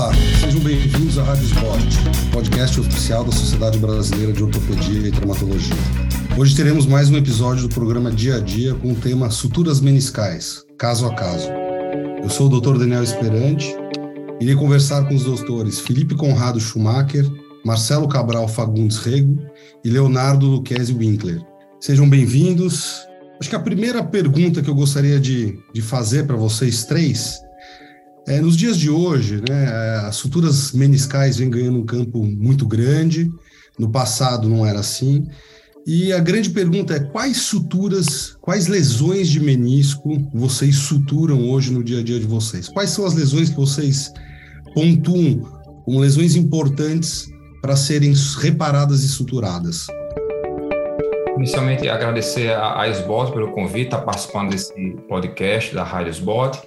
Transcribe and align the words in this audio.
Olá, 0.00 0.12
sejam 0.40 0.60
bem-vindos 0.60 1.18
à 1.18 1.24
Rádio 1.24 1.44
Esporte, 1.44 1.98
podcast 2.32 2.80
oficial 2.80 3.22
da 3.22 3.32
Sociedade 3.32 3.78
Brasileira 3.78 4.32
de 4.32 4.42
Ortopedia 4.42 5.08
e 5.08 5.12
Traumatologia. 5.12 5.76
Hoje 6.38 6.56
teremos 6.56 6.86
mais 6.86 7.10
um 7.10 7.18
episódio 7.18 7.68
do 7.68 7.74
programa 7.74 8.10
Dia 8.10 8.36
a 8.36 8.40
Dia 8.40 8.74
com 8.74 8.92
o 8.92 8.94
tema 8.94 9.28
Suturas 9.28 9.78
Meniscais, 9.78 10.64
caso 10.78 11.04
a 11.04 11.14
caso. 11.14 11.50
Eu 12.22 12.30
sou 12.30 12.46
o 12.46 12.60
Dr. 12.60 12.78
Daniel 12.78 13.02
Esperante, 13.02 13.76
irei 14.40 14.54
conversar 14.54 15.06
com 15.06 15.14
os 15.14 15.24
doutores 15.24 15.80
Felipe 15.80 16.14
Conrado 16.14 16.58
Schumacher, 16.58 17.30
Marcelo 17.62 18.08
Cabral 18.08 18.48
Fagundes 18.48 18.96
Rego 18.96 19.38
e 19.84 19.90
Leonardo 19.90 20.46
Luquezzi 20.46 20.94
Winkler. 20.94 21.42
Sejam 21.78 22.08
bem-vindos. 22.08 23.06
Acho 23.38 23.50
que 23.50 23.56
a 23.56 23.60
primeira 23.60 24.02
pergunta 24.02 24.62
que 24.62 24.70
eu 24.70 24.74
gostaria 24.74 25.20
de, 25.20 25.58
de 25.74 25.82
fazer 25.82 26.26
para 26.26 26.36
vocês 26.36 26.86
três 26.86 27.38
é, 28.30 28.40
nos 28.40 28.56
dias 28.56 28.76
de 28.76 28.88
hoje, 28.88 29.42
né, 29.48 29.66
as 30.06 30.14
suturas 30.14 30.70
meniscais 30.70 31.38
vêm 31.38 31.50
ganhando 31.50 31.80
um 31.80 31.84
campo 31.84 32.24
muito 32.24 32.64
grande, 32.64 33.28
no 33.76 33.90
passado 33.90 34.48
não 34.48 34.64
era 34.64 34.78
assim, 34.78 35.26
e 35.84 36.12
a 36.12 36.20
grande 36.20 36.50
pergunta 36.50 36.94
é 36.94 37.00
quais 37.00 37.38
suturas, 37.38 38.36
quais 38.40 38.68
lesões 38.68 39.28
de 39.28 39.40
menisco 39.40 40.16
vocês 40.32 40.76
suturam 40.76 41.50
hoje 41.50 41.72
no 41.72 41.82
dia 41.82 41.98
a 41.98 42.02
dia 42.04 42.20
de 42.20 42.26
vocês? 42.26 42.68
Quais 42.68 42.90
são 42.90 43.04
as 43.04 43.14
lesões 43.14 43.48
que 43.48 43.56
vocês 43.56 44.12
pontuam 44.74 45.40
como 45.84 45.98
lesões 45.98 46.36
importantes 46.36 47.26
para 47.60 47.74
serem 47.74 48.12
reparadas 48.38 49.02
e 49.02 49.08
suturadas? 49.08 49.88
Inicialmente, 51.36 51.88
agradecer 51.88 52.52
a, 52.52 52.82
a 52.82 52.88
SBOT 52.88 53.32
pelo 53.32 53.50
convite, 53.50 53.86
estar 53.86 53.98
tá 53.98 54.04
participando 54.04 54.50
desse 54.50 54.72
podcast 55.08 55.74
da 55.74 55.82
Rádio 55.82 56.10
SBOT. 56.10 56.60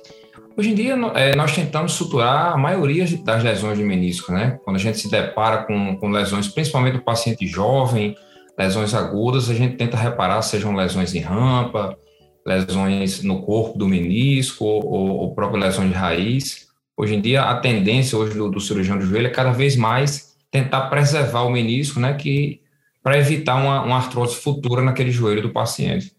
Hoje 0.56 0.70
em 0.70 0.76
dia, 0.76 0.94
é, 1.16 1.36
nós 1.36 1.56
tentamos 1.56 1.94
suturar 1.94 2.54
a 2.54 2.58
maioria 2.58 3.06
das 3.24 3.44
lesões 3.44 3.76
de 3.76 3.84
menisco, 3.84 4.32
né? 4.32 4.60
Quando 4.64 4.76
a 4.76 4.80
gente 4.80 5.00
se 5.00 5.10
depara 5.10 5.64
com, 5.64 5.98
com 5.98 6.10
lesões, 6.10 6.48
principalmente 6.48 6.98
do 6.98 7.04
paciente 7.04 7.48
jovem, 7.48 8.16
lesões 8.58 8.94
agudas, 8.94 9.50
a 9.50 9.56
gente 9.56 9.78
tenta 9.78 9.98
reparar, 9.98 10.44
sejam 10.44 10.76
lesões 10.76 11.16
em 11.16 11.22
rampa, 11.22 11.98
lesões 12.46 13.24
no 13.24 13.42
corpo 13.42 13.80
do 13.80 13.88
menisco 13.88 14.64
ou, 14.64 14.84
ou 14.86 15.34
próprias 15.34 15.64
lesões 15.64 15.90
de 15.90 15.96
raiz. 15.96 16.68
Hoje 16.96 17.16
em 17.16 17.22
dia, 17.22 17.42
a 17.42 17.56
tendência 17.56 18.16
hoje 18.16 18.38
do, 18.38 18.52
do 18.52 18.60
cirurgião 18.60 19.00
de 19.00 19.06
joelho 19.06 19.28
é 19.28 19.32
cada 19.32 19.52
vez 19.52 19.76
mais 19.76 20.36
tentar 20.52 20.82
preservar 20.82 21.42
o 21.44 21.50
menisco, 21.50 22.00
né? 22.00 22.14
Que 22.14 22.62
para 23.02 23.18
evitar 23.18 23.56
uma, 23.56 23.82
uma 23.82 23.98
artrose 23.98 24.36
futura 24.36 24.84
naquele 24.84 25.10
joelho 25.10 25.42
do 25.42 25.50
paciente. 25.50 26.14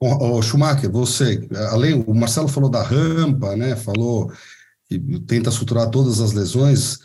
O, 0.00 0.40
Schumacher, 0.40 0.90
você, 0.90 1.48
além, 1.70 2.04
o 2.06 2.14
Marcelo 2.14 2.46
falou 2.46 2.70
da 2.70 2.82
rampa, 2.82 3.56
né? 3.56 3.74
Falou 3.74 4.30
que 4.88 4.98
tenta 5.26 5.50
suturar 5.50 5.90
todas 5.90 6.20
as 6.20 6.32
lesões. 6.32 6.98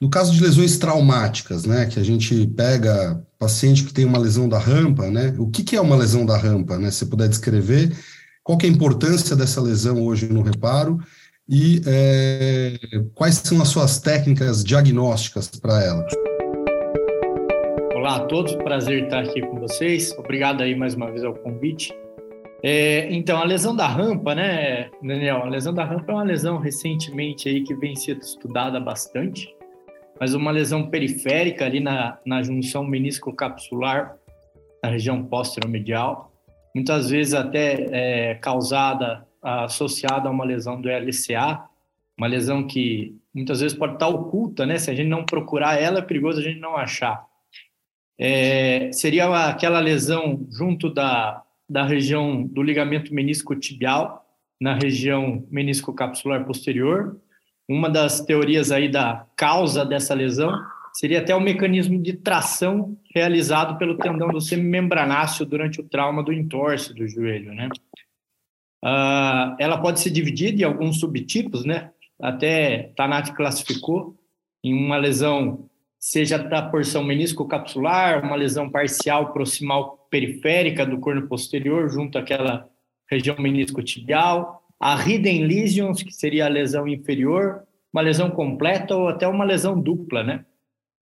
No 0.00 0.08
caso 0.08 0.32
de 0.32 0.42
lesões 0.42 0.78
traumáticas, 0.78 1.64
né? 1.64 1.86
Que 1.86 1.98
a 1.98 2.04
gente 2.04 2.46
pega 2.48 3.20
paciente 3.38 3.84
que 3.84 3.92
tem 3.92 4.04
uma 4.04 4.18
lesão 4.18 4.48
da 4.48 4.58
rampa, 4.58 5.10
né? 5.10 5.34
O 5.38 5.50
que, 5.50 5.64
que 5.64 5.74
é 5.74 5.80
uma 5.80 5.96
lesão 5.96 6.24
da 6.24 6.36
rampa, 6.36 6.78
né? 6.78 6.90
Se 6.90 6.98
você 6.98 7.06
puder 7.06 7.28
descrever, 7.28 7.96
qual 8.44 8.58
é 8.62 8.66
a 8.66 8.68
importância 8.68 9.34
dessa 9.34 9.60
lesão 9.60 10.02
hoje 10.04 10.28
no 10.28 10.42
reparo 10.42 11.00
e 11.48 11.80
é, 11.84 12.78
quais 13.14 13.36
são 13.36 13.60
as 13.60 13.68
suas 13.68 13.98
técnicas 13.98 14.62
diagnósticas 14.62 15.48
para 15.48 15.82
ela? 15.82 16.06
Olá 17.94 18.16
a 18.16 18.20
todos, 18.26 18.54
prazer 18.54 19.04
estar 19.04 19.24
aqui 19.24 19.40
com 19.40 19.58
vocês. 19.58 20.12
Obrigado 20.16 20.62
aí 20.62 20.76
mais 20.76 20.94
uma 20.94 21.10
vez 21.10 21.24
ao 21.24 21.34
convite. 21.34 21.92
É, 22.62 23.12
então, 23.12 23.38
a 23.40 23.44
lesão 23.44 23.76
da 23.76 23.86
rampa, 23.86 24.34
né, 24.34 24.90
Daniel? 25.02 25.42
A 25.42 25.48
lesão 25.48 25.74
da 25.74 25.84
rampa 25.84 26.10
é 26.10 26.14
uma 26.14 26.24
lesão 26.24 26.58
recentemente 26.58 27.48
aí 27.48 27.62
que 27.62 27.74
vem 27.74 27.94
sendo 27.94 28.22
estudada 28.22 28.80
bastante, 28.80 29.54
mas 30.18 30.34
uma 30.34 30.50
lesão 30.50 30.88
periférica 30.88 31.66
ali 31.66 31.80
na, 31.80 32.18
na 32.24 32.42
junção 32.42 32.84
menisco-capsular, 32.84 34.16
na 34.82 34.90
região 34.90 35.22
póstero-medial, 35.24 36.32
muitas 36.74 37.10
vezes 37.10 37.34
até 37.34 37.86
é, 37.90 38.34
causada, 38.36 39.26
associada 39.42 40.28
a 40.28 40.32
uma 40.32 40.44
lesão 40.44 40.80
do 40.80 40.88
LCA, 40.88 41.64
uma 42.16 42.26
lesão 42.26 42.66
que 42.66 43.14
muitas 43.34 43.60
vezes 43.60 43.76
pode 43.76 43.94
estar 43.94 44.08
oculta, 44.08 44.64
né? 44.64 44.78
Se 44.78 44.90
a 44.90 44.94
gente 44.94 45.08
não 45.08 45.24
procurar 45.24 45.80
ela, 45.80 45.98
é 45.98 46.02
perigoso 46.02 46.40
a 46.40 46.42
gente 46.42 46.58
não 46.58 46.76
achar. 46.76 47.24
É, 48.18 48.90
seria 48.92 49.48
aquela 49.48 49.78
lesão 49.78 50.46
junto 50.50 50.88
da 50.88 51.42
da 51.68 51.84
região 51.84 52.42
do 52.42 52.62
ligamento 52.62 53.12
menisco-tibial, 53.14 54.24
na 54.60 54.74
região 54.74 55.46
menisco-capsular 55.50 56.44
posterior. 56.44 57.20
Uma 57.68 57.90
das 57.90 58.20
teorias 58.20 58.70
aí 58.70 58.88
da 58.88 59.26
causa 59.36 59.84
dessa 59.84 60.14
lesão 60.14 60.52
seria 60.94 61.20
até 61.20 61.34
o 61.34 61.40
mecanismo 61.40 62.00
de 62.00 62.14
tração 62.14 62.96
realizado 63.14 63.76
pelo 63.76 63.98
tendão 63.98 64.28
do 64.28 64.40
semimembranáceo 64.40 65.44
durante 65.44 65.80
o 65.80 65.84
trauma 65.84 66.22
do 66.22 66.32
entorse 66.32 66.94
do 66.94 67.06
joelho, 67.06 67.52
né? 67.52 67.68
Uh, 68.84 69.56
ela 69.58 69.78
pode 69.78 70.00
ser 70.00 70.10
dividida 70.10 70.62
em 70.62 70.64
alguns 70.64 71.00
subtipos, 71.00 71.64
né? 71.64 71.90
Até 72.20 72.92
Tanat 72.96 73.32
classificou 73.32 74.16
em 74.64 74.72
uma 74.72 74.96
lesão 74.96 75.68
seja 75.98 76.38
da 76.38 76.62
porção 76.62 77.02
menisco-capsular, 77.02 78.24
uma 78.24 78.36
lesão 78.36 78.70
parcial 78.70 79.32
proximal 79.32 79.95
periférica 80.10 80.84
do 80.86 80.98
corno 80.98 81.26
posterior 81.28 81.88
junto 81.88 82.18
àquela 82.18 82.68
região 83.10 83.36
menisco-tibial, 83.38 84.62
a 84.80 84.94
hidden 84.96 85.46
lesions, 85.46 86.02
que 86.02 86.12
seria 86.12 86.46
a 86.46 86.48
lesão 86.48 86.86
inferior, 86.86 87.62
uma 87.92 88.02
lesão 88.02 88.30
completa 88.30 88.94
ou 88.94 89.08
até 89.08 89.26
uma 89.26 89.44
lesão 89.44 89.80
dupla, 89.80 90.22
né? 90.22 90.44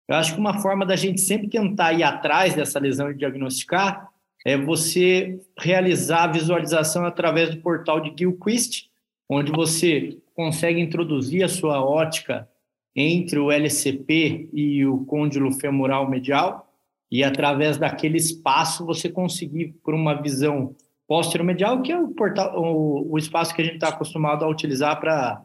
Eu 0.09 0.17
acho 0.17 0.35
que 0.35 0.41
uma 0.41 0.61
forma 0.61 0.85
da 0.85 0.97
gente 0.97 1.21
sempre 1.21 1.49
tentar 1.49 1.93
ir 1.93 2.03
atrás 2.03 2.55
dessa 2.55 2.79
lesão 2.79 3.11
e 3.11 3.15
diagnosticar 3.15 4.11
é 4.45 4.57
você 4.57 5.41
realizar 5.59 6.25
a 6.25 6.33
visualização 6.33 7.07
através 7.07 7.51
do 7.51 7.62
portal 7.62 8.01
de 8.01 8.12
Gilquist, 8.19 8.91
onde 9.29 9.53
você 9.53 10.19
consegue 10.35 10.81
introduzir 10.81 11.45
a 11.45 11.49
sua 11.49 11.83
ótica 11.83 12.49
entre 12.95 13.39
o 13.39 13.51
LCP 13.51 14.51
e 14.53 14.85
o 14.85 15.05
côndilo 15.05 15.53
femoral 15.53 16.11
medial 16.11 16.72
e 17.12 17.23
através 17.23 17.77
daquele 17.77 18.17
espaço 18.17 18.87
você 18.87 19.06
conseguir 19.06 19.75
por 19.84 19.93
uma 19.93 20.15
visão 20.15 20.75
póstero-medial, 21.06 21.83
que 21.83 21.93
é 21.93 22.00
o, 22.00 22.09
portal, 22.09 22.59
o, 22.59 23.12
o 23.12 23.19
espaço 23.19 23.55
que 23.55 23.61
a 23.61 23.65
gente 23.67 23.75
está 23.75 23.89
acostumado 23.89 24.43
a 24.43 24.49
utilizar 24.49 24.99
para 24.99 25.45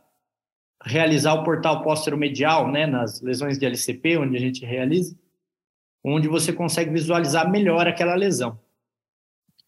realizar 0.85 1.33
o 1.33 1.44
portal 1.44 1.83
póstero-medial, 1.83 2.72
né, 2.72 2.88
nas 2.88 3.22
lesões 3.22 3.59
de 3.59 3.66
LCP, 3.66 4.17
onde 4.17 4.38
a 4.38 4.39
gente 4.39 4.66
realiza, 4.66 5.13
onde 6.01 6.29
você 6.29 6.53
consegue 6.53 6.89
visualizar 6.89 7.51
melhor 7.51 7.85
aquela 7.85 8.16
lesão. 8.16 8.57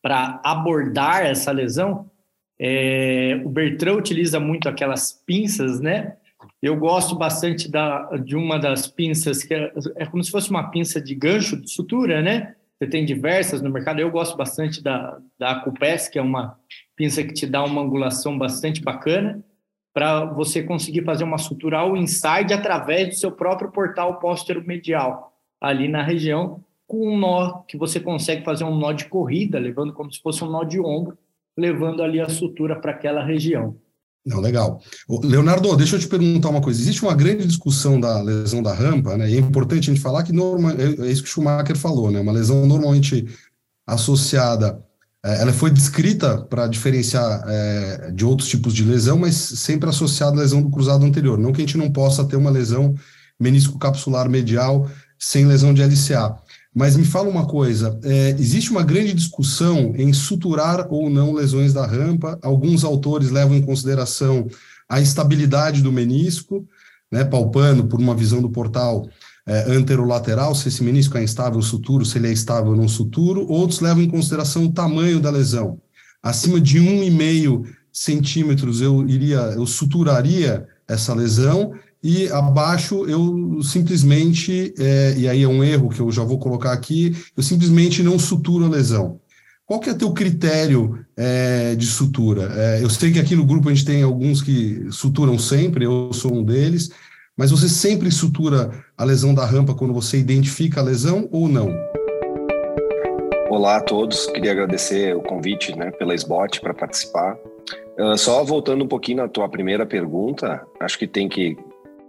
Para 0.02 0.40
abordar 0.42 1.26
essa 1.26 1.52
lesão, 1.52 2.10
é, 2.58 3.42
o 3.44 3.50
Bertrand 3.50 3.98
utiliza 3.98 4.40
muito 4.40 4.70
aquelas 4.70 5.12
pinças, 5.26 5.82
né, 5.82 6.16
eu 6.62 6.76
gosto 6.76 7.16
bastante 7.16 7.70
da, 7.70 8.06
de 8.18 8.36
uma 8.36 8.58
das 8.58 8.88
pinças, 8.88 9.44
que 9.44 9.54
é, 9.54 9.72
é, 9.96 10.06
como 10.06 10.24
se 10.24 10.32
fosse 10.32 10.50
uma 10.50 10.70
pinça 10.70 11.02
de 11.02 11.16
gancho 11.16 11.58
de 11.60 11.70
sutura, 11.70 12.22
né? 12.22 12.56
Você 12.78 12.90
tem 12.90 13.06
diversas 13.06 13.62
no 13.62 13.70
mercado. 13.70 14.00
Eu 14.00 14.10
gosto 14.10 14.38
bastante 14.38 14.82
da, 14.82 15.20
da 15.38 15.52
Acupes, 15.52 16.08
que 16.08 16.18
é 16.18 16.22
uma 16.22 16.58
pinça 16.96 17.24
que 17.24 17.34
te 17.34 17.46
dá 17.46 17.64
uma 17.64 17.82
angulação 17.82 18.38
bastante 18.38 18.82
bacana, 18.82 19.44
para 19.94 20.26
você 20.26 20.64
conseguir 20.64 21.04
fazer 21.04 21.24
uma 21.24 21.38
sutura 21.38 21.80
ao 21.80 21.98
inside 21.98 22.54
através 22.54 23.10
do 23.10 23.16
seu 23.16 23.32
próprio 23.32 23.72
portal 23.72 24.20
póstero 24.20 24.66
medial, 24.66 25.34
ali 25.60 25.88
na 25.88 26.02
região, 26.02 26.64
com 26.88 27.08
um 27.08 27.18
nó 27.18 27.64
que 27.68 27.78
você 27.78 28.00
consegue 28.00 28.44
fazer 28.44 28.64
um 28.64 28.76
nó 28.76 28.92
de 28.94 29.06
corrida, 29.06 29.60
levando 29.60 29.94
como 29.94 30.12
se 30.12 30.22
fosse 30.22 30.44
um 30.44 30.50
nó 30.50 30.64
de 30.64 30.80
ombro, 30.80 31.18
levando 31.58 32.02
ali 32.02 32.22
a 32.22 32.30
sutura 32.30 32.80
para 32.80 32.92
aquela 32.92 33.24
região. 33.24 33.76
Não, 34.26 34.40
legal. 34.40 34.82
Leonardo, 35.24 35.76
deixa 35.76 35.96
eu 35.96 36.00
te 36.00 36.08
perguntar 36.08 36.50
uma 36.50 36.62
coisa. 36.62 36.80
Existe 36.80 37.02
uma 37.04 37.16
grande 37.16 37.48
discussão 37.48 38.00
da 38.00 38.22
lesão 38.22 38.62
da 38.62 38.74
rampa, 38.74 39.18
né? 39.18 39.30
E 39.30 39.36
é 39.36 39.40
importante 39.40 39.90
a 39.90 39.94
gente 39.94 40.02
falar 40.02 40.24
que 40.24 40.34
norma, 40.34 40.74
é, 40.74 41.08
é 41.08 41.12
isso 41.12 41.24
que 41.24 41.30
Schumacher 41.30 41.78
falou, 41.78 42.12
né? 42.12 42.20
Uma 42.20 42.34
lesão 42.34 42.66
normalmente 42.66 43.26
associada, 43.88 44.84
é, 45.24 45.42
ela 45.42 45.54
foi 45.54 45.72
descrita 45.72 46.38
para 46.38 46.68
diferenciar 46.68 47.44
é, 47.48 48.12
de 48.12 48.26
outros 48.26 48.50
tipos 48.50 48.74
de 48.74 48.84
lesão, 48.84 49.18
mas 49.18 49.36
sempre 49.36 49.90
associada 49.90 50.38
à 50.38 50.42
lesão 50.42 50.62
do 50.62 50.70
cruzado 50.70 51.06
anterior. 51.06 51.38
Não 51.38 51.52
que 51.52 51.62
a 51.62 51.66
gente 51.66 51.78
não 51.78 51.92
possa 51.92 52.26
ter 52.26 52.36
uma 52.36 52.52
lesão 52.52 52.96
menisco 53.40 53.80
capsular 53.80 54.30
medial 54.30 54.90
sem 55.18 55.46
lesão 55.46 55.74
de 55.74 55.82
LCA. 55.82 56.38
Mas 56.80 56.96
me 56.96 57.04
fala 57.04 57.28
uma 57.28 57.46
coisa: 57.46 58.00
é, 58.04 58.30
existe 58.40 58.72
uma 58.72 58.84
grande 58.84 59.14
discussão 59.14 59.94
em 59.98 60.14
suturar 60.14 60.88
ou 60.90 61.10
não 61.10 61.34
lesões 61.34 61.74
da 61.74 61.86
rampa. 61.86 62.40
Alguns 62.42 62.86
autores 62.86 63.30
levam 63.30 63.54
em 63.58 63.62
consideração 63.62 64.48
a 64.88 65.02
estabilidade 65.02 65.82
do 65.82 65.92
menisco, 65.92 66.66
né, 67.12 67.26
palpando 67.26 67.86
por 67.86 68.00
uma 68.00 68.16
visão 68.16 68.42
do 68.42 68.50
portal 68.50 69.10
é, 69.46 69.70
anterolateral, 69.70 70.56
se 70.56 70.70
esse 70.70 70.82
menisco 70.82 71.18
é 71.18 71.24
instável 71.24 71.62
suturo, 71.62 72.06
se 72.06 72.18
ele 72.18 72.30
é 72.30 72.32
estável 72.32 72.74
não 72.74 72.88
suturo. 72.88 73.46
Outros 73.50 73.82
levam 73.82 74.02
em 74.02 74.10
consideração 74.10 74.64
o 74.64 74.72
tamanho 74.72 75.20
da 75.20 75.30
lesão. 75.30 75.82
Acima 76.24 76.62
de 76.62 76.80
1,5 76.80 77.66
centímetros 77.92 78.80
eu 78.80 79.06
iria, 79.06 79.40
eu 79.54 79.66
suturaria 79.66 80.66
essa 80.88 81.14
lesão, 81.14 81.74
e 82.04 82.30
abaixo 82.30 83.06
eu 83.06 83.62
simplesmente, 83.62 84.74
é, 84.78 85.14
e 85.18 85.28
aí 85.28 85.44
é 85.44 85.48
um 85.48 85.64
erro 85.64 85.90
que 85.90 86.00
eu 86.00 86.12
já 86.12 86.24
vou 86.24 86.40
colocar 86.40 86.72
aqui, 86.72 87.16
eu 87.36 87.44
simplesmente 87.44 88.02
não 88.02 88.18
suturo 88.18 88.66
a 88.66 88.70
lesão. 88.70 89.20
Qual 89.66 89.80
que 89.80 89.90
é 89.90 89.94
teu 89.94 90.12
critério 90.12 91.06
é, 91.16 91.76
de 91.76 91.86
sutura? 91.86 92.52
É, 92.56 92.84
eu 92.84 92.90
sei 92.90 93.12
que 93.12 93.20
aqui 93.20 93.36
no 93.36 93.46
grupo 93.46 93.70
a 93.70 93.74
gente 93.74 93.86
tem 93.86 94.02
alguns 94.02 94.42
que 94.42 94.88
suturam 94.92 95.38
sempre, 95.38 95.86
eu 95.86 96.12
sou 96.12 96.34
um 96.34 96.44
deles, 96.44 96.90
mas 97.38 97.52
você 97.52 97.70
sempre 97.70 98.10
sutura 98.10 98.72
a 98.98 99.04
lesão 99.04 99.34
da 99.34 99.46
rampa 99.46 99.76
quando 99.76 99.94
você 99.94 100.18
identifica 100.18 100.80
a 100.80 100.84
lesão 100.84 101.30
ou 101.32 101.48
não? 101.48 101.70
Olá 103.50 103.78
a 103.78 103.82
todos, 103.82 104.26
queria 104.28 104.52
agradecer 104.52 105.16
o 105.16 105.22
convite 105.22 105.76
né, 105.76 105.92
pela 105.92 106.16
SBOT 106.16 106.62
para 106.62 106.74
participar. 106.74 107.38
Uh, 107.98 108.18
só 108.18 108.44
voltando 108.44 108.84
um 108.84 108.88
pouquinho 108.88 109.18
na 109.18 109.28
tua 109.28 109.50
primeira 109.50 109.86
pergunta, 109.86 110.66
acho 110.80 110.98
que 110.98 111.06
tem 111.06 111.28
que 111.28 111.58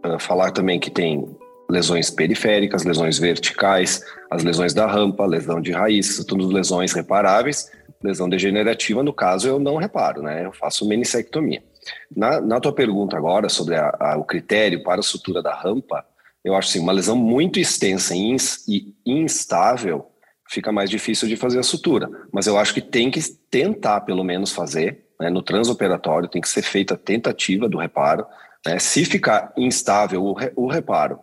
uh, 0.05 0.19
falar 0.19 0.50
também 0.50 0.79
que 0.79 0.91
tem 0.91 1.37
lesões 1.70 2.11
periféricas, 2.11 2.85
lesões 2.85 3.19
verticais, 3.19 4.05
as 4.31 4.43
lesões 4.43 4.75
da 4.75 4.87
rampa, 4.87 5.25
lesão 5.25 5.61
de 5.61 5.73
raiz, 5.73 6.25
tudo 6.25 6.49
lesões 6.49 6.93
reparáveis. 6.93 7.70
Lesão 8.02 8.29
degenerativa, 8.29 9.02
no 9.02 9.12
caso, 9.12 9.47
eu 9.47 9.58
não 9.58 9.76
reparo, 9.76 10.23
né? 10.23 10.44
Eu 10.44 10.52
faço 10.52 10.88
menissectomia. 10.88 11.62
Na, 12.14 12.41
na 12.41 12.58
tua 12.58 12.73
pergunta 12.73 13.17
agora 13.17 13.49
sobre 13.49 13.76
a, 13.76 13.94
a, 14.00 14.17
o 14.17 14.25
critério 14.25 14.82
para 14.82 15.00
a 15.00 15.02
sutura 15.02 15.43
da 15.43 15.55
rampa, 15.55 16.05
eu 16.44 16.55
acho 16.55 16.70
assim, 16.70 16.81
uma 16.81 16.93
lesão 16.93 17.14
muito 17.14 17.61
extensa 17.61 18.14
e 18.17 18.94
instável, 19.05 20.11
fica 20.49 20.73
mais 20.73 20.88
difícil 20.91 21.29
de 21.29 21.37
fazer 21.37 21.58
a 21.58 21.62
sutura. 21.62 22.08
Mas 22.32 22.47
eu 22.47 22.58
acho 22.58 22.75
que 22.75 22.81
tem 22.81 23.11
que 23.11 23.20
tentar, 23.50 24.00
pelo 24.00 24.25
menos, 24.25 24.52
fazer. 24.52 25.06
Né? 25.20 25.31
No 25.31 25.43
transoperatório 25.43 26.29
tem 26.29 26.41
que 26.41 26.49
ser 26.49 26.62
feita 26.62 26.94
a 26.94 26.99
tentativa 26.99 27.69
do 27.69 27.79
reparo. 27.79 28.26
Né? 28.66 28.78
Se 28.78 29.04
ficar 29.04 29.52
instável 29.56 30.22
o, 30.24 30.32
re, 30.32 30.52
o 30.56 30.68
reparo 30.68 31.18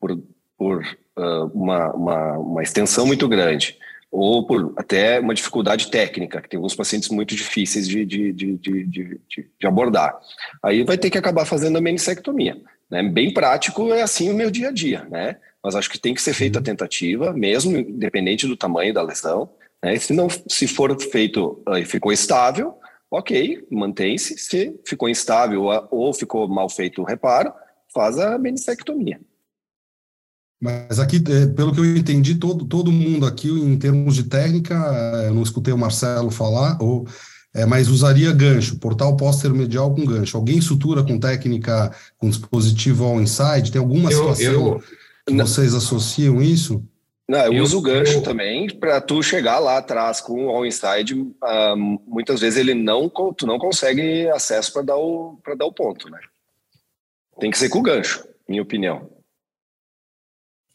por, 0.00 0.18
por 0.56 0.82
uh, 1.16 1.46
uma, 1.54 1.92
uma, 1.92 2.38
uma 2.38 2.62
extensão 2.62 3.06
muito 3.06 3.28
grande, 3.28 3.78
ou 4.10 4.46
por 4.46 4.72
até 4.76 5.18
uma 5.18 5.34
dificuldade 5.34 5.90
técnica, 5.90 6.40
que 6.40 6.48
tem 6.48 6.56
alguns 6.56 6.76
pacientes 6.76 7.08
muito 7.08 7.34
difíceis 7.34 7.88
de, 7.88 8.04
de, 8.04 8.32
de, 8.32 8.56
de, 8.56 9.20
de, 9.28 9.66
abordar. 9.66 10.16
Aí 10.62 10.84
vai 10.84 10.96
ter 10.96 11.10
que 11.10 11.18
acabar 11.18 11.44
fazendo 11.44 11.78
a 11.78 11.80
menissectomia. 11.80 12.56
Né? 12.88 13.02
Bem 13.02 13.34
prático, 13.34 13.92
é 13.92 14.02
assim 14.02 14.30
o 14.30 14.34
meu 14.34 14.52
dia 14.52 14.68
a 14.68 14.72
dia, 14.72 15.04
né? 15.10 15.36
mas 15.60 15.74
acho 15.74 15.90
que 15.90 15.98
tem 15.98 16.14
que 16.14 16.22
ser 16.22 16.32
feita 16.32 16.58
a 16.58 16.60
uhum. 16.60 16.64
tentativa, 16.64 17.32
mesmo 17.32 17.76
independente 17.76 18.46
do 18.46 18.56
tamanho 18.56 18.94
da 18.94 19.02
lesão. 19.02 19.50
Né? 19.82 19.96
Se 19.96 20.12
não, 20.12 20.28
se 20.30 20.68
for 20.68 20.96
feito 21.00 21.60
e 21.76 21.84
ficou 21.84 22.12
estável, 22.12 22.78
ok, 23.14 23.66
mantém-se. 23.70 24.36
Se 24.38 24.80
ficou 24.86 25.08
instável 25.08 25.64
ou 25.90 26.12
ficou 26.12 26.48
mal 26.48 26.68
feito 26.68 27.02
o 27.02 27.04
reparo, 27.04 27.52
faz 27.92 28.18
a 28.18 28.38
menissectomia. 28.38 29.20
Mas 30.60 30.98
aqui, 30.98 31.22
é, 31.28 31.46
pelo 31.46 31.72
que 31.72 31.80
eu 31.80 31.96
entendi, 31.96 32.36
todo, 32.36 32.64
todo 32.64 32.90
mundo 32.90 33.26
aqui, 33.26 33.48
em 33.48 33.76
termos 33.78 34.14
de 34.14 34.24
técnica, 34.24 34.74
é, 34.74 35.28
eu 35.28 35.34
não 35.34 35.42
escutei 35.42 35.72
o 35.72 35.78
Marcelo 35.78 36.30
falar, 36.30 36.80
ou, 36.80 37.06
é, 37.54 37.66
mas 37.66 37.88
usaria 37.88 38.32
gancho, 38.32 38.78
portal 38.78 39.16
medial 39.52 39.94
com 39.94 40.04
gancho. 40.04 40.36
Alguém 40.36 40.60
sutura 40.60 41.04
com 41.04 41.18
técnica, 41.18 41.94
com 42.16 42.28
dispositivo 42.28 43.04
all 43.04 43.20
inside? 43.20 43.70
Tem 43.70 43.80
alguma 43.80 44.10
eu, 44.10 44.18
situação? 44.18 44.80
Eu 45.26 45.36
vocês 45.46 45.74
associam 45.74 46.42
isso? 46.42 46.82
Não, 47.28 47.38
eu, 47.46 47.54
eu 47.54 47.62
uso 47.62 47.78
o 47.78 47.82
gancho 47.82 48.18
eu... 48.18 48.22
também 48.22 48.68
para 48.68 49.00
tu 49.00 49.22
chegar 49.22 49.58
lá 49.58 49.78
atrás 49.78 50.20
com 50.20 50.46
o 50.46 50.50
all 50.50 50.66
inside. 50.66 51.14
Uh, 51.14 51.76
muitas 52.06 52.40
vezes 52.40 52.58
ele 52.58 52.74
não, 52.74 53.08
tu 53.08 53.46
não 53.46 53.58
consegue 53.58 54.28
acesso 54.28 54.72
para 54.72 54.82
dar 54.82 54.96
o 54.96 55.38
para 55.42 55.54
dar 55.54 55.64
o 55.64 55.72
ponto, 55.72 56.10
né? 56.10 56.20
Tem 57.40 57.50
que 57.50 57.58
ser 57.58 57.68
com 57.68 57.78
o 57.78 57.82
gancho, 57.82 58.26
minha 58.48 58.62
opinião. 58.62 59.10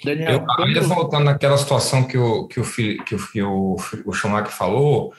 Daniel, 0.04 0.46
eu, 0.58 0.66
ainda 0.66 0.82
voltando 0.82 1.26
naquela 1.26 1.58
situação 1.58 2.04
que 2.04 2.18
o 2.18 2.48
que 2.48 2.60
o 2.60 2.64
que 2.64 3.16
o, 3.16 3.32
que 3.32 3.42
o, 3.44 3.76
o 4.06 4.14
Schumacher 4.14 4.52
falou, 4.52 5.14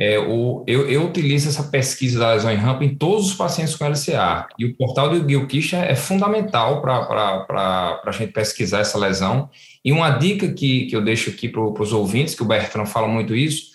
é, 0.00 0.18
o, 0.18 0.64
eu, 0.66 0.88
eu, 0.88 1.04
utilizo 1.04 1.50
essa 1.50 1.64
pesquisa 1.64 2.18
da 2.18 2.32
lesão 2.32 2.50
em 2.50 2.56
rampa 2.56 2.82
em 2.82 2.94
todos 2.94 3.26
os 3.26 3.34
pacientes 3.34 3.76
com 3.76 3.84
LCA. 3.86 4.46
E 4.58 4.64
o 4.64 4.74
portal 4.74 5.10
do 5.10 5.28
Gilkisha 5.28 5.76
é 5.76 5.94
fundamental 5.94 6.80
para 6.80 8.00
a 8.02 8.10
gente 8.10 8.32
pesquisar 8.32 8.78
essa 8.78 8.96
lesão. 8.96 9.50
E 9.84 9.92
uma 9.92 10.08
dica 10.08 10.48
que, 10.54 10.86
que 10.86 10.96
eu 10.96 11.04
deixo 11.04 11.28
aqui 11.28 11.50
para 11.50 11.60
os 11.60 11.92
ouvintes, 11.92 12.34
que 12.34 12.42
o 12.42 12.46
Bertrand 12.46 12.86
fala 12.86 13.06
muito 13.06 13.36
isso, 13.36 13.72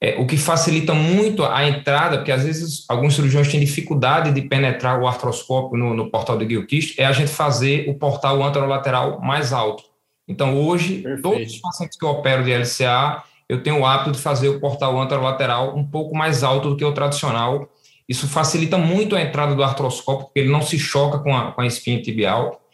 é, 0.00 0.16
o 0.18 0.26
que 0.26 0.36
facilita 0.36 0.92
muito 0.92 1.44
a 1.44 1.64
entrada, 1.68 2.16
porque 2.16 2.32
às 2.32 2.42
vezes 2.42 2.84
alguns 2.88 3.14
cirurgiões 3.14 3.46
têm 3.46 3.60
dificuldade 3.60 4.32
de 4.32 4.42
penetrar 4.42 5.00
o 5.00 5.06
artroscópio 5.06 5.78
no, 5.78 5.94
no 5.94 6.10
portal 6.10 6.36
do 6.36 6.48
Gilkist, 6.48 7.00
é 7.00 7.06
a 7.06 7.12
gente 7.12 7.30
fazer 7.30 7.88
o 7.88 7.94
portal 7.94 8.42
anterolateral 8.42 9.20
mais 9.20 9.52
alto. 9.52 9.84
Então, 10.26 10.60
hoje, 10.60 11.02
Perfeito. 11.02 11.22
todos 11.22 11.52
os 11.52 11.60
pacientes 11.60 11.96
que 11.96 12.04
eu 12.04 12.08
opero 12.08 12.42
de 12.42 12.52
LCA, 12.52 13.22
eu 13.50 13.60
tenho 13.64 13.80
o 13.80 13.84
hábito 13.84 14.12
de 14.12 14.18
fazer 14.18 14.48
o 14.48 14.60
portal 14.60 14.96
anterolateral 15.00 15.76
um 15.76 15.84
pouco 15.84 16.16
mais 16.16 16.44
alto 16.44 16.70
do 16.70 16.76
que 16.76 16.84
o 16.84 16.92
tradicional. 16.92 17.68
Isso 18.08 18.28
facilita 18.28 18.78
muito 18.78 19.16
a 19.16 19.20
entrada 19.20 19.56
do 19.56 19.64
artroscópio, 19.64 20.26
porque 20.26 20.38
ele 20.38 20.48
não 20.48 20.62
se 20.62 20.78
choca 20.78 21.18
com 21.18 21.36
a, 21.36 21.50
com 21.50 21.60
a 21.60 21.66
espinha 21.66 22.00
tibial. 22.00 22.64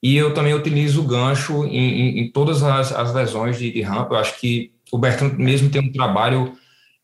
E 0.00 0.16
eu 0.16 0.32
também 0.32 0.54
utilizo 0.54 1.00
o 1.00 1.04
gancho 1.04 1.66
em, 1.66 1.76
em, 1.76 2.18
em 2.20 2.30
todas 2.30 2.62
as, 2.62 2.92
as, 2.92 3.12
lesões 3.12 3.58
de, 3.58 3.72
de 3.72 3.82
rampa. 3.82 4.14
Eu 4.14 4.18
acho 4.20 4.38
que 4.38 4.70
o 4.92 4.98
Bertrand 4.98 5.34
mesmo 5.38 5.68
tem 5.70 5.80
um 5.80 5.90
trabalho 5.90 6.52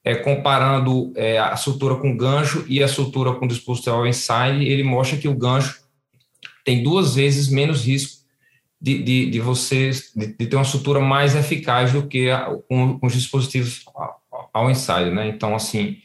é, 0.04 0.14
comparando 0.14 1.12
é, 1.16 1.40
a 1.40 1.56
sutura 1.56 1.96
com 1.96 2.16
gancho 2.16 2.64
e 2.68 2.80
a 2.80 2.86
sutura 2.86 3.32
com 3.32 3.48
dispositivo 3.48 4.06
inside. 4.06 4.64
Ele 4.64 4.84
mostra 4.84 5.18
que 5.18 5.26
o 5.26 5.36
gancho 5.36 5.80
tem 6.64 6.84
duas 6.84 7.16
vezes 7.16 7.48
menos 7.48 7.84
risco 7.84 8.17
de, 8.80 9.02
de, 9.02 9.30
de 9.30 9.40
você 9.40 9.90
de, 10.14 10.26
de, 10.26 10.46
ter 10.46 10.56
uma 10.56 10.64
sutura 10.64 11.00
mais 11.00 11.34
eficaz 11.34 11.92
do 11.92 12.06
que 12.06 12.30
a, 12.30 12.46
com, 12.68 12.98
com, 12.98 13.06
os 13.06 13.12
dispositivos 13.12 13.84
ao 14.52 14.70
inside, 14.70 15.10
né? 15.10 15.28
Então, 15.28 15.54
assim, 15.54 15.98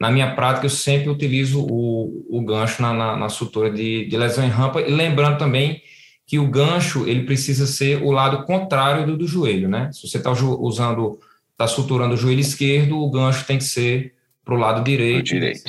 na 0.00 0.10
minha 0.10 0.34
prática, 0.34 0.66
eu 0.66 0.70
sempre 0.70 1.08
utilizo 1.08 1.60
o, 1.60 2.26
o 2.28 2.44
gancho 2.44 2.82
na, 2.82 2.92
na, 2.92 3.16
na 3.16 3.28
sutura 3.28 3.70
de, 3.70 4.06
de 4.06 4.16
lesão 4.16 4.44
em 4.44 4.50
rampa, 4.50 4.80
e 4.80 4.90
lembrando 4.90 5.38
também 5.38 5.82
que 6.26 6.38
o 6.38 6.50
gancho 6.50 7.08
ele 7.08 7.24
precisa 7.24 7.66
ser 7.66 8.02
o 8.02 8.10
lado 8.10 8.44
contrário 8.44 9.06
do, 9.06 9.16
do 9.16 9.26
joelho, 9.26 9.68
né? 9.68 9.90
Se 9.92 10.06
você 10.06 10.18
está 10.18 10.30
usando, 10.30 11.18
está 11.52 11.66
suturando 11.66 12.14
o 12.14 12.18
joelho 12.18 12.40
esquerdo, 12.40 12.98
o 12.98 13.10
gancho 13.10 13.46
tem 13.46 13.56
que 13.56 13.64
ser 13.64 14.14
para 14.44 14.54
o 14.54 14.58
lado 14.58 14.84
direito. 14.84 15.24
direito. 15.24 15.62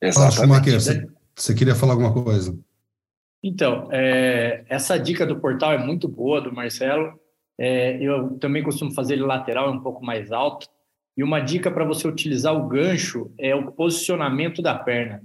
Exatamente. 0.00 0.70
Você, 0.72 1.06
você 1.36 1.54
queria 1.54 1.74
falar 1.74 1.92
alguma 1.92 2.12
coisa? 2.12 2.58
Então, 3.42 3.88
é, 3.90 4.64
essa 4.68 4.98
dica 4.98 5.26
do 5.26 5.40
portal 5.40 5.72
é 5.72 5.78
muito 5.78 6.06
boa, 6.06 6.40
do 6.40 6.52
Marcelo. 6.52 7.18
É, 7.58 7.96
eu 8.02 8.38
também 8.38 8.62
costumo 8.62 8.92
fazer 8.92 9.14
ele 9.14 9.22
lateral, 9.22 9.70
um 9.70 9.80
pouco 9.80 10.04
mais 10.04 10.30
alto. 10.30 10.66
E 11.16 11.22
uma 11.22 11.40
dica 11.40 11.70
para 11.70 11.84
você 11.84 12.06
utilizar 12.06 12.54
o 12.54 12.68
gancho 12.68 13.32
é 13.38 13.54
o 13.54 13.72
posicionamento 13.72 14.62
da 14.62 14.74
perna. 14.74 15.22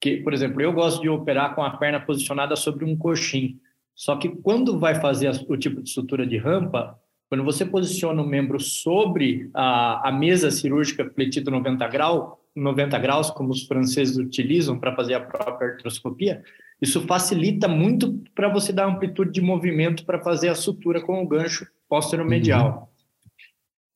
Que, 0.00 0.16
por 0.18 0.32
exemplo, 0.32 0.60
eu 0.60 0.72
gosto 0.72 1.00
de 1.00 1.08
operar 1.08 1.54
com 1.54 1.62
a 1.62 1.76
perna 1.76 2.00
posicionada 2.00 2.56
sobre 2.56 2.84
um 2.84 2.96
coxim. 2.96 3.58
Só 3.94 4.16
que 4.16 4.28
quando 4.28 4.78
vai 4.78 4.94
fazer 4.94 5.30
o 5.48 5.56
tipo 5.56 5.82
de 5.82 5.90
sutura 5.90 6.26
de 6.26 6.38
rampa, 6.38 6.98
quando 7.28 7.44
você 7.44 7.64
posiciona 7.64 8.20
o 8.20 8.26
membro 8.26 8.58
sobre 8.60 9.50
a, 9.54 10.08
a 10.08 10.12
mesa 10.12 10.50
cirúrgica 10.50 11.08
fletida 11.14 11.50
90 11.50 11.86
graus, 11.88 12.34
90 12.54 12.98
graus, 12.98 13.30
como 13.30 13.50
os 13.50 13.62
franceses 13.62 14.16
utilizam 14.16 14.78
para 14.78 14.94
fazer 14.94 15.14
a 15.14 15.20
própria 15.20 15.70
artroscopia, 15.70 16.42
isso 16.82 17.06
facilita 17.06 17.68
muito 17.68 18.20
para 18.34 18.48
você 18.48 18.72
dar 18.72 18.86
amplitude 18.86 19.30
de 19.30 19.40
movimento 19.40 20.04
para 20.04 20.20
fazer 20.20 20.48
a 20.48 20.54
sutura 20.56 21.00
com 21.00 21.22
o 21.22 21.28
gancho 21.28 21.64
póstero-medial. 21.88 22.90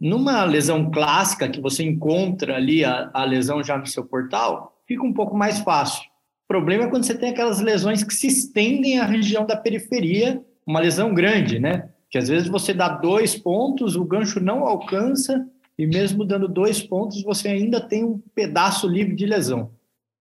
Uhum. 0.00 0.08
Numa 0.08 0.44
lesão 0.44 0.88
clássica, 0.88 1.48
que 1.48 1.60
você 1.60 1.82
encontra 1.82 2.54
ali 2.54 2.84
a, 2.84 3.10
a 3.12 3.24
lesão 3.24 3.60
já 3.60 3.76
no 3.76 3.86
seu 3.86 4.04
portal, 4.04 4.80
fica 4.86 5.02
um 5.02 5.12
pouco 5.12 5.36
mais 5.36 5.58
fácil. 5.58 6.04
O 6.44 6.46
problema 6.46 6.84
é 6.84 6.86
quando 6.86 7.02
você 7.02 7.18
tem 7.18 7.30
aquelas 7.30 7.60
lesões 7.60 8.04
que 8.04 8.14
se 8.14 8.28
estendem 8.28 9.00
à 9.00 9.04
região 9.04 9.44
da 9.44 9.56
periferia, 9.56 10.40
uma 10.64 10.78
lesão 10.78 11.12
grande, 11.12 11.58
né? 11.58 11.88
Que 12.08 12.18
às 12.18 12.28
vezes 12.28 12.46
você 12.46 12.72
dá 12.72 12.88
dois 12.88 13.34
pontos, 13.34 13.96
o 13.96 14.04
gancho 14.04 14.38
não 14.38 14.64
alcança, 14.64 15.44
e 15.76 15.88
mesmo 15.88 16.24
dando 16.24 16.46
dois 16.46 16.80
pontos, 16.80 17.20
você 17.24 17.48
ainda 17.48 17.80
tem 17.80 18.04
um 18.04 18.22
pedaço 18.32 18.86
livre 18.86 19.16
de 19.16 19.26
lesão. 19.26 19.72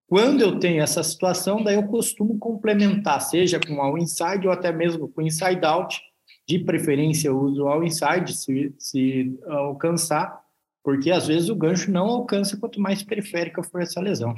Quando 0.07 0.41
eu 0.41 0.59
tenho 0.59 0.81
essa 0.81 1.01
situação, 1.03 1.63
daí 1.63 1.75
eu 1.75 1.83
costumo 1.83 2.38
complementar, 2.38 3.19
seja 3.21 3.59
com 3.59 3.81
all 3.81 3.97
inside 3.97 4.45
ou 4.45 4.53
até 4.53 4.71
mesmo 4.71 5.07
com 5.07 5.21
inside 5.21 5.65
out. 5.65 6.00
De 6.47 6.59
preferência, 6.59 7.29
eu 7.29 7.39
uso 7.39 7.67
all 7.67 7.83
inside 7.83 8.31
se, 8.31 8.74
se 8.77 9.35
alcançar, 9.47 10.39
porque 10.83 11.09
às 11.09 11.25
vezes 11.25 11.50
o 11.50 11.55
gancho 11.55 11.89
não 11.91 12.05
alcança 12.05 12.55
quanto 12.55 12.79
mais 12.79 13.01
periférica 13.01 13.63
for 13.63 13.81
essa 13.81 14.00
lesão. 14.00 14.35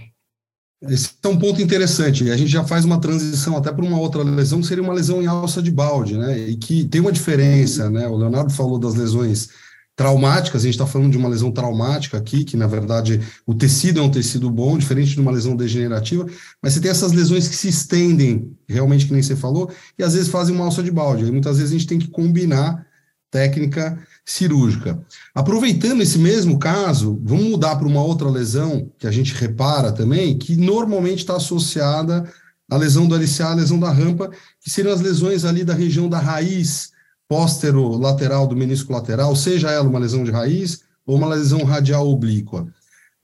Esse 0.81 1.15
é 1.21 1.27
um 1.27 1.37
ponto 1.37 1.61
interessante. 1.61 2.29
A 2.29 2.37
gente 2.37 2.51
já 2.51 2.63
faz 2.63 2.85
uma 2.85 3.01
transição 3.01 3.57
até 3.57 3.73
para 3.73 3.83
uma 3.83 3.99
outra 3.99 4.23
lesão, 4.23 4.61
que 4.61 4.67
seria 4.67 4.83
uma 4.83 4.93
lesão 4.93 5.21
em 5.21 5.25
alça 5.25 5.61
de 5.61 5.71
balde, 5.71 6.15
né? 6.15 6.37
E 6.37 6.55
que 6.55 6.85
tem 6.85 7.01
uma 7.01 7.11
diferença, 7.11 7.89
né? 7.89 8.07
O 8.07 8.15
Leonardo 8.15 8.53
falou 8.53 8.79
das 8.79 8.93
lesões 8.93 9.49
traumáticas, 9.97 10.61
a 10.61 10.65
gente 10.65 10.75
está 10.75 10.85
falando 10.85 11.11
de 11.11 11.17
uma 11.17 11.27
lesão 11.27 11.51
traumática 11.51 12.19
aqui, 12.19 12.45
que 12.45 12.55
na 12.55 12.67
verdade 12.67 13.19
o 13.47 13.55
tecido 13.55 13.99
é 13.99 14.03
um 14.03 14.11
tecido 14.11 14.47
bom, 14.47 14.77
diferente 14.77 15.15
de 15.15 15.19
uma 15.19 15.31
lesão 15.31 15.55
degenerativa, 15.55 16.23
mas 16.61 16.73
você 16.73 16.79
tem 16.79 16.91
essas 16.91 17.13
lesões 17.13 17.47
que 17.47 17.55
se 17.55 17.67
estendem, 17.67 18.55
realmente 18.69 19.07
que 19.07 19.11
nem 19.11 19.23
você 19.23 19.35
falou, 19.35 19.71
e 19.97 20.03
às 20.03 20.13
vezes 20.13 20.29
fazem 20.29 20.53
uma 20.53 20.65
alça 20.65 20.83
de 20.83 20.91
balde. 20.91 21.25
E 21.25 21.31
muitas 21.31 21.57
vezes 21.57 21.71
a 21.73 21.77
gente 21.77 21.87
tem 21.87 21.97
que 21.97 22.09
combinar 22.09 22.85
técnica 23.31 23.97
cirúrgica. 24.23 25.03
Aproveitando 25.33 26.03
esse 26.03 26.19
mesmo 26.19 26.59
caso, 26.59 27.19
vamos 27.23 27.45
mudar 27.45 27.75
para 27.75 27.87
uma 27.87 28.03
outra 28.03 28.29
lesão 28.29 28.91
que 28.99 29.07
a 29.07 29.11
gente 29.11 29.33
repara 29.33 29.91
também, 29.91 30.37
que 30.37 30.55
normalmente 30.55 31.19
está 31.19 31.37
associada 31.37 32.31
à 32.69 32.77
lesão 32.77 33.07
do 33.07 33.15
LCA, 33.15 33.47
a 33.47 33.55
lesão 33.55 33.79
da 33.79 33.91
rampa, 33.91 34.29
que 34.61 34.69
seriam 34.69 34.93
as 34.93 35.01
lesões 35.01 35.43
ali 35.43 35.63
da 35.63 35.73
região 35.73 36.07
da 36.07 36.19
raiz 36.19 36.95
póstero-lateral 37.27 38.47
do 38.47 38.55
menisco 38.55 38.93
lateral, 38.93 39.35
seja 39.35 39.71
ela 39.71 39.87
uma 39.87 39.99
lesão 39.99 40.23
de 40.23 40.31
raiz 40.31 40.83
ou 41.05 41.17
uma 41.17 41.27
lesão 41.27 41.63
radial 41.63 42.07
oblíqua. 42.07 42.65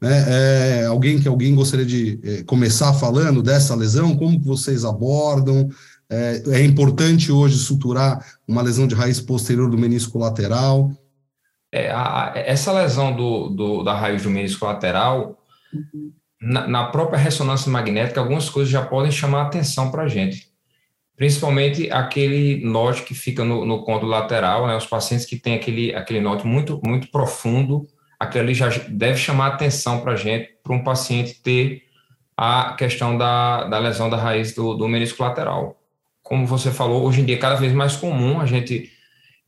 Né? 0.01 0.81
É, 0.81 0.86
alguém 0.86 1.19
que 1.19 1.27
alguém 1.27 1.55
gostaria 1.55 1.86
de 1.86 2.19
é, 2.24 2.43
começar 2.43 2.93
falando 2.93 3.41
dessa 3.41 3.74
lesão, 3.75 4.17
como 4.17 4.39
vocês 4.39 4.83
abordam? 4.83 5.69
É, 6.10 6.43
é, 6.48 6.63
importante 6.63 7.31
hoje 7.31 7.57
suturar 7.57 8.24
uma 8.48 8.62
lesão 8.62 8.86
de 8.86 8.93
raiz 8.93 9.22
posterior 9.22 9.69
do 9.69 9.77
menisco 9.77 10.19
lateral? 10.19 10.91
É, 11.72 11.89
a, 11.91 12.33
essa 12.36 12.72
lesão 12.74 13.15
do, 13.15 13.50
do, 13.50 13.83
da 13.83 13.95
raiz 13.95 14.24
do 14.24 14.29
menisco 14.29 14.65
lateral, 14.65 15.39
na, 16.39 16.67
na, 16.67 16.86
própria 16.88 17.17
ressonância 17.17 17.72
magnética, 17.72 18.19
algumas 18.19 18.50
coisas 18.50 18.72
já 18.72 18.86
podem 18.86 19.12
chamar 19.12 19.43
a 19.43 19.48
atenção 19.48 19.89
para 19.89 20.03
a 20.03 20.07
gente 20.07 20.52
principalmente 21.15 21.91
aquele 21.91 22.63
note 22.65 23.03
que 23.03 23.13
fica 23.13 23.43
no, 23.43 23.65
no 23.65 23.84
côndilo 23.84 24.10
lateral, 24.10 24.67
né, 24.67 24.75
os 24.75 24.86
pacientes 24.86 25.25
que 25.25 25.38
têm 25.38 25.55
aquele, 25.55 25.93
aquele 25.96 26.20
note 26.20 26.46
muito, 26.46 26.82
muito 26.86 27.08
profundo, 27.10 27.88
aquele 28.20 28.53
já 28.53 28.70
deve 28.88 29.17
chamar 29.17 29.48
atenção 29.48 30.01
para 30.01 30.13
a 30.13 30.15
gente, 30.15 30.50
para 30.63 30.74
um 30.74 30.84
paciente 30.84 31.36
ter 31.41 31.84
a 32.36 32.74
questão 32.74 33.17
da, 33.17 33.65
da 33.65 33.77
lesão 33.77 34.10
da 34.10 34.17
raiz 34.17 34.55
do, 34.55 34.74
do 34.74 34.88
menisco 34.88 35.22
lateral. 35.22 35.79
Como 36.24 36.48
você 36.48 36.72
falou, 36.72 37.03
hoje 37.05 37.22
em 37.22 37.25
dia 37.25 37.36
é 37.36 37.39
cada 37.39 37.55
vez 37.55 37.74
mais 37.74 37.96
comum 37.96 38.39
a 38.39 38.46
gente 38.46 38.91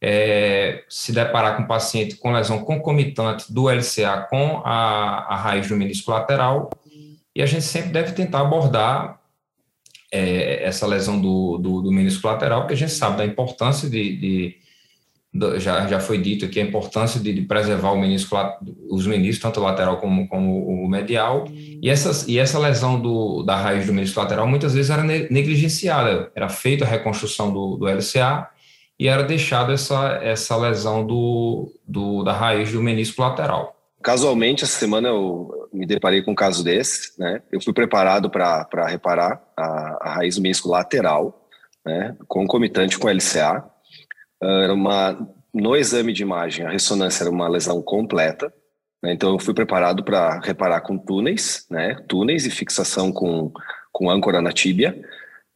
é, 0.02 0.84
se 0.88 1.12
deparar 1.12 1.56
com 1.56 1.64
um 1.64 1.68
paciente 1.68 2.16
com 2.18 2.32
lesão 2.32 2.60
concomitante 2.64 3.52
do 3.52 3.70
LCA 3.70 4.28
com 4.30 4.62
a, 4.64 5.34
a 5.34 5.36
raiz 5.36 5.68
do 5.68 5.76
menisco 5.76 6.12
lateral, 6.12 6.70
e 7.36 7.42
a 7.42 7.46
gente 7.46 7.64
sempre 7.64 7.90
deve 7.90 8.12
tentar 8.14 8.42
abordar 8.42 9.20
é, 10.12 10.64
essa 10.64 10.86
lesão 10.88 11.20
do, 11.20 11.58
do, 11.58 11.82
do, 11.82 11.92
menisco 11.92 12.28
lateral, 12.28 12.62
porque 12.62 12.74
a 12.74 12.78
gente 12.78 12.92
sabe 12.92 13.18
da 13.18 13.26
importância 13.26 13.90
de, 13.90 14.18
de, 14.18 14.56
já, 15.60 15.88
já 15.88 16.00
foi 16.00 16.18
dito 16.18 16.46
aqui, 16.46 16.60
a 16.60 16.64
importância 16.64 17.20
de, 17.20 17.34
de, 17.34 17.42
preservar 17.42 17.92
o 17.92 18.00
menisco, 18.00 18.38
os 18.90 19.06
meniscos, 19.06 19.42
tanto 19.42 19.60
o 19.60 19.64
lateral 19.64 19.98
como, 19.98 20.28
como 20.28 20.86
o 20.86 20.88
medial, 20.88 21.46
e, 21.50 21.90
essas, 21.90 22.28
e 22.28 22.40
essa 22.40 22.58
lesão 22.58 23.00
do, 23.00 23.44
da 23.44 23.56
raiz 23.56 23.86
do 23.86 23.94
menisco 23.94 24.20
lateral 24.20 24.48
muitas 24.48 24.74
vezes 24.74 24.90
era 24.90 25.04
negligenciada, 25.04 26.32
era 26.36 26.48
feita 26.48 26.86
a 26.86 26.88
reconstrução 26.88 27.52
do, 27.52 27.78
do 27.78 27.88
LCA 27.88 28.48
e 28.98 29.08
era 29.08 29.24
deixada 29.24 29.74
essa, 29.74 30.20
essa 30.24 30.56
lesão 30.56 31.06
do, 31.06 31.70
do, 31.86 32.24
da 32.24 32.32
raiz 32.32 32.72
do 32.72 32.82
menisco 32.82 33.22
lateral. 33.22 33.75
Casualmente, 34.06 34.64
essa 34.64 34.78
semana 34.78 35.08
eu 35.08 35.68
me 35.74 35.84
deparei 35.84 36.22
com 36.22 36.30
um 36.30 36.36
caso 36.36 36.64
desse, 36.64 37.20
né? 37.20 37.42
Eu 37.52 37.60
fui 37.60 37.74
preparado 37.74 38.30
para 38.30 38.86
reparar 38.88 39.44
a, 39.58 39.98
a, 40.00 40.14
raiz 40.14 40.36
do 40.36 40.44
menisco 40.44 40.70
lateral, 40.70 41.50
né? 41.84 42.16
Concomitante 42.28 43.00
com 43.00 43.10
LCA. 43.10 43.68
Era 44.40 44.72
uma, 44.72 45.28
no 45.52 45.76
exame 45.76 46.14
de 46.14 46.22
imagem, 46.22 46.68
a 46.68 46.70
ressonância 46.70 47.24
era 47.24 47.32
uma 47.32 47.48
lesão 47.48 47.82
completa, 47.82 48.54
né? 49.02 49.12
então 49.12 49.32
eu 49.34 49.40
fui 49.40 49.56
preparado 49.56 50.04
para 50.04 50.40
reparar 50.40 50.82
com 50.82 51.00
túneis, 51.00 51.66
né? 51.72 51.96
Túneis 52.08 52.46
e 52.46 52.52
fixação 52.52 53.12
com, 53.12 53.52
com 53.92 54.08
âncora 54.08 54.40
na 54.40 54.52
tíbia. 54.52 54.96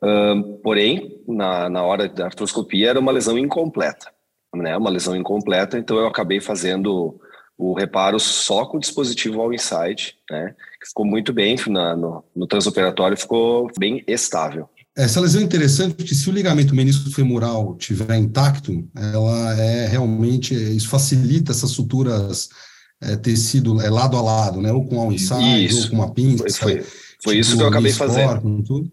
Uh, 0.02 0.58
porém, 0.64 1.22
na, 1.28 1.70
na 1.70 1.84
hora 1.84 2.10
da 2.10 2.26
artroscopia, 2.26 2.90
era 2.90 3.00
uma 3.00 3.12
lesão 3.12 3.38
incompleta, 3.38 4.12
né? 4.56 4.76
Uma 4.76 4.90
lesão 4.90 5.16
incompleta, 5.16 5.78
então 5.78 5.98
eu 5.98 6.08
acabei 6.08 6.42
fazendo 6.42 7.22
o 7.60 7.74
reparo 7.74 8.18
só 8.22 8.66
com 8.66 8.78
o 8.78 8.80
dispositivo 8.80 9.42
All 9.42 9.54
Inside, 9.54 10.16
né? 10.32 10.56
Que 10.82 10.88
ficou 10.88 11.06
muito 11.06 11.34
bem 11.34 11.58
na, 11.68 11.94
no, 11.94 12.24
no 12.34 12.48
transoperatório, 12.48 13.18
ficou 13.18 13.70
bem 13.78 14.02
estável. 14.08 14.70
Essa 14.98 15.20
lesão 15.20 15.42
é 15.42 15.44
interessante 15.44 15.94
porque 15.94 16.16
se 16.16 16.30
o 16.30 16.32
ligamento 16.32 16.74
menisco 16.74 17.12
femoral 17.12 17.76
estiver 17.78 18.18
intacto, 18.18 18.88
ela 18.96 19.60
é 19.60 19.88
realmente, 19.88 20.54
isso 20.56 20.88
facilita 20.88 21.52
essas 21.52 21.72
suturas 21.72 22.48
é, 23.02 23.18
tecido 23.18 23.82
é, 23.82 23.90
lado 23.90 24.16
a 24.16 24.22
lado, 24.22 24.62
né? 24.62 24.72
Ou 24.72 24.86
com 24.86 25.02
all 25.02 25.12
inside, 25.12 25.66
isso. 25.66 25.84
ou 25.84 25.90
com 25.90 25.96
uma 25.98 26.14
pinça. 26.14 26.44
Foi, 26.44 26.76
foi, 26.76 26.82
foi 26.82 27.34
tipo 27.34 27.34
isso 27.34 27.58
que 27.58 27.64
eu 27.64 27.68
acabei 27.68 27.92
fazendo. 27.92 28.64
Tudo. 28.64 28.90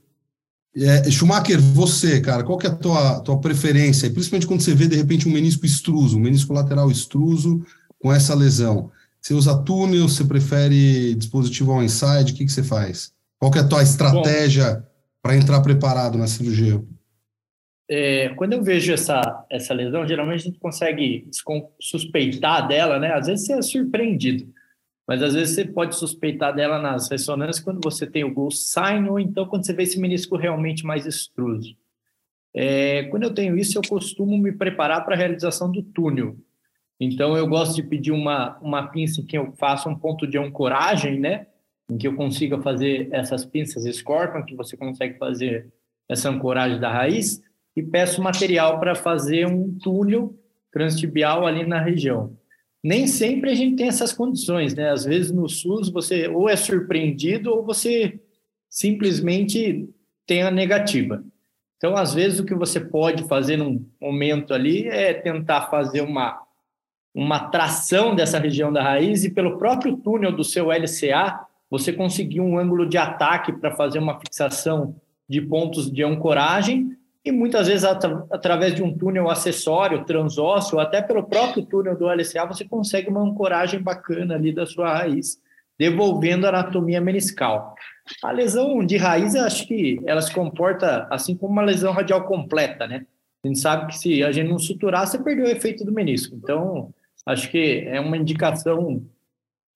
É, 0.77 1.09
Schumacher, 1.09 1.61
você, 1.61 2.21
cara, 2.21 2.43
qual 2.43 2.59
que 2.59 2.67
é 2.67 2.71
a 2.71 2.75
tua, 2.75 3.21
tua 3.21 3.41
preferência? 3.41 4.11
Principalmente 4.11 4.47
quando 4.47 4.61
você 4.61 4.75
vê, 4.75 4.89
de 4.89 4.97
repente, 4.97 5.29
um 5.29 5.33
menisco 5.33 5.65
extruso, 5.65 6.19
um 6.19 6.21
menisco 6.21 6.53
lateral 6.53 6.91
extruso, 6.91 7.65
com 8.01 8.13
essa 8.13 8.35
lesão? 8.35 8.91
Você 9.21 9.35
usa 9.35 9.63
túnel, 9.63 10.09
você 10.09 10.25
prefere 10.25 11.15
dispositivo 11.15 11.73
on 11.73 11.83
inside? 11.83 12.33
O 12.33 12.37
que, 12.37 12.45
que 12.45 12.53
você 12.53 12.63
faz? 12.63 13.13
Qual 13.39 13.51
que 13.51 13.59
é 13.59 13.63
a 13.63 13.69
tua 13.69 13.83
estratégia 13.83 14.85
para 15.21 15.37
entrar 15.37 15.61
preparado 15.61 16.17
na 16.17 16.27
cirurgia? 16.27 16.83
É, 17.89 18.31
quando 18.31 18.55
eu 18.55 18.63
vejo 18.63 18.93
essa, 18.93 19.47
essa 19.51 19.73
lesão, 19.73 20.07
geralmente 20.07 20.41
a 20.41 20.45
gente 20.45 20.59
consegue 20.59 21.29
suspeitar 21.81 22.67
dela, 22.67 22.99
né? 22.99 23.13
Às 23.13 23.27
vezes 23.27 23.47
você 23.47 23.53
é 23.53 23.63
surpreendido, 23.63 24.53
mas 25.07 25.23
às 25.23 25.35
vezes 25.35 25.55
você 25.55 25.65
pode 25.65 25.95
suspeitar 25.97 26.55
dela 26.55 26.81
nas 26.81 27.09
ressonâncias 27.09 27.61
quando 27.61 27.81
você 27.83 28.07
tem 28.07 28.25
o 28.25 28.33
ghost 28.33 28.69
sign 28.69 29.09
ou 29.09 29.21
então 29.21 29.47
quando 29.47 29.65
você 29.65 29.73
vê 29.73 29.85
esse 29.85 30.01
menisco 30.01 30.37
realmente 30.37 30.85
mais 30.85 31.07
extruso. 31.07 31.77
É, 32.55 33.05
quando 33.05 33.25
eu 33.25 33.35
tenho 33.35 33.57
isso, 33.57 33.79
eu 33.79 33.83
costumo 33.87 34.37
me 34.37 34.51
preparar 34.51 35.05
para 35.05 35.15
a 35.15 35.19
realização 35.19 35.71
do 35.71 35.83
túnel. 35.83 36.37
Então, 36.99 37.37
eu 37.37 37.47
gosto 37.47 37.75
de 37.75 37.83
pedir 37.83 38.13
uma, 38.13 38.59
uma 38.59 38.89
pinça 38.89 39.21
em 39.21 39.27
que 39.27 39.37
eu 39.37 39.53
faça 39.53 39.89
um 39.89 39.95
ponto 39.95 40.27
de 40.27 40.39
ancoragem, 40.39 41.21
né? 41.21 41.47
Em 41.91 41.99
que 41.99 42.07
eu 42.09 42.17
consiga 42.17 42.61
fazer 42.61 43.09
essas 43.13 43.45
pinças 43.45 43.85
Scorpion, 43.97 44.45
que 44.45 44.55
você 44.55 44.77
consegue 44.77 45.19
fazer 45.19 45.73
essa 46.09 46.31
ancoragem 46.31 46.81
da 46.81 46.91
raiz, 46.91 47.43
e 47.77 47.83
peço 47.83 48.23
material 48.23 48.81
para 48.81 48.95
fazer 48.95 49.47
um 49.47 49.77
túnel 49.79 50.35
transtibial 50.73 51.47
ali 51.47 51.67
na 51.67 51.81
região. 51.81 52.37
Nem 52.83 53.07
sempre 53.07 53.51
a 53.51 53.55
gente 53.55 53.77
tem 53.77 53.89
essas 53.89 54.13
condições, 54.13 54.75
né? 54.75 54.91
Às 54.91 55.05
vezes 55.05 55.31
no 55.31 55.49
SUS 55.49 55.91
você 55.91 56.29
ou 56.29 56.49
é 56.49 56.57
surpreendido 56.57 57.53
ou 57.53 57.65
você 57.65 58.21
simplesmente 58.71 59.89
tem 60.27 60.43
a 60.43 60.51
negativa. 60.51 61.25
Então, 61.77 61.95
às 61.95 62.15
vezes, 62.15 62.41
o 62.41 62.45
que 62.45 62.55
você 62.55 62.81
pode 62.81 63.25
fazer 63.29 63.57
num 63.57 63.87
momento 64.01 64.55
ali 64.55 64.89
é 64.89 65.13
tentar 65.13 65.69
fazer 65.69 66.01
uma 66.01 66.46
uma 67.17 67.49
tração 67.49 68.15
dessa 68.15 68.39
região 68.39 68.71
da 68.71 68.83
raiz 68.83 69.25
e 69.25 69.31
pelo 69.31 69.57
próprio 69.57 69.97
túnel 69.97 70.31
do 70.31 70.45
seu 70.45 70.67
LCA, 70.67 71.41
você 71.71 71.91
conseguir 71.91 72.43
um 72.43 72.59
ângulo 72.59 72.87
de 72.87 72.99
ataque 72.99 73.55
para 73.55 73.71
fazer 73.71 73.99
uma 73.99 74.21
fixação 74.21 74.95
de 75.27 75.41
pontos 75.41 75.91
de 75.91 76.05
ancoragem 76.05 76.95
e 77.25 77.33
muitas 77.33 77.69
vezes 77.69 77.85
at 77.85 78.05
através 78.31 78.75
de 78.75 78.83
um 78.83 78.95
túnel 78.95 79.31
acessório, 79.31 80.05
transósseo, 80.05 80.79
até 80.79 81.01
pelo 81.01 81.25
próprio 81.25 81.65
túnel 81.65 81.97
do 81.97 82.07
LCA, 82.07 82.45
você 82.45 82.67
consegue 82.67 83.09
uma 83.09 83.23
ancoragem 83.23 83.81
bacana 83.81 84.35
ali 84.35 84.53
da 84.53 84.67
sua 84.67 84.93
raiz, 84.99 85.41
devolvendo 85.79 86.45
a 86.45 86.51
anatomia 86.51 87.01
meniscal. 87.01 87.75
A 88.23 88.31
lesão 88.31 88.85
de 88.85 88.99
raiz, 88.99 89.35
acho 89.35 89.67
que 89.67 89.99
ela 90.05 90.21
se 90.21 90.33
comporta 90.35 91.09
assim 91.11 91.35
como 91.35 91.55
uma 91.55 91.63
lesão 91.63 91.95
radial 91.95 92.27
completa, 92.27 92.87
né? 92.87 93.07
A 93.43 93.49
gente 93.49 93.59
sabe 93.59 93.87
que 93.87 93.99
se 93.99 94.23
a 94.23 94.31
gente 94.31 94.51
não 94.51 94.59
suturar, 94.59 95.07
você 95.07 95.19
perdeu 95.19 95.47
o 95.47 95.51
efeito 95.51 95.83
do 95.83 95.93
menisco. 95.93 96.37
Então, 96.37 96.93
Acho 97.27 97.51
que 97.51 97.85
é 97.87 98.01
uma 98.01 98.17
indicação 98.17 99.05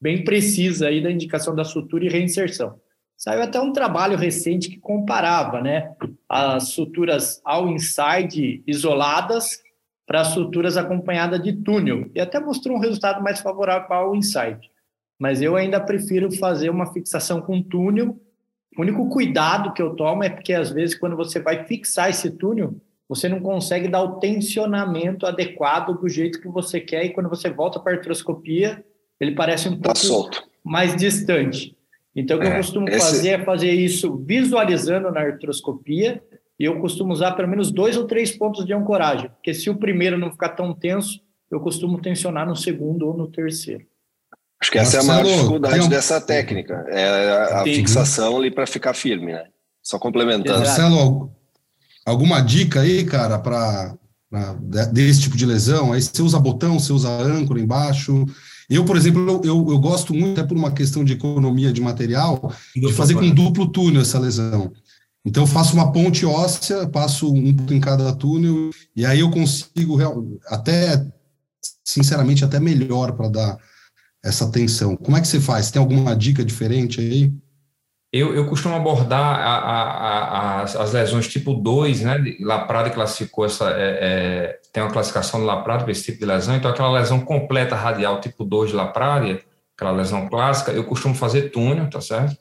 bem 0.01 0.25
precisa 0.25 0.89
aí 0.89 1.03
da 1.03 1.11
indicação 1.11 1.55
da 1.55 1.65
sutura 1.65 2.07
e 2.07 2.09
reinserção. 2.09 2.81
Saiu 3.17 3.43
até 3.43 3.61
um 3.61 3.73
trabalho 3.73 4.17
recente 4.17 4.71
que 4.71 4.79
comparava 4.79 5.61
né, 5.61 5.95
as 6.27 6.71
suturas 6.71 7.43
ao 7.45 7.69
inside 7.69 8.63
isoladas 8.67 9.61
para 10.07 10.23
as 10.23 10.29
suturas 10.29 10.77
acompanhadas 10.77 11.41
de 11.41 11.53
túnel, 11.53 12.11
e 12.15 12.21
até 12.21 12.41
mostrou 12.41 12.77
um 12.77 12.81
resultado 12.81 13.23
mais 13.23 13.41
favorável 13.41 13.93
ao 13.93 14.17
inside. 14.17 14.71
Mas 15.17 15.41
eu 15.41 15.55
ainda 15.55 15.79
prefiro 15.79 16.33
fazer 16.33 16.71
uma 16.71 16.93
fixação 16.93 17.41
com 17.41 17.63
túnel. 17.63 18.19
O 18.77 18.81
único 18.83 19.09
cuidado 19.09 19.73
que 19.73 19.81
eu 19.81 19.95
tomo 19.95 20.25
é 20.25 20.31
porque, 20.31 20.53
às 20.53 20.71
vezes, 20.71 20.99
quando 20.99 21.15
você 21.15 21.39
vai 21.39 21.65
fixar 21.65 22.11
esse 22.11 22.31
túnel, 22.31 22.75
você 23.11 23.29
não 23.29 23.41
consegue 23.41 23.89
dar 23.89 24.05
o 24.05 24.21
tensionamento 24.21 25.27
adequado 25.27 26.01
do 26.01 26.09
jeito 26.09 26.41
que 26.41 26.47
você 26.47 26.79
quer, 26.79 27.05
e 27.05 27.11
quando 27.11 27.29
você 27.29 27.51
volta 27.51 27.81
para 27.81 27.95
a 27.95 27.97
artroscopia, 27.97 28.85
ele 29.19 29.35
parece 29.35 29.69
um 29.69 29.73
tá 29.73 29.89
pouco 29.89 29.99
solto. 29.99 30.45
mais 30.63 30.95
distante. 30.95 31.77
Então, 32.15 32.37
o 32.37 32.41
que 32.41 32.47
é, 32.47 32.53
eu 32.53 32.57
costumo 32.59 32.89
esse... 32.89 33.01
fazer 33.01 33.29
é 33.31 33.45
fazer 33.45 33.73
isso 33.73 34.17
visualizando 34.25 35.11
na 35.11 35.23
artroscopia, 35.23 36.23
e 36.57 36.65
eu 36.65 36.79
costumo 36.79 37.13
usar 37.13 37.33
pelo 37.33 37.49
menos 37.49 37.73
dois 37.73 37.97
ou 37.97 38.07
três 38.07 38.31
pontos 38.31 38.65
de 38.65 38.73
ancoragem, 38.73 39.29
porque 39.29 39.55
se 39.55 39.69
o 39.69 39.77
primeiro 39.77 40.17
não 40.17 40.31
ficar 40.31 40.51
tão 40.51 40.73
tenso, 40.73 41.21
eu 41.51 41.59
costumo 41.59 42.01
tensionar 42.01 42.47
no 42.47 42.55
segundo 42.55 43.09
ou 43.09 43.17
no 43.17 43.27
terceiro. 43.27 43.85
Acho 44.61 44.71
que 44.71 44.79
essa 44.79 45.03
Marcelo, 45.03 45.11
é 45.11 45.19
a 45.19 45.25
maior 45.25 45.37
dificuldade 45.37 45.81
um... 45.87 45.89
dessa 45.89 46.21
técnica, 46.21 46.87
é 46.89 47.29
a, 47.33 47.63
a 47.63 47.65
fixação 47.65 48.37
ali 48.37 48.53
para 48.53 48.69
ficar 48.69 48.95
firme, 48.95 49.33
né? 49.33 49.47
Só 49.83 49.99
complementando. 49.99 50.61
Marcelo, 50.61 51.35
alguma 52.11 52.41
dica 52.41 52.81
aí, 52.81 53.05
cara, 53.05 53.39
para 53.39 53.97
desse 54.93 55.23
tipo 55.23 55.37
de 55.37 55.47
lesão? 55.47 55.93
Aí 55.93 56.03
você 56.03 56.23
usa 56.23 56.39
botão, 56.39 56.79
você 56.79 56.93
usa 56.93 57.09
âncora 57.09 57.61
embaixo. 57.61 58.27
Eu, 58.69 58.85
por 58.85 58.97
exemplo, 58.97 59.41
eu, 59.45 59.67
eu 59.71 59.79
gosto 59.79 60.15
muito, 60.15 60.41
até 60.41 60.47
por 60.47 60.57
uma 60.57 60.71
questão 60.71 61.05
de 61.05 61.15
economia 61.15 61.73
de 61.73 61.81
material, 61.81 62.53
de 62.75 62.93
fazer 62.93 63.15
com 63.15 63.29
duplo 63.31 63.67
túnel 63.67 64.03
essa 64.03 64.19
lesão. 64.19 64.73
Então, 65.25 65.43
eu 65.43 65.47
faço 65.47 65.75
uma 65.75 65.93
ponte 65.93 66.25
óssea, 66.25 66.87
passo 66.89 67.33
um 67.33 67.55
em 67.71 67.81
cada 67.81 68.13
túnel, 68.15 68.71
e 68.97 69.05
aí 69.05 69.21
eu 69.21 69.31
consigo 69.31 69.99
até, 70.47 71.05
sinceramente, 71.85 72.45
até 72.45 72.59
melhor 72.59 73.13
para 73.13 73.29
dar 73.29 73.59
essa 74.25 74.51
tensão. 74.51 74.97
Como 74.97 75.17
é 75.17 75.21
que 75.21 75.29
você 75.29 75.41
faz? 75.41 75.71
Tem 75.71 75.81
alguma 75.81 76.15
dica 76.15 76.45
diferente 76.45 77.01
aí? 77.01 77.33
Eu, 78.13 78.35
eu 78.35 78.47
costumo 78.47 78.75
abordar 78.75 79.21
a, 79.21 79.59
a, 79.59 80.61
a, 80.61 80.63
as 80.63 80.93
lesões 80.93 81.29
tipo 81.29 81.55
2, 81.55 82.01
né? 82.03 82.37
Laprada 82.41 82.91
classificou 82.91 83.45
essa. 83.45 83.71
É, 83.71 83.99
é, 84.01 84.61
tem 84.73 84.83
uma 84.83 84.93
classificação 84.93 85.39
do 85.39 85.47
Laprada 85.47 85.85
para 85.85 85.93
esse 85.93 86.05
tipo 86.05 86.19
de 86.19 86.27
lesão, 86.27 86.57
então 86.57 86.71
aquela 86.71 86.91
lesão 86.91 87.21
completa 87.21 87.77
radial 87.77 88.21
tipo 88.21 88.45
2 88.45 88.71
de 88.71 88.77
Laprada, 88.77 89.41
aquela 89.77 89.93
lesão 89.93 90.29
clássica, 90.29 90.73
eu 90.73 90.85
costumo 90.85 91.15
fazer 91.15 91.51
túnel, 91.51 91.89
tá 91.89 92.01
certo? 92.01 92.37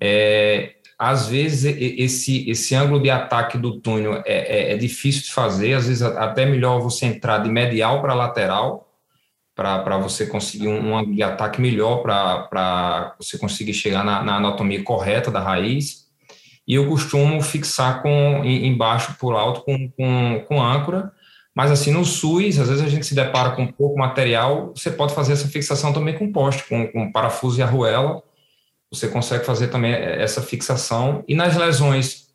É, 0.00 0.74
às 0.98 1.28
vezes 1.28 1.76
esse, 1.78 2.48
esse 2.48 2.74
ângulo 2.74 3.00
de 3.00 3.10
ataque 3.10 3.58
do 3.58 3.80
túnel 3.80 4.22
é, 4.24 4.70
é, 4.70 4.72
é 4.72 4.76
difícil 4.76 5.22
de 5.22 5.32
fazer, 5.32 5.74
às 5.74 5.86
vezes 5.86 6.02
até 6.02 6.46
melhor 6.46 6.80
você 6.80 7.06
entrar 7.06 7.38
de 7.38 7.50
medial 7.50 8.00
para 8.00 8.14
lateral, 8.14 8.85
para 9.56 9.96
você 9.96 10.26
conseguir 10.26 10.68
um, 10.68 10.94
ângulo 10.94 11.16
de 11.16 11.22
ataque 11.22 11.62
melhor, 11.62 12.02
para 12.02 13.14
você 13.18 13.38
conseguir 13.38 13.72
chegar 13.72 14.04
na, 14.04 14.22
na, 14.22 14.36
anatomia 14.36 14.84
correta 14.84 15.30
da 15.30 15.40
raiz. 15.40 16.06
E 16.68 16.74
eu 16.74 16.86
costumo 16.88 17.40
fixar 17.40 18.02
com 18.02 18.44
embaixo 18.44 19.16
por 19.18 19.34
alto 19.34 19.62
com, 19.62 19.88
com, 19.92 20.44
com 20.46 20.62
âncora, 20.62 21.10
mas 21.54 21.70
assim, 21.70 21.90
no 21.90 22.04
SUS, 22.04 22.58
às 22.58 22.68
vezes 22.68 22.84
a 22.84 22.88
gente 22.88 23.06
se 23.06 23.14
depara 23.14 23.52
com 23.52 23.66
pouco 23.66 23.98
material, 23.98 24.74
você 24.76 24.90
pode 24.90 25.14
fazer 25.14 25.32
essa 25.32 25.48
fixação 25.48 25.90
também 25.90 26.18
com 26.18 26.30
poste, 26.30 26.64
com, 26.68 26.86
com 26.88 27.10
parafuso 27.10 27.58
e 27.58 27.62
arruela, 27.62 28.22
você 28.90 29.08
consegue 29.08 29.46
fazer 29.46 29.68
também 29.68 29.92
essa 29.92 30.42
fixação. 30.42 31.24
E 31.26 31.34
nas 31.34 31.56
lesões 31.56 32.26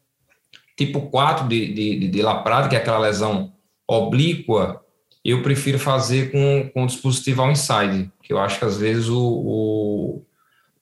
tipo 0.76 1.02
4 1.02 1.48
de, 1.48 1.74
de, 1.74 2.08
de 2.08 2.22
Laprade, 2.24 2.70
que 2.70 2.76
é 2.76 2.80
aquela 2.80 2.98
lesão 2.98 3.54
oblíqua, 3.88 4.82
eu 5.24 5.44
prefiro 5.44 5.78
fazer 5.78 6.32
com, 6.32 6.70
com 6.74 6.84
o 6.84 6.88
dispositivo 6.88 7.42
ao 7.42 7.52
inside, 7.52 8.12
que 8.24 8.34
eu 8.34 8.40
acho 8.40 8.58
que 8.58 8.66
às 8.66 8.78
vezes 8.78 9.08
o, 9.08 9.22
o, 9.22 10.26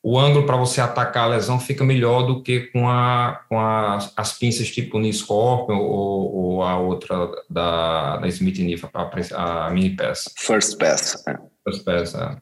o 0.01 0.17
ângulo 0.17 0.45
para 0.45 0.55
você 0.55 0.79
atacar 0.79 1.25
a 1.25 1.35
lesão 1.35 1.59
fica 1.59 1.83
melhor 1.83 2.23
do 2.23 2.41
que 2.41 2.61
com, 2.71 2.87
a, 2.87 3.41
com 3.49 3.59
as, 3.59 4.13
as 4.15 4.37
pinças 4.37 4.69
tipo 4.69 4.97
o 4.97 5.13
Scorpion 5.13 5.77
ou, 5.77 6.35
ou, 6.35 6.63
a 6.63 6.79
outra 6.79 7.29
da, 7.49 8.17
da 8.17 8.27
Smith 8.29 8.59
Nifa, 8.59 8.89
a, 8.93 9.67
a 9.67 9.69
mini 9.71 9.95
pass. 9.95 10.29
First 10.37 10.77
pass. 10.77 11.21
É. 11.27 11.35
First 11.65 11.83
pass, 11.83 12.15
é. 12.15 12.37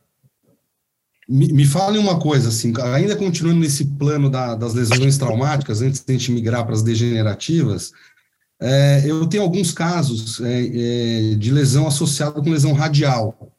Me, 1.27 1.51
me 1.51 1.65
fale 1.65 1.97
uma 1.97 2.19
coisa, 2.19 2.47
assim, 2.47 2.73
ainda 2.93 3.13
continuando 3.15 3.59
nesse 3.59 3.83
plano 3.97 4.29
da, 4.29 4.55
das 4.55 4.73
lesões 4.73 5.17
traumáticas, 5.17 5.81
antes 5.81 5.99
de 5.99 6.13
a 6.13 6.17
gente 6.17 6.31
migrar 6.31 6.63
para 6.63 6.73
as 6.73 6.81
degenerativas, 6.81 7.91
é, 8.59 9.03
eu 9.05 9.27
tenho 9.27 9.43
alguns 9.43 9.71
casos 9.71 10.41
é, 10.41 11.31
é, 11.31 11.35
de 11.35 11.51
lesão 11.51 11.87
associada 11.87 12.41
com 12.41 12.49
lesão 12.49 12.73
radial, 12.73 13.53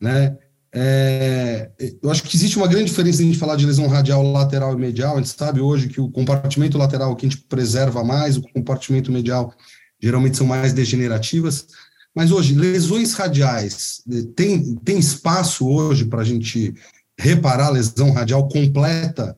né? 0.00 0.36
É, 0.78 1.70
eu 2.02 2.10
acho 2.10 2.22
que 2.22 2.36
existe 2.36 2.58
uma 2.58 2.66
grande 2.66 2.86
diferença 2.86 3.22
em 3.22 3.26
a 3.26 3.28
gente 3.28 3.38
falar 3.38 3.56
de 3.56 3.64
lesão 3.64 3.86
radial 3.86 4.22
lateral 4.30 4.74
e 4.74 4.76
medial. 4.76 5.14
A 5.14 5.16
gente 5.18 5.30
sabe 5.30 5.60
hoje 5.60 5.88
que 5.88 6.00
o 6.00 6.10
compartimento 6.10 6.76
lateral 6.76 7.12
é 7.12 7.14
que 7.14 7.24
a 7.24 7.28
gente 7.28 7.42
preserva 7.44 8.04
mais, 8.04 8.36
o 8.36 8.42
compartimento 8.42 9.10
medial 9.10 9.54
geralmente 9.98 10.36
são 10.36 10.46
mais 10.46 10.74
degenerativas. 10.74 11.68
Mas 12.14 12.30
hoje, 12.30 12.54
lesões 12.54 13.14
radiais, 13.14 14.02
tem, 14.34 14.74
tem 14.76 14.98
espaço 14.98 15.66
hoje 15.66 16.06
para 16.06 16.20
a 16.20 16.24
gente 16.24 16.74
reparar 17.18 17.68
a 17.68 17.70
lesão 17.70 18.10
radial 18.10 18.46
completa, 18.48 19.36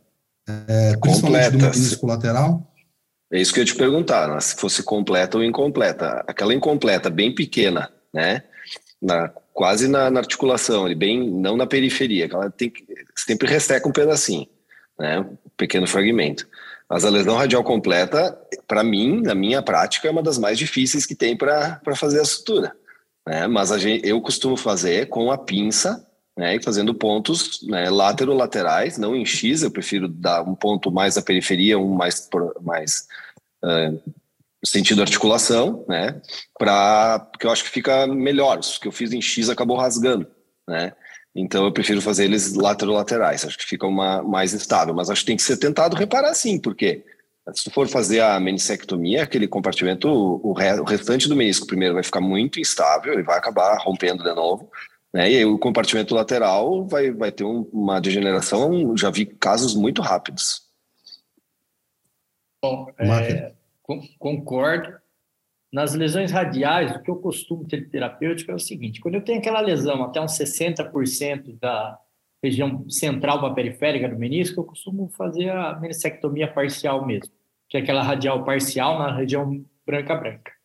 é, 0.66 0.96
principalmente 0.96 1.51
do 1.51 1.59
menisco 1.59 2.07
lateral? 2.07 2.67
É 3.33 3.41
isso 3.41 3.53
que 3.53 3.61
eu 3.61 3.62
ia 3.62 3.67
te 3.67 3.75
perguntar, 3.75 4.29
né? 4.29 4.41
se 4.41 4.57
fosse 4.57 4.83
completa 4.83 5.37
ou 5.37 5.45
incompleta. 5.45 6.25
Aquela 6.27 6.55
incompleta, 6.55 7.11
bem 7.11 7.35
pequena, 7.35 7.93
né? 8.12 8.43
Na, 9.01 9.29
quase 9.53 9.87
na, 9.87 10.11
na 10.11 10.21
articulação, 10.21 10.93
bem, 10.95 11.31
não 11.31 11.57
na 11.57 11.67
periferia, 11.67 12.25
aquela 12.25 12.51
tem 12.51 12.71
que, 12.71 12.85
sempre 13.17 13.49
resseca 13.49 13.87
um 13.88 13.93
pedacinho, 13.93 14.47
né? 14.99 15.21
Um 15.21 15.37
pequeno 15.57 15.87
fragmento. 15.87 16.49
Mas 16.88 17.05
a 17.05 17.11
lesão 17.11 17.37
radial 17.37 17.62
completa, 17.62 18.37
para 18.67 18.83
mim, 18.83 19.21
na 19.21 19.35
minha 19.35 19.61
prática, 19.61 20.09
é 20.09 20.11
uma 20.11 20.23
das 20.23 20.38
mais 20.38 20.57
difíceis 20.57 21.05
que 21.05 21.14
tem 21.14 21.37
para 21.37 21.81
fazer 21.95 22.21
a 22.21 22.25
sutura. 22.25 22.75
Né? 23.27 23.47
Mas 23.47 23.71
a 23.71 23.77
gente, 23.77 24.09
eu 24.09 24.21
costumo 24.23 24.57
fazer 24.57 25.09
com 25.11 25.31
a 25.31 25.37
pinça 25.37 26.08
né, 26.38 26.55
e 26.55 26.62
fazendo 26.62 26.94
pontos 26.94 27.61
né, 27.66 27.90
laterais, 27.90 28.96
não 28.96 29.16
em 29.16 29.27
X, 29.27 29.64
eu 29.64 29.72
prefiro 29.72 30.07
dar 30.07 30.48
um 30.48 30.55
ponto 30.55 30.88
mais 30.88 31.18
à 31.18 31.22
periferia, 31.22 31.77
um 31.77 31.92
mais, 31.92 32.29
mais 32.61 33.09
uh, 33.64 34.01
sentido 34.64 35.03
articulação, 35.03 35.85
né, 35.88 36.22
para 36.57 37.18
porque 37.18 37.44
eu 37.44 37.51
acho 37.51 37.64
que 37.64 37.70
fica 37.70 38.07
melhor, 38.07 38.59
o 38.59 38.81
que 38.81 38.87
eu 38.87 38.92
fiz 38.92 39.12
em 39.12 39.20
X 39.20 39.51
acabou 39.51 39.77
rasgando, 39.77 40.29
né, 40.68 40.92
então 41.35 41.64
eu 41.64 41.72
prefiro 41.72 42.01
fazer 42.01 42.27
eles 42.27 42.55
laterais, 42.55 43.44
acho 43.44 43.59
que 43.59 43.66
fica 43.66 43.85
uma, 43.85 44.22
mais 44.22 44.53
estável, 44.53 44.94
mas 44.94 45.11
acho 45.11 45.22
que 45.22 45.27
tem 45.27 45.37
que 45.37 45.42
ser 45.42 45.57
tentado 45.57 45.96
reparar 45.96 46.35
sim, 46.35 46.61
porque 46.61 47.05
se 47.53 47.64
tu 47.64 47.70
for 47.72 47.88
fazer 47.88 48.20
a 48.20 48.38
meniscectomia, 48.38 49.24
aquele 49.24 49.48
compartimento, 49.48 50.09
o, 50.09 50.51
o 50.51 50.85
restante 50.85 51.29
do 51.29 51.35
menisco 51.35 51.66
primeiro 51.66 51.94
vai 51.94 52.05
ficar 52.05 52.20
muito 52.20 52.61
instável, 52.61 53.12
ele 53.12 53.24
vai 53.24 53.38
acabar 53.38 53.77
rompendo 53.79 54.22
de 54.22 54.35
novo, 54.35 54.70
né? 55.12 55.31
E 55.31 55.37
aí 55.37 55.44
o 55.44 55.59
compartimento 55.59 56.14
lateral 56.14 56.87
vai, 56.87 57.11
vai 57.11 57.33
ter 57.33 57.44
um, 57.44 57.62
uma 57.73 58.01
degeneração, 58.01 58.97
já 58.97 59.11
vi 59.11 59.27
casos 59.27 59.75
muito 59.75 60.03
rápidos. 60.03 60.68
Bom, 62.62 62.90
é, 62.99 63.53
concordo. 64.18 64.99
Nas 65.71 65.94
lesões 65.94 66.33
radiais, 66.33 66.97
o 66.97 67.03
que 67.03 67.11
eu 67.11 67.16
costumo 67.16 67.66
ter 67.66 67.90
terapêutico 67.90 68.51
é 68.51 68.55
o 68.55 68.59
seguinte: 68.59 69.01
quando 69.01 69.16
eu 69.16 69.25
tenho 69.25 69.38
aquela 69.38 69.61
lesão 69.61 70.03
até 70.03 70.21
uns 70.21 70.33
60% 70.33 71.59
da 71.59 71.99
região 72.42 72.88
central 72.88 73.40
para 73.40 73.55
periférica 73.55 74.09
do 74.09 74.18
menisco, 74.18 74.61
eu 74.61 74.64
costumo 74.64 75.09
fazer 75.11 75.51
a 75.51 75.79
meniscectomia 75.79 76.51
parcial 76.51 77.05
mesmo, 77.05 77.33
que 77.68 77.77
é 77.77 77.81
aquela 77.81 78.03
radial 78.03 78.44
parcial 78.44 78.99
na 78.99 79.14
região 79.14 79.64
branca-branca. 79.85 80.58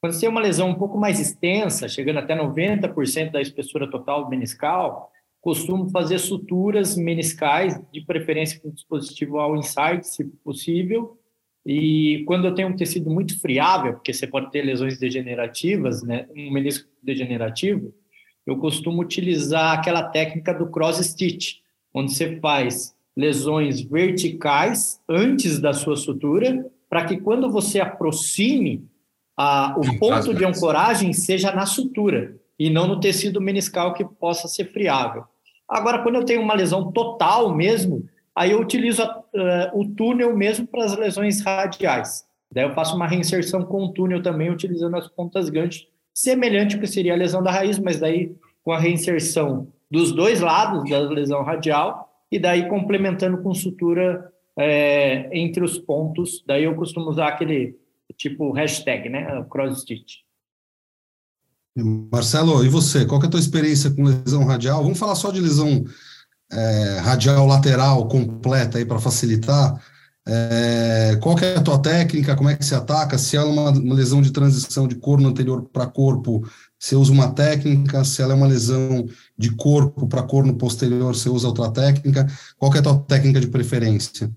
Quando 0.00 0.14
você 0.14 0.20
tem 0.20 0.28
uma 0.30 0.40
lesão 0.40 0.70
um 0.70 0.74
pouco 0.74 0.96
mais 0.96 1.20
extensa, 1.20 1.86
chegando 1.86 2.18
até 2.18 2.34
90% 2.34 3.30
da 3.30 3.40
espessura 3.40 3.90
total 3.90 4.30
meniscal, 4.30 5.10
costumo 5.42 5.90
fazer 5.90 6.18
suturas 6.18 6.96
meniscais, 6.96 7.78
de 7.92 8.00
preferência 8.00 8.58
com 8.60 8.70
dispositivo 8.70 9.38
ao 9.38 9.56
inside, 9.56 10.06
se 10.06 10.24
possível. 10.42 11.18
E 11.66 12.24
quando 12.26 12.46
eu 12.46 12.54
tenho 12.54 12.68
um 12.68 12.76
tecido 12.76 13.10
muito 13.10 13.38
friável, 13.38 13.92
porque 13.92 14.12
você 14.12 14.26
pode 14.26 14.50
ter 14.50 14.62
lesões 14.62 14.98
degenerativas, 14.98 16.02
né, 16.02 16.26
um 16.34 16.50
menisco 16.50 16.88
degenerativo, 17.02 17.92
eu 18.46 18.56
costumo 18.56 19.02
utilizar 19.02 19.78
aquela 19.78 20.04
técnica 20.04 20.54
do 20.54 20.70
cross 20.70 20.96
stitch, 20.96 21.58
onde 21.92 22.14
você 22.14 22.38
faz 22.40 22.96
lesões 23.14 23.82
verticais 23.82 24.98
antes 25.06 25.60
da 25.60 25.74
sua 25.74 25.96
sutura, 25.96 26.66
para 26.88 27.04
que 27.04 27.18
quando 27.18 27.50
você 27.50 27.80
aproxime 27.80 28.88
a, 29.42 29.74
o 29.74 29.98
ponto 29.98 30.34
de 30.34 30.44
ancoragem 30.44 31.14
seja 31.14 31.50
na 31.50 31.64
sutura 31.64 32.36
e 32.58 32.68
não 32.68 32.86
no 32.86 33.00
tecido 33.00 33.40
meniscal 33.40 33.94
que 33.94 34.04
possa 34.04 34.46
ser 34.46 34.66
friável. 34.66 35.24
Agora, 35.66 36.02
quando 36.02 36.16
eu 36.16 36.26
tenho 36.26 36.42
uma 36.42 36.52
lesão 36.52 36.92
total 36.92 37.54
mesmo, 37.54 38.06
aí 38.36 38.50
eu 38.50 38.60
utilizo 38.60 39.02
a, 39.02 39.18
uh, 39.18 39.80
o 39.80 39.88
túnel 39.94 40.36
mesmo 40.36 40.66
para 40.66 40.84
as 40.84 40.94
lesões 40.94 41.40
radiais. 41.40 42.26
Daí 42.52 42.64
eu 42.64 42.74
faço 42.74 42.94
uma 42.94 43.06
reinserção 43.06 43.62
com 43.62 43.84
o 43.84 43.92
túnel 43.94 44.22
também, 44.22 44.50
utilizando 44.50 44.98
as 44.98 45.08
pontas 45.08 45.48
gancho, 45.48 45.86
semelhante 46.12 46.74
ao 46.74 46.80
que 46.82 46.86
seria 46.86 47.14
a 47.14 47.16
lesão 47.16 47.42
da 47.42 47.50
raiz, 47.50 47.78
mas 47.78 47.98
daí 47.98 48.36
com 48.62 48.72
a 48.72 48.78
reinserção 48.78 49.68
dos 49.90 50.12
dois 50.12 50.40
lados 50.40 50.84
da 50.90 50.98
lesão 50.98 51.42
radial 51.42 52.12
e 52.30 52.38
daí 52.38 52.68
complementando 52.68 53.38
com 53.38 53.54
sutura 53.54 54.30
é, 54.54 55.30
entre 55.32 55.64
os 55.64 55.78
pontos. 55.78 56.44
Daí 56.46 56.64
eu 56.64 56.74
costumo 56.74 57.08
usar 57.08 57.28
aquele 57.28 57.80
tipo 58.20 58.52
hashtag, 58.52 59.08
né? 59.08 59.26
Cross 59.50 59.80
stitch. 59.80 60.16
Marcelo, 62.12 62.64
e 62.64 62.68
você? 62.68 63.06
Qual 63.06 63.22
é 63.22 63.26
a 63.26 63.30
tua 63.30 63.40
experiência 63.40 63.90
com 63.90 64.04
lesão 64.04 64.44
radial? 64.44 64.82
Vamos 64.82 64.98
falar 64.98 65.14
só 65.14 65.30
de 65.30 65.40
lesão 65.40 65.84
é, 66.52 66.98
radial 66.98 67.46
lateral 67.46 68.06
completa 68.08 68.76
aí 68.76 68.84
para 68.84 68.98
facilitar. 68.98 69.82
É, 70.28 71.16
qual 71.22 71.38
é 71.38 71.56
a 71.56 71.62
tua 71.62 71.78
técnica? 71.80 72.36
Como 72.36 72.50
é 72.50 72.56
que 72.56 72.64
se 72.64 72.74
ataca? 72.74 73.16
Se 73.16 73.36
ela 73.36 73.48
é 73.48 73.52
uma, 73.52 73.70
uma 73.70 73.94
lesão 73.94 74.20
de 74.20 74.30
transição 74.30 74.86
de 74.86 74.96
corno 74.96 75.28
anterior 75.28 75.62
para 75.72 75.86
corpo, 75.86 76.46
você 76.78 76.94
usa 76.94 77.12
uma 77.12 77.32
técnica. 77.32 78.04
Se 78.04 78.20
ela 78.20 78.34
é 78.34 78.36
uma 78.36 78.46
lesão 78.46 79.06
de 79.38 79.50
corpo 79.56 80.06
para 80.06 80.24
corno 80.24 80.54
posterior, 80.56 81.14
você 81.14 81.30
usa 81.30 81.48
outra 81.48 81.70
técnica. 81.70 82.26
Qual 82.58 82.74
é 82.74 82.78
a 82.80 82.82
tua 82.82 82.98
técnica 82.98 83.40
de 83.40 83.46
preferência? 83.46 84.30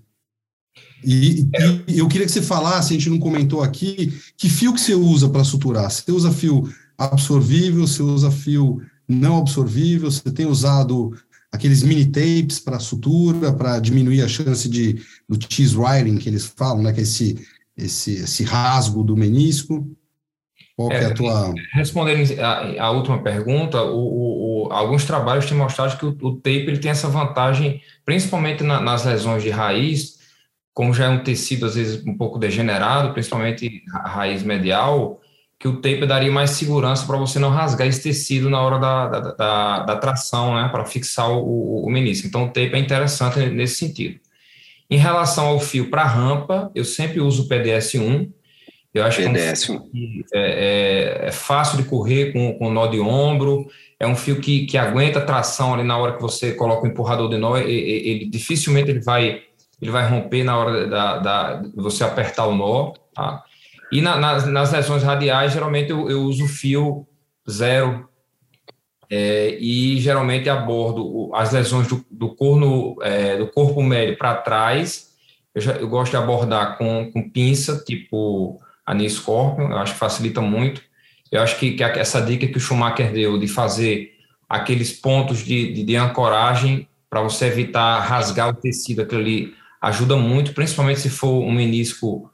E, 1.04 1.48
e, 1.88 1.98
eu 1.98 2.08
queria 2.08 2.26
que 2.26 2.32
você 2.32 2.42
falasse, 2.42 2.94
a 2.94 2.96
gente 2.96 3.10
não 3.10 3.18
comentou 3.18 3.62
aqui, 3.62 4.12
que 4.36 4.48
fio 4.48 4.72
que 4.72 4.80
você 4.80 4.94
usa 4.94 5.28
para 5.28 5.44
suturar? 5.44 5.90
Você 5.90 6.10
usa 6.10 6.32
fio 6.32 6.68
absorvível, 6.96 7.86
você 7.86 8.02
usa 8.02 8.30
fio 8.30 8.80
não 9.06 9.38
absorvível, 9.38 10.10
você 10.10 10.30
tem 10.30 10.46
usado 10.46 11.12
aqueles 11.52 11.82
mini 11.82 12.06
tapes 12.06 12.58
para 12.58 12.78
sutura, 12.78 13.52
para 13.52 13.78
diminuir 13.78 14.22
a 14.22 14.28
chance 14.28 14.68
de 14.68 15.00
do 15.28 15.38
cheese 15.48 15.76
writing 15.76 16.16
que 16.16 16.28
eles 16.28 16.46
falam, 16.46 16.82
né, 16.82 16.92
que 16.92 17.00
é 17.00 17.02
esse, 17.02 17.46
esse, 17.76 18.14
esse 18.14 18.42
rasgo 18.42 19.04
do 19.04 19.16
menisco. 19.16 19.86
Qual 20.76 20.90
é, 20.90 21.04
é 21.04 21.06
a 21.06 21.14
tua... 21.14 21.54
Respondendo 21.72 22.40
a, 22.40 22.82
a 22.82 22.90
última 22.90 23.22
pergunta, 23.22 23.80
o, 23.82 24.66
o, 24.66 24.72
alguns 24.72 25.04
trabalhos 25.04 25.46
têm 25.46 25.56
mostrado 25.56 25.96
que 25.96 26.04
o, 26.04 26.16
o 26.20 26.34
tape 26.34 26.66
ele 26.66 26.78
tem 26.78 26.90
essa 26.90 27.08
vantagem, 27.08 27.80
principalmente 28.04 28.64
na, 28.64 28.80
nas 28.80 29.04
lesões 29.04 29.42
de 29.42 29.50
raiz, 29.50 30.18
como 30.74 30.92
já 30.92 31.06
é 31.06 31.08
um 31.08 31.22
tecido 31.22 31.64
às 31.64 31.76
vezes 31.76 32.04
um 32.04 32.16
pouco 32.16 32.38
degenerado, 32.38 33.12
principalmente 33.12 33.82
a 33.92 34.08
raiz 34.08 34.42
medial, 34.42 35.20
que 35.64 35.68
o 35.68 35.76
tape 35.76 36.04
daria 36.04 36.30
mais 36.30 36.50
segurança 36.50 37.06
para 37.06 37.16
você 37.16 37.38
não 37.38 37.48
rasgar 37.48 37.86
esse 37.86 38.02
tecido 38.02 38.50
na 38.50 38.60
hora 38.60 38.78
da, 38.78 39.08
da, 39.08 39.20
da, 39.32 39.78
da 39.84 39.96
tração, 39.96 40.56
né, 40.56 40.68
para 40.68 40.84
fixar 40.84 41.30
o, 41.30 41.86
o, 41.86 41.90
menisco. 41.90 42.26
Então, 42.26 42.44
o 42.44 42.48
tape 42.48 42.74
é 42.74 42.78
interessante 42.78 43.38
nesse 43.46 43.76
sentido. 43.76 44.20
Em 44.90 44.98
relação 44.98 45.46
ao 45.46 45.60
fio 45.60 45.88
para 45.88 46.04
rampa, 46.04 46.70
eu 46.74 46.84
sempre 46.84 47.18
uso 47.20 47.44
o 47.44 47.48
PDS-1. 47.48 48.30
Eu 48.92 49.04
acho 49.04 49.22
PDS. 49.22 49.64
que 49.64 49.72
é, 49.72 49.74
um 49.74 49.90
é, 50.34 51.24
é, 51.24 51.28
é, 51.28 51.32
fácil 51.32 51.78
de 51.78 51.84
correr 51.84 52.32
com, 52.32 52.52
com 52.58 52.70
nó 52.70 52.86
de 52.86 53.00
ombro, 53.00 53.66
é 53.98 54.06
um 54.06 54.14
fio 54.14 54.40
que, 54.40 54.66
que 54.66 54.76
aguenta 54.76 55.20
tração 55.20 55.72
ali 55.72 55.82
na 55.82 55.96
hora 55.96 56.12
que 56.12 56.22
você 56.22 56.52
coloca 56.52 56.86
o 56.86 56.90
empurrador 56.90 57.28
de 57.30 57.38
nó, 57.38 57.56
ele, 57.56 57.72
ele 57.72 58.26
dificilmente 58.26 58.90
ele 58.90 59.00
vai, 59.00 59.42
ele 59.80 59.90
vai 59.90 60.08
romper 60.08 60.44
na 60.44 60.56
hora 60.56 60.86
da, 60.86 61.18
da, 61.18 61.62
você 61.74 62.04
apertar 62.04 62.46
o 62.46 62.54
nó, 62.54 62.92
tá? 63.14 63.42
E 63.92 64.00
na, 64.00 64.16
nas, 64.16 64.46
nas 64.46 64.72
lesões 64.72 65.02
radiais, 65.02 65.52
geralmente 65.52 65.90
eu, 65.90 66.10
eu 66.10 66.22
uso 66.22 66.48
fio 66.48 67.06
zero 67.48 68.08
é, 69.10 69.56
e 69.60 70.00
geralmente 70.00 70.48
abordo 70.48 71.30
as 71.34 71.52
lesões 71.52 71.86
do, 71.86 72.04
do, 72.10 72.34
corno, 72.34 72.96
é, 73.02 73.36
do 73.36 73.46
corpo 73.48 73.82
médio 73.82 74.16
para 74.16 74.34
trás. 74.34 75.12
Eu, 75.54 75.60
já, 75.60 75.72
eu, 75.72 75.88
gosto 75.88 76.10
de 76.10 76.16
abordar 76.16 76.78
com, 76.78 77.10
com 77.12 77.30
pinça, 77.30 77.82
tipo 77.84 78.60
a 78.84 78.94
Knee 78.94 79.08
Scorpion, 79.08 79.70
eu 79.70 79.78
acho 79.78 79.92
que 79.92 79.98
facilita 79.98 80.40
muito. 80.40 80.82
Eu 81.30 81.42
acho 81.42 81.58
que, 81.58 81.72
que 81.72 81.82
essa 81.82 82.20
dica 82.20 82.46
que 82.46 82.56
o 82.56 82.60
Schumacher 82.60 83.12
deu 83.12 83.38
de 83.38 83.46
fazer 83.46 84.12
aqueles 84.48 84.92
pontos 84.92 85.44
de, 85.44 85.72
de, 85.72 85.84
de 85.84 85.96
ancoragem 85.96 86.88
para 87.08 87.22
você 87.22 87.46
evitar 87.46 88.00
rasgar 88.00 88.48
o 88.48 88.54
tecido, 88.54 89.02
ali 89.14 89.54
ajuda 89.84 90.16
muito, 90.16 90.52
principalmente 90.54 91.00
se 91.00 91.10
for 91.10 91.42
um 91.42 91.52
menisco 91.52 92.30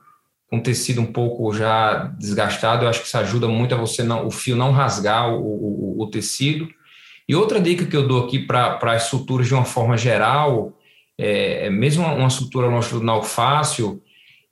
com 0.49 0.61
tecido 0.61 1.01
um 1.01 1.07
pouco 1.07 1.53
já 1.53 2.13
desgastado, 2.19 2.85
eu 2.85 2.89
acho 2.89 3.01
que 3.01 3.07
isso 3.07 3.19
ajuda 3.19 3.47
muito 3.47 3.75
a 3.75 3.79
você 3.79 4.03
não, 4.03 4.27
o 4.27 4.31
fio 4.31 4.57
não 4.57 4.73
rasgar 4.73 5.33
o, 5.33 5.41
o, 5.41 6.03
o 6.03 6.07
tecido. 6.11 6.69
E 7.29 7.35
outra 7.35 7.61
dica 7.61 7.87
que 7.87 7.97
eu 7.97 8.07
dou 8.07 8.25
aqui 8.25 8.41
para 8.41 8.79
as 8.83 9.05
suturas 9.05 9.47
de 9.47 9.55
uma 9.55 9.65
forma 9.65 9.97
geral, 9.97 10.77
é, 11.17 11.67
é 11.67 11.71
mesmo 11.71 12.05
uma, 12.05 12.31
sutura 12.31 12.67
longitudinal 12.67 13.23
fácil, 13.23 14.03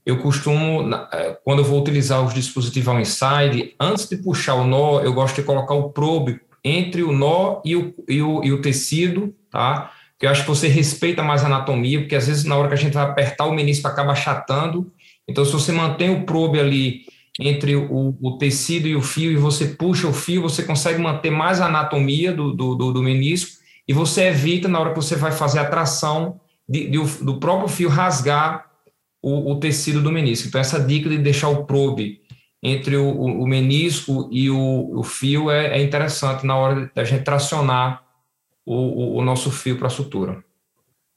eu 0.06 0.18
costumo, 0.18 0.88
é, 1.12 1.36
quando 1.44 1.60
eu 1.60 1.64
vou 1.64 1.80
utilizar 1.80 2.24
os 2.24 2.32
dispositivos 2.32 2.88
ao 2.88 3.00
inside, 3.00 3.74
antes 3.80 4.08
de 4.08 4.16
puxar 4.16 4.54
o 4.54 4.64
nó, 4.64 5.00
eu 5.00 5.12
gosto 5.12 5.36
de 5.36 5.42
colocar 5.42 5.74
o 5.74 5.90
probe 5.90 6.40
entre 6.64 7.02
o 7.02 7.12
nó 7.12 7.60
e 7.64 7.74
o, 7.74 7.94
e 8.08 8.22
o, 8.22 8.44
e 8.44 8.52
o 8.52 8.62
tecido, 8.62 9.34
tá? 9.50 9.92
Que 10.18 10.26
eu 10.26 10.30
acho 10.30 10.42
que 10.42 10.48
você 10.48 10.68
respeita 10.68 11.22
mais 11.22 11.42
a 11.42 11.46
anatomia, 11.46 12.00
porque 12.00 12.16
às 12.16 12.26
vezes 12.26 12.44
na 12.44 12.56
hora 12.56 12.68
que 12.68 12.74
a 12.74 12.78
gente 12.78 12.94
vai 12.94 13.04
apertar 13.04 13.46
o 13.46 13.54
menisco 13.54 13.86
acaba 13.86 14.12
achatando, 14.12 14.92
então, 15.28 15.44
se 15.44 15.52
você 15.52 15.70
mantém 15.70 16.10
o 16.10 16.24
probe 16.24 16.58
ali 16.58 17.02
entre 17.38 17.76
o, 17.76 18.16
o, 18.20 18.38
tecido 18.38 18.88
e 18.88 18.96
o 18.96 19.02
fio 19.02 19.30
e 19.30 19.36
você 19.36 19.66
puxa 19.66 20.08
o 20.08 20.12
fio, 20.12 20.42
você 20.42 20.62
consegue 20.62 20.98
manter 21.00 21.30
mais 21.30 21.60
a 21.60 21.66
anatomia 21.66 22.32
do, 22.32 22.52
do, 22.52 22.74
do 22.74 23.02
menisco 23.02 23.58
e 23.86 23.92
você 23.92 24.28
evita, 24.28 24.66
na 24.66 24.80
hora 24.80 24.90
que 24.90 24.96
você 24.96 25.14
vai 25.14 25.30
fazer 25.30 25.58
a 25.60 25.68
tração, 25.68 26.40
de, 26.68 26.88
de, 26.88 26.98
do 27.22 27.38
próprio 27.38 27.68
fio 27.68 27.88
rasgar 27.88 28.66
o, 29.22 29.52
o, 29.52 29.60
tecido 29.60 30.02
do 30.02 30.10
menisco. 30.10 30.48
Então, 30.48 30.60
essa 30.60 30.80
dica 30.80 31.08
de 31.08 31.18
deixar 31.18 31.48
o 31.48 31.64
probe 31.64 32.20
entre 32.62 32.96
o, 32.96 33.08
o 33.08 33.46
menisco 33.46 34.28
e 34.32 34.50
o, 34.50 35.02
fio 35.04 35.50
é, 35.50 35.78
é, 35.78 35.82
interessante 35.82 36.44
na 36.44 36.56
hora 36.56 36.90
da 36.94 37.04
gente 37.04 37.22
tracionar 37.22 38.02
o, 38.68 39.24
nosso 39.24 39.50
fio 39.50 39.78
para 39.78 39.86
a 39.86 39.90
sutura. 39.90 40.42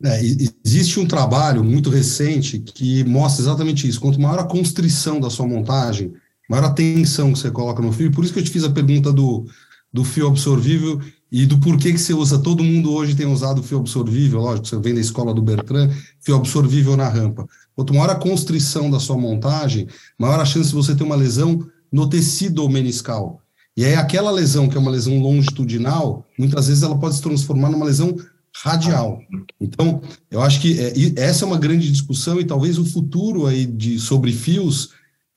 É, 0.04 0.20
existe 0.66 1.00
um 1.00 1.06
trabalho 1.06 1.64
muito 1.64 1.90
recente 1.90 2.60
que 2.60 3.04
mostra 3.04 3.44
exatamente 3.44 3.88
isso. 3.88 4.00
Quanto 4.00 4.20
maior 4.20 4.40
a 4.40 4.46
constrição 4.46 5.20
da 5.20 5.30
sua 5.30 5.48
montagem, 5.48 6.14
maior 6.50 6.66
a 6.66 6.74
tensão 6.74 7.32
que 7.32 7.40
você 7.40 7.52
coloca 7.52 7.82
no 7.82 7.92
fio. 7.92 8.12
Por 8.12 8.24
isso 8.24 8.34
que 8.34 8.40
eu 8.40 8.44
te 8.44 8.50
fiz 8.50 8.64
a 8.64 8.72
pergunta 8.72 9.14
do, 9.14 9.46
do 9.92 10.04
fio 10.04 10.28
absorvível 10.28 11.00
e 11.32 11.46
do 11.46 11.60
porquê 11.60 11.92
que 11.92 12.00
você 12.00 12.14
usa. 12.14 12.40
Todo 12.40 12.64
mundo 12.64 12.94
hoje 12.94 13.16
tem 13.16 13.26
usado 13.26 13.62
fio 13.62 13.80
absorvível, 13.80 14.42
lógico, 14.42 14.68
você 14.68 14.80
vem 14.80 14.96
da 14.96 15.02
escola 15.02 15.34
do 15.34 15.42
Bertrand, 15.42 15.90
fio 16.20 16.36
absorvível 16.36 16.98
na 16.98 17.08
rampa. 17.08 17.48
Quanto 17.76 17.94
maior 17.94 18.10
a 18.10 18.16
constrição 18.16 18.90
da 18.90 19.00
sua 19.00 19.18
montagem, 19.18 19.88
maior 20.18 20.40
a 20.40 20.46
chance 20.46 20.70
de 20.70 20.76
você 20.76 20.96
ter 20.96 21.04
uma 21.04 21.16
lesão 21.16 21.66
no 21.92 22.10
tecido 22.10 22.68
meniscal. 22.70 23.42
E 23.76 23.86
aí 23.86 23.96
aquela 23.96 24.32
lesão, 24.32 24.68
que 24.68 24.76
é 24.76 24.80
uma 24.80 24.92
lesão 24.92 25.20
longitudinal, 25.20 26.26
muitas 26.38 26.68
vezes 26.68 26.84
ela 26.84 26.98
pode 26.98 27.16
se 27.16 27.22
transformar 27.22 27.70
numa 27.70 27.86
lesão 27.86 28.16
radial. 28.64 29.22
Então, 29.60 30.02
eu 30.30 30.42
acho 30.42 30.60
que 30.60 30.78
é, 30.80 30.94
essa 31.16 31.46
é 31.46 31.48
uma 31.48 31.58
grande 31.58 31.90
discussão 31.90 32.40
e 32.40 32.46
talvez 32.46 32.78
o 32.78 32.86
futuro 32.86 33.48
aí 33.48 33.66
de, 33.66 33.98
sobre 33.98 34.34
fios, 34.34 34.90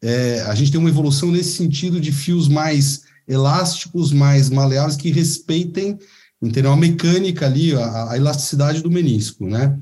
é, 0.02 0.42
a 0.42 0.54
gente 0.54 0.72
tem 0.72 0.80
uma 0.80 0.88
evolução 0.88 1.30
nesse 1.30 1.52
sentido 1.52 2.00
de 2.00 2.10
fios 2.10 2.48
mais 2.48 3.02
elásticos, 3.26 4.12
mais 4.12 4.50
maleáveis, 4.50 4.96
que 4.96 5.10
respeitem 5.10 5.98
entendeu? 6.46 6.72
a 6.72 6.76
mecânica 6.76 7.46
ali, 7.46 7.74
a, 7.74 8.10
a 8.10 8.16
elasticidade 8.16 8.82
do 8.82 8.90
menisco. 8.90 9.46
Né? 9.46 9.76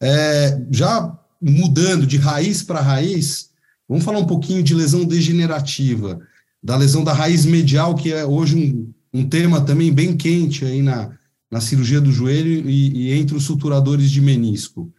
É, 0.00 0.60
já 0.70 1.16
mudando 1.40 2.06
de 2.06 2.16
raiz 2.16 2.62
para 2.62 2.80
raiz, 2.80 3.50
vamos 3.88 4.04
falar 4.04 4.18
um 4.18 4.26
pouquinho 4.26 4.62
de 4.62 4.74
lesão 4.74 5.04
degenerativa, 5.04 6.20
da 6.62 6.76
lesão 6.76 7.04
da 7.04 7.12
raiz 7.12 7.44
medial, 7.44 7.94
que 7.94 8.12
é 8.12 8.24
hoje 8.24 8.56
um, 8.56 9.20
um 9.20 9.28
tema 9.28 9.60
também 9.60 9.92
bem 9.92 10.16
quente 10.16 10.64
aí 10.64 10.82
na, 10.82 11.10
na 11.50 11.60
cirurgia 11.60 12.00
do 12.00 12.12
joelho 12.12 12.68
e, 12.68 13.08
e 13.08 13.12
entre 13.12 13.36
os 13.36 13.44
suturadores 13.44 14.10
de 14.10 14.20
menisco. 14.20 14.92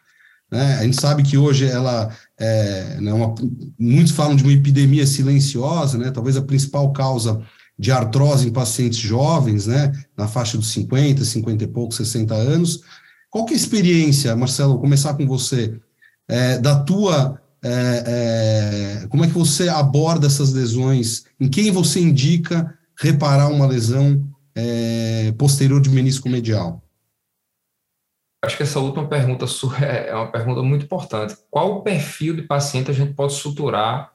Né? 0.52 0.78
A 0.78 0.84
gente 0.84 1.00
sabe 1.00 1.24
que 1.24 1.38
hoje 1.38 1.66
ela 1.66 2.10
é 2.38 2.98
né, 3.00 3.14
uma, 3.14 3.36
muitos 3.80 4.14
falam 4.14 4.36
de 4.36 4.44
uma 4.44 4.54
epidemia 4.54 5.06
silenciosa, 5.06 5.98
né? 5.98 6.10
Talvez 6.10 6.36
a 6.38 6.42
principal 6.42 6.92
causa 6.92 7.42
de 7.78 7.92
artrose 7.92 8.48
em 8.48 8.52
pacientes 8.52 8.98
jovens, 8.98 9.68
né? 9.68 9.92
Na 10.18 10.28
faixa 10.28 10.58
dos 10.58 10.72
50, 10.72 11.24
50 11.24 11.64
e 11.64 11.68
poucos, 11.68 11.98
60 11.98 12.34
anos. 12.34 12.82
Qual 13.30 13.46
que 13.46 13.54
é 13.54 13.56
a 13.56 13.60
experiência, 13.60 14.36
Marcelo? 14.36 14.72
Vou 14.72 14.82
começar 14.82 15.14
com 15.14 15.28
você 15.28 15.80
é, 16.28 16.58
da 16.58 16.80
tua 16.80 17.40
é, 17.64 19.04
é, 19.04 19.08
como 19.08 19.26
é 19.26 19.28
que 19.28 19.34
você 19.34 19.68
aborda 19.68 20.28
essas 20.28 20.54
lesões? 20.54 21.26
Em 21.40 21.50
quem 21.50 21.72
você 21.72 22.00
indica 22.00 22.78
reparar 22.98 23.50
uma 23.50 23.68
lesão 23.68 24.26
é, 24.56 25.34
posterior 25.38 25.82
de 25.82 25.90
menisco 25.90 26.30
medial? 26.30 26.82
Acho 28.44 28.56
que 28.56 28.64
essa 28.64 28.80
última 28.80 29.08
pergunta 29.08 29.46
é, 29.82 30.10
é 30.10 30.16
uma 30.16 30.32
pergunta 30.32 30.62
muito 30.62 30.86
importante. 30.86 31.36
Qual 31.52 31.78
o 31.78 31.82
perfil 31.82 32.36
de 32.36 32.44
paciente 32.44 32.90
a 32.90 32.94
gente 32.94 33.14
pode 33.14 33.34
suturar 33.34 34.14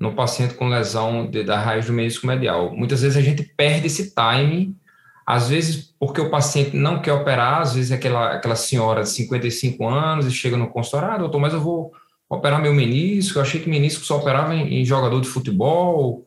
no 0.00 0.14
paciente 0.14 0.54
com 0.54 0.68
lesão 0.68 1.30
de, 1.30 1.44
da 1.44 1.60
raiz 1.60 1.86
do 1.86 1.92
menisco 1.92 2.26
medial? 2.26 2.74
Muitas 2.74 3.02
vezes 3.02 3.16
a 3.16 3.22
gente 3.22 3.44
perde 3.56 3.86
esse 3.86 4.12
time, 4.12 4.76
às 5.24 5.48
vezes 5.48 5.94
porque 5.98 6.20
o 6.20 6.30
paciente 6.30 6.76
não 6.76 7.00
quer 7.00 7.12
operar, 7.12 7.60
às 7.60 7.74
vezes 7.74 7.92
é 7.92 7.94
aquela, 7.94 8.32
aquela 8.32 8.56
senhora 8.56 9.02
de 9.04 9.10
55 9.10 9.86
anos 9.86 10.26
e 10.26 10.32
chega 10.32 10.56
no 10.56 10.68
consultório, 10.68 11.14
ah, 11.14 11.18
doutor, 11.18 11.38
mas 11.40 11.54
eu 11.54 11.60
vou 11.60 11.92
operar 12.36 12.60
meu 12.60 12.74
menisco, 12.74 13.38
eu 13.38 13.42
achei 13.42 13.60
que 13.60 13.68
menisco 13.68 14.04
só 14.04 14.18
operava 14.18 14.54
em, 14.54 14.80
em 14.80 14.84
jogador 14.84 15.20
de 15.20 15.28
futebol, 15.28 16.24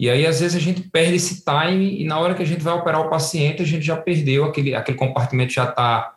e 0.00 0.08
aí, 0.08 0.26
às 0.26 0.40
vezes, 0.40 0.56
a 0.56 0.60
gente 0.60 0.80
perde 0.80 1.16
esse 1.16 1.44
time 1.44 2.00
e 2.00 2.04
na 2.04 2.18
hora 2.18 2.34
que 2.34 2.42
a 2.42 2.46
gente 2.46 2.62
vai 2.62 2.72
operar 2.72 3.02
o 3.02 3.10
paciente, 3.10 3.60
a 3.60 3.66
gente 3.66 3.84
já 3.84 3.94
perdeu 3.94 4.46
aquele, 4.46 4.74
aquele 4.74 4.96
compartimento, 4.96 5.52
já 5.52 5.64
está 5.64 6.14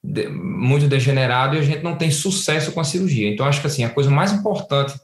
de, 0.00 0.28
muito 0.28 0.86
degenerado 0.86 1.56
e 1.56 1.58
a 1.58 1.62
gente 1.62 1.82
não 1.82 1.96
tem 1.96 2.12
sucesso 2.12 2.70
com 2.70 2.80
a 2.80 2.84
cirurgia. 2.84 3.28
Então, 3.28 3.44
acho 3.44 3.60
que 3.60 3.66
assim, 3.66 3.82
a 3.82 3.90
coisa 3.90 4.08
mais 4.08 4.32
importante 4.32 4.94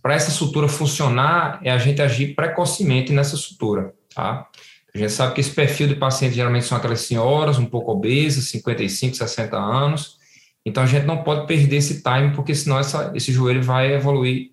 para 0.00 0.14
essa 0.14 0.30
sutura 0.30 0.68
funcionar 0.68 1.60
é 1.62 1.70
a 1.70 1.76
gente 1.76 2.00
agir 2.00 2.34
precocemente 2.34 3.12
nessa 3.12 3.36
sutura, 3.36 3.92
tá? 4.14 4.46
A 4.94 4.98
gente 4.98 5.12
sabe 5.12 5.34
que 5.34 5.42
esse 5.42 5.50
perfil 5.50 5.86
de 5.86 5.96
paciente 5.96 6.34
geralmente 6.34 6.64
são 6.64 6.78
aquelas 6.78 7.02
senhoras 7.02 7.58
um 7.58 7.66
pouco 7.66 7.92
obesas, 7.92 8.48
55, 8.48 9.16
60 9.16 9.54
anos, 9.54 10.16
Então 10.64 10.82
a 10.82 10.86
gente 10.86 11.06
não 11.06 11.22
pode 11.22 11.46
perder 11.46 11.76
esse 11.76 12.02
time, 12.02 12.34
porque 12.34 12.54
senão 12.54 12.78
essa, 12.78 13.12
esse 13.14 13.32
joelho 13.32 13.62
vai 13.62 13.92
evoluir 13.94 14.50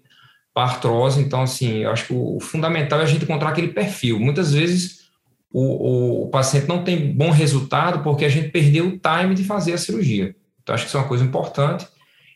para 0.54 0.64
artrose. 0.64 1.22
Então, 1.22 1.42
assim, 1.42 1.80
eu 1.80 1.92
acho 1.92 2.08
que 2.08 2.14
o, 2.14 2.40
fundamental 2.40 3.00
é 3.00 3.04
a 3.04 3.06
gente 3.06 3.24
encontrar 3.24 3.50
aquele 3.50 3.70
perfil. 3.70 4.20
Muitas 4.20 4.54
vezes 4.54 5.10
o, 5.52 5.62
o, 5.62 6.24
o, 6.24 6.30
paciente 6.30 6.68
não 6.68 6.84
tem 6.84 7.14
bom 7.14 7.30
resultado 7.30 8.02
porque 8.04 8.26
a 8.26 8.30
gente 8.30 8.50
perdeu 8.50 8.88
o 8.88 8.98
time 8.98 9.36
de 9.36 9.44
fazer 9.44 9.74
a 9.74 9.78
cirurgia. 9.78 10.36
Então, 10.64 10.74
acho 10.74 10.86
que 10.86 10.90
isso 10.90 10.98
é 10.98 11.00
uma 11.00 11.08
coisa 11.08 11.24
importante. 11.24 11.88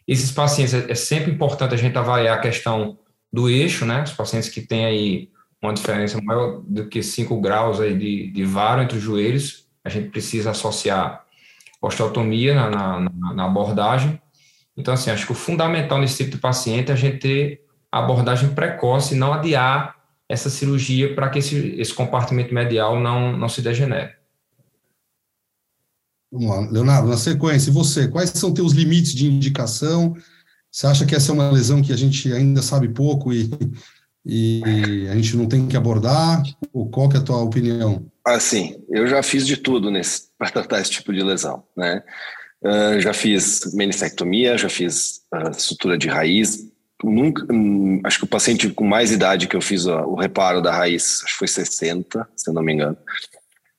Esses 0.07 0.31
pacientes, 0.31 0.73
é, 0.73 0.91
é 0.91 0.95
sempre 0.95 1.31
importante 1.31 1.73
a 1.73 1.77
gente 1.77 1.97
avaliar 1.97 2.38
a 2.38 2.41
questão 2.41 2.97
do 3.31 3.49
eixo, 3.49 3.86
né? 3.86 4.03
Os 4.03 4.13
pacientes 4.13 4.49
que 4.49 4.62
têm 4.62 4.86
aí 4.86 5.29
uma 5.62 5.73
diferença 5.73 6.19
maior 6.21 6.62
do 6.67 6.88
que 6.88 7.03
5 7.03 7.39
graus 7.39 7.79
aí 7.79 7.97
de, 7.97 8.31
de 8.31 8.43
varo 8.43 8.81
entre 8.81 8.97
os 8.97 9.03
joelhos, 9.03 9.67
a 9.84 9.89
gente 9.89 10.10
precisa 10.10 10.51
associar 10.51 11.20
osteotomia 11.81 12.53
na, 12.53 12.99
na, 12.99 13.33
na, 13.33 13.45
abordagem. 13.45 14.21
Então, 14.77 14.93
assim, 14.93 15.09
acho 15.09 15.25
que 15.25 15.31
o 15.31 15.35
fundamental 15.35 15.99
nesse 15.99 16.17
tipo 16.17 16.31
de 16.31 16.37
paciente 16.37 16.91
é 16.91 16.93
a 16.93 16.97
gente 16.97 17.17
ter 17.17 17.61
abordagem 17.91 18.53
precoce, 18.53 19.15
não 19.15 19.33
adiar 19.33 19.95
essa 20.29 20.49
cirurgia 20.49 21.13
para 21.13 21.29
que 21.29 21.39
esse, 21.39 21.75
esse 21.77 21.93
compartimento 21.93 22.53
medial 22.53 22.99
não, 22.99 23.35
não 23.35 23.49
se 23.49 23.61
degenere. 23.61 24.13
Vamos 26.31 26.49
lá, 26.49 26.71
Leonardo, 26.71 27.09
na 27.09 27.17
sequência, 27.17 27.69
e 27.69 27.73
você, 27.73 28.07
quais 28.07 28.29
são 28.29 28.53
teus 28.53 28.71
limites 28.71 29.13
de 29.13 29.27
indicação? 29.27 30.15
Você 30.71 30.87
acha 30.87 31.05
que 31.05 31.13
essa 31.13 31.31
é 31.31 31.33
uma 31.33 31.51
lesão 31.51 31.81
que 31.81 31.91
a 31.91 31.97
gente 31.97 32.31
ainda 32.31 32.61
sabe 32.61 32.87
pouco 32.87 33.33
e, 33.33 33.49
e 34.25 35.07
a 35.10 35.15
gente 35.15 35.36
não 35.36 35.47
tem 35.47 35.67
que 35.67 35.75
abordar? 35.75 36.43
Ou 36.71 36.89
qual 36.89 37.10
que 37.10 37.17
é 37.17 37.19
a 37.19 37.23
tua 37.23 37.41
opinião? 37.41 38.05
Assim, 38.25 38.75
eu 38.89 39.07
já 39.07 39.23
fiz 39.23 39.45
de 39.45 39.57
tudo 39.57 39.91
para 40.38 40.51
tratar 40.51 40.81
esse 40.81 40.91
tipo 40.91 41.13
de 41.13 41.23
lesão, 41.23 41.63
né? 41.75 42.03
Uh, 42.63 42.99
já 42.99 43.12
fiz 43.12 43.73
menistectomia, 43.73 44.55
já 44.57 44.69
fiz 44.69 45.21
uh, 45.34 45.53
sutura 45.53 45.97
de 45.97 46.07
raiz. 46.07 46.69
Nunca, 47.03 47.51
um, 47.51 47.99
acho 48.03 48.19
que 48.19 48.25
o 48.25 48.27
paciente 48.27 48.69
com 48.69 48.86
mais 48.86 49.12
idade 49.12 49.47
que 49.47 49.55
eu 49.55 49.62
fiz 49.62 49.86
uh, 49.88 50.03
o 50.05 50.13
reparo 50.13 50.62
da 50.62 50.71
raiz, 50.71 51.21
acho 51.23 51.34
que 51.34 51.39
foi 51.39 51.47
60, 51.47 52.27
se 52.36 52.51
não 52.51 52.62
me 52.62 52.73
engano. 52.73 52.95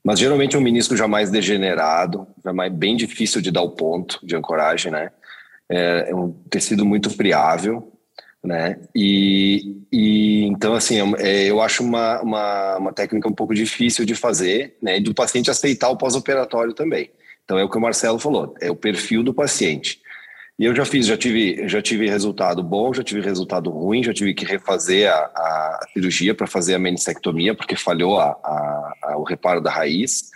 Mas 0.04 0.18
geralmente 0.18 0.56
é 0.56 0.58
um 0.58 0.62
menisco 0.62 0.96
já 0.96 1.06
mais 1.06 1.30
degenerado, 1.30 2.26
já 2.44 2.52
mais 2.52 2.72
bem 2.72 2.96
difícil 2.96 3.40
de 3.40 3.52
dar 3.52 3.62
o 3.62 3.70
ponto 3.70 4.18
de 4.26 4.34
ancoragem, 4.34 4.90
né? 4.90 5.12
É, 5.70 6.10
é 6.10 6.14
um 6.14 6.32
tecido 6.50 6.84
muito 6.84 7.08
friável, 7.08 7.91
né? 8.42 8.80
E, 8.94 9.82
e 9.92 10.44
então 10.46 10.74
assim, 10.74 10.96
é, 11.18 11.44
eu 11.44 11.60
acho 11.60 11.84
uma, 11.84 12.20
uma, 12.20 12.76
uma, 12.76 12.92
técnica 12.92 13.28
um 13.28 13.34
pouco 13.34 13.54
difícil 13.54 14.04
de 14.04 14.14
fazer, 14.14 14.76
né? 14.82 14.98
E 14.98 15.00
do 15.00 15.14
paciente 15.14 15.50
aceitar 15.50 15.88
o 15.90 15.96
pós-operatório 15.96 16.74
também. 16.74 17.10
Então 17.44 17.58
é 17.58 17.64
o 17.64 17.70
que 17.70 17.78
o 17.78 17.80
Marcelo 17.80 18.18
falou, 18.18 18.54
é 18.60 18.70
o 18.70 18.76
perfil 18.76 19.22
do 19.22 19.32
paciente. 19.32 20.00
E 20.58 20.64
eu 20.64 20.74
já 20.74 20.84
fiz, 20.84 21.06
já 21.06 21.16
tive, 21.16 21.66
já 21.68 21.80
tive 21.80 22.08
resultado 22.08 22.62
bom, 22.62 22.92
já 22.92 23.02
tive 23.02 23.20
resultado 23.20 23.70
ruim, 23.70 24.02
já 24.02 24.12
tive 24.12 24.34
que 24.34 24.44
refazer 24.44 25.10
a, 25.10 25.16
a 25.16 25.86
cirurgia 25.92 26.34
para 26.34 26.46
fazer 26.46 26.74
a 26.74 26.78
menistectomia 26.78 27.54
porque 27.54 27.74
falhou 27.74 28.18
a, 28.20 28.30
a, 29.02 29.16
o 29.16 29.22
reparo 29.22 29.60
da 29.60 29.70
raiz. 29.70 30.30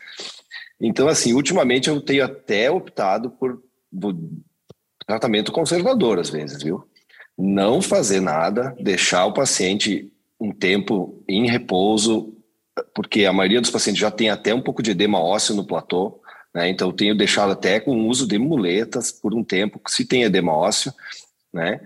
Então 0.81 1.09
assim, 1.09 1.33
ultimamente 1.33 1.89
eu 1.89 2.01
tenho 2.01 2.25
até 2.25 2.71
optado 2.71 3.31
por, 3.31 3.61
por 4.01 4.17
tratamento 5.07 5.53
conservador 5.53 6.19
às 6.19 6.31
vezes, 6.31 6.63
viu? 6.63 6.89
Não 7.39 7.83
fazer 7.83 8.21
nada, 8.21 8.75
deixar 8.81 9.27
o 9.27 9.35
paciente 9.35 10.11
um 10.41 10.53
tempo 10.53 11.23
em 11.29 11.49
repouso, 11.49 12.35
porque 12.95 13.25
a 13.25 13.33
maioria 13.33 13.61
dos 13.61 13.71
pacientes 13.71 14.01
já 14.01 14.11
tem 14.11 14.31
até 14.31 14.55
um 14.55 14.61
pouco 14.61 14.83
de 14.83 14.91
edema 14.91 15.21
ósseo 15.21 15.55
no 15.55 15.67
platô, 15.67 16.21
né? 16.55 16.69
Então, 16.69 16.89
eu 16.89 16.93
tenho 16.93 17.15
deixado 17.15 17.53
até 17.53 17.79
com 17.79 17.93
o 17.93 18.07
uso 18.07 18.27
de 18.27 18.39
muletas 18.39 19.13
por 19.13 19.35
um 19.35 19.45
tempo, 19.45 19.81
se 19.87 20.07
tem 20.07 20.23
edema 20.23 20.55
ósseo, 20.55 20.93
né? 21.53 21.81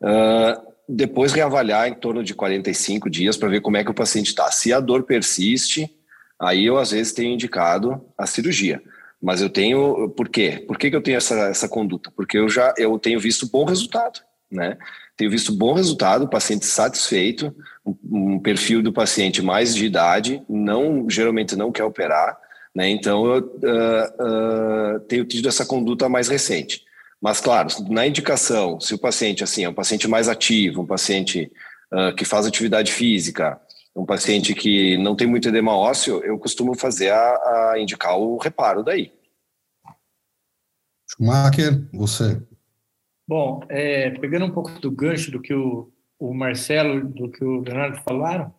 Uh, 0.00 0.66
depois 0.88 1.32
reavaliar 1.32 1.88
em 1.88 1.94
torno 1.94 2.22
de 2.22 2.34
45 2.34 3.08
dias 3.08 3.36
para 3.36 3.48
ver 3.48 3.60
como 3.60 3.76
é 3.76 3.84
que 3.84 3.90
o 3.90 3.94
paciente 3.94 4.28
está. 4.28 4.50
Se 4.50 4.72
a 4.72 4.80
dor 4.80 5.04
persiste, 5.04 5.90
aí 6.38 6.66
eu 6.66 6.76
às 6.76 6.90
vezes 6.90 7.12
tenho 7.12 7.34
indicado 7.34 8.04
a 8.16 8.26
cirurgia. 8.26 8.82
Mas 9.22 9.40
eu 9.40 9.48
tenho, 9.48 10.08
por 10.10 10.28
quê? 10.28 10.64
Por 10.66 10.76
que, 10.78 10.90
que 10.90 10.96
eu 10.96 11.02
tenho 11.02 11.16
essa, 11.16 11.34
essa 11.48 11.68
conduta? 11.68 12.12
Porque 12.14 12.38
eu 12.38 12.48
já 12.48 12.74
eu 12.76 12.98
tenho 12.98 13.18
visto 13.18 13.48
bom 13.48 13.64
resultado 13.64 14.20
né? 14.50 14.76
Tenho 15.16 15.30
visto 15.30 15.52
bom 15.52 15.72
resultado, 15.74 16.28
paciente 16.28 16.66
satisfeito, 16.66 17.54
um, 17.84 18.38
perfil 18.38 18.82
do 18.82 18.92
paciente 18.92 19.42
mais 19.42 19.74
de 19.74 19.86
idade, 19.86 20.42
não 20.48 21.08
geralmente 21.08 21.56
não 21.56 21.72
quer 21.72 21.84
operar, 21.84 22.38
né? 22.74 22.88
Então 22.88 23.26
eu 23.26 23.42
uh, 23.42 24.96
uh, 24.96 25.00
tenho 25.00 25.24
tido 25.24 25.48
essa 25.48 25.66
conduta 25.66 26.08
mais 26.08 26.28
recente. 26.28 26.84
Mas 27.20 27.40
claro, 27.40 27.68
na 27.88 28.06
indicação, 28.06 28.80
se 28.80 28.94
o 28.94 28.98
paciente 28.98 29.42
assim 29.42 29.64
é 29.64 29.68
um 29.68 29.74
paciente 29.74 30.06
mais 30.06 30.28
ativo, 30.28 30.82
um 30.82 30.86
paciente 30.86 31.50
uh, 31.92 32.14
que 32.14 32.24
faz 32.24 32.46
atividade 32.46 32.92
física, 32.92 33.60
um 33.94 34.04
paciente 34.04 34.54
que 34.54 34.98
não 34.98 35.16
tem 35.16 35.26
muito 35.26 35.48
edema 35.48 35.74
ósseo, 35.74 36.22
eu 36.22 36.38
costumo 36.38 36.74
fazer 36.74 37.10
a, 37.10 37.72
a 37.72 37.80
indicar 37.80 38.18
o 38.18 38.36
reparo 38.36 38.84
daí. 38.84 39.10
Schumacher, 41.08 41.88
você 41.94 42.42
Bom, 43.28 43.60
é, 43.68 44.10
pegando 44.10 44.46
um 44.46 44.52
pouco 44.52 44.70
do 44.80 44.90
gancho 44.90 45.30
do 45.30 45.40
que 45.40 45.52
o, 45.52 45.90
o 46.18 46.32
Marcelo, 46.32 47.08
do 47.08 47.30
que 47.30 47.44
o 47.44 47.60
Leonardo 47.60 48.00
falaram, 48.02 48.54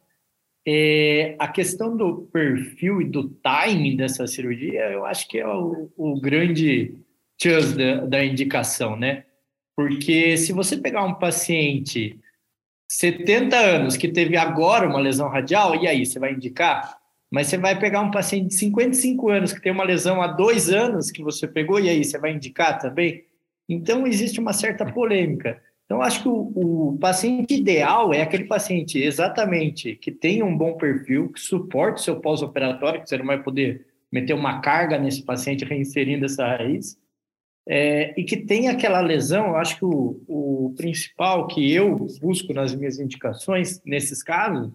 é, 0.67 1.36
a 1.39 1.47
questão 1.47 1.95
do 1.95 2.23
perfil 2.34 3.01
e 3.01 3.06
do 3.06 3.30
timing 3.30 3.95
dessa 3.95 4.27
cirurgia, 4.27 4.91
eu 4.91 5.06
acho 5.06 5.27
que 5.30 5.39
é 5.39 5.47
o, 5.47 5.89
o 5.95 6.19
grande 6.19 6.93
chance 7.41 7.73
da, 7.77 8.06
da 8.06 8.25
indicação, 8.25 8.97
né? 8.97 9.23
Porque 9.75 10.36
se 10.36 10.51
você 10.51 10.75
pegar 10.75 11.06
um 11.06 11.13
paciente 11.13 12.19
70 12.89 13.56
anos 13.56 13.95
que 13.95 14.08
teve 14.08 14.36
agora 14.36 14.88
uma 14.88 14.99
lesão 14.99 15.30
radial, 15.30 15.75
e 15.75 15.88
aí, 15.88 16.06
você 16.06 16.19
vai 16.19 16.34
indicar? 16.34 16.97
Mas 17.32 17.47
você 17.47 17.58
vai 17.58 17.77
pegar 17.77 18.01
um 18.01 18.12
paciente 18.12 18.47
de 18.47 18.56
55 18.56 19.30
anos 19.30 19.53
que 19.53 19.62
tem 19.62 19.71
uma 19.71 19.84
lesão 19.84 20.21
há 20.21 20.27
dois 20.27 20.69
anos 20.69 21.12
que 21.12 21.21
você 21.21 21.47
pegou, 21.47 21.80
e 21.80 21.89
aí, 21.89 22.03
você 22.03 22.17
vai 22.17 22.34
indicar 22.34 22.80
também? 22.80 23.26
Então, 23.67 24.08
existe 24.08 24.39
uma 24.39 24.53
certa 24.53 24.86
polêmica. 24.86 25.62
Então, 25.86 26.01
acho 26.01 26.21
que 26.21 26.27
o, 26.27 26.51
o, 26.93 26.97
paciente 26.99 27.53
ideal 27.56 28.13
é 28.13 28.21
aquele 28.21 28.43
paciente 28.43 28.99
exatamente 28.99 29.95
que 29.95 30.12
tenha 30.12 30.45
um 30.45 30.58
bom 30.58 30.73
perfil, 30.73 31.32
que 31.32 31.39
suporte 31.39 32.01
o 32.01 32.03
seu 32.03 32.19
pós-operatório, 32.19 33.01
que 33.01 33.08
você 33.10 33.17
não 33.17 33.25
vai 33.25 33.41
poder 33.41 33.86
meter 34.12 34.34
uma 34.34 34.60
carga 34.60 34.97
nesse 34.97 35.23
paciente 35.23 35.63
reinserindo 35.63 36.25
essa 36.25 36.45
raiz, 36.45 36.97
é, 37.65 38.13
e 38.19 38.23
que 38.23 38.38
tenha 38.38 38.71
aquela 38.71 38.99
lesão. 38.99 39.47
Eu 39.47 39.56
acho 39.58 39.77
que 39.77 39.86
o, 39.86 40.21
o 40.27 40.73
principal 40.75 41.47
que 41.47 41.73
eu 41.73 41.95
busco 42.21 42.53
nas 42.53 42.75
minhas 42.75 42.99
indicações, 42.99 43.82
nesses 43.86 44.21
casos, 44.21 44.71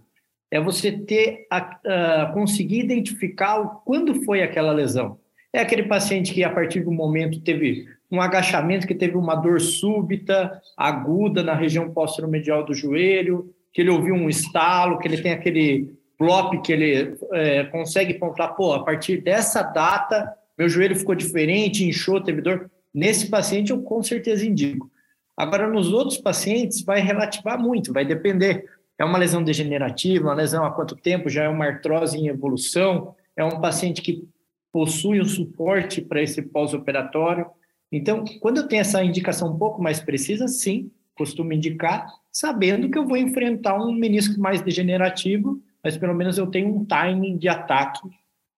é 0.51 0.61
você 0.61 0.93
ter 0.93 1.47
a, 1.51 2.23
a 2.23 2.33
conseguir 2.33 2.81
identificar 2.81 3.63
quando 3.85 4.23
foi 4.25 4.43
aquela 4.43 4.73
lesão. 4.73 5.19
É 5.53 5.61
aquele 5.61 5.85
paciente 5.85 6.33
que, 6.33 6.43
a 6.43 6.51
partir 6.51 6.81
do 6.81 6.91
momento, 6.91 7.41
teve 7.41 7.87
um 8.13 8.21
agachamento 8.21 8.87
que 8.87 8.95
teve 8.95 9.17
uma 9.17 9.35
dor 9.35 9.59
súbita, 9.59 10.61
aguda 10.77 11.43
na 11.43 11.55
região 11.55 11.91
medial 12.29 12.63
do 12.63 12.75
joelho, 12.75 13.51
que 13.73 13.81
ele 13.81 13.91
ouviu 13.91 14.15
um 14.15 14.29
estalo, 14.29 14.99
que 14.99 15.09
ele 15.09 15.23
tem 15.23 15.33
aquele 15.33 15.97
plop 16.19 16.61
que 16.63 16.73
ele 16.73 17.17
é, 17.33 17.65
consegue 17.65 18.15
pontuar, 18.15 18.55
pô, 18.55 18.75
a 18.75 18.85
partir 18.85 19.23
dessa 19.23 19.63
data, 19.63 20.31
meu 20.59 20.69
joelho 20.69 20.95
ficou 20.95 21.15
diferente, 21.15 21.85
inchou, 21.85 22.21
teve 22.21 22.43
dor. 22.43 22.71
Nesse 22.95 23.31
paciente, 23.31 23.71
eu 23.73 23.83
com 23.83 24.03
certeza 24.03 24.47
indico. 24.47 24.91
Agora, 25.35 25.67
nos 25.67 25.91
outros 25.91 26.19
pacientes, 26.19 26.85
vai 26.85 27.01
relativar 27.01 27.59
muito, 27.59 27.93
vai 27.93 28.05
depender. 28.05 28.67
É 28.99 29.05
uma 29.05 29.19
lesão 29.19 29.43
degenerativa, 29.43 30.29
uma 30.29 30.35
lesão 30.35 30.65
há 30.65 30.71
quanto 30.71 30.95
tempo, 30.95 31.31
já 31.31 31.45
é 31.45 31.49
uma 31.49 31.65
artrose 31.65 32.19
em 32.19 32.29
evolução, 32.29 33.15
é 33.35 33.43
um 33.43 33.59
paciente 33.59 34.03
que 34.03 34.29
possui 34.71 35.21
um 35.21 35.25
suporte 35.25 36.03
para 36.03 36.23
esse 36.23 36.43
pós-operatório. 36.43 37.47
Então, 37.93 38.25
quando 38.41 38.57
eu 38.57 38.67
tenho 38.67 38.81
essa 38.81 39.05
indicação 39.05 39.53
um 39.53 39.59
pouco 39.59 39.83
mais 39.83 40.01
precisa, 40.01 40.49
sim, 40.49 40.91
costumo 41.15 41.53
indicar, 41.53 42.07
sabendo 42.33 42.91
que 42.91 42.97
eu 42.97 43.07
vou 43.07 43.19
enfrentar 43.19 43.77
um 43.77 43.93
menisco 43.93 44.41
mais 44.41 44.63
degenerativo, 44.63 45.61
mas 45.85 45.99
pelo 45.99 46.15
menos 46.15 46.39
eu 46.39 46.47
tenho 46.47 46.75
um 46.75 46.85
timing 46.87 47.37
de 47.37 47.49
ataque 47.49 48.01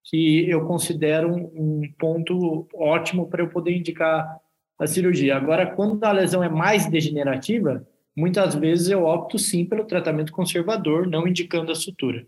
que 0.05 0.49
eu 0.49 0.65
considero 0.67 1.35
um, 1.35 1.83
ponto 1.99 2.69
ótimo 2.75 3.27
para 3.27 3.43
eu 3.43 3.49
poder 3.49 3.77
indicar 3.77 4.39
a 4.79 4.87
cirurgia. 4.87 5.37
Agora, 5.37 5.67
quando 5.67 6.05
a 6.05 6.13
lesão 6.13 6.45
é 6.45 6.49
mais 6.49 6.87
degenerativa, 6.87 7.85
muitas 8.15 8.55
vezes 8.55 8.89
eu 8.89 9.05
opto 9.05 9.39
sim 9.39 9.65
pelo 9.65 9.85
tratamento 9.85 10.31
conservador, 10.31 11.07
não 11.09 11.27
indicando 11.27 11.73
a 11.73 11.75
sutura. 11.75 12.25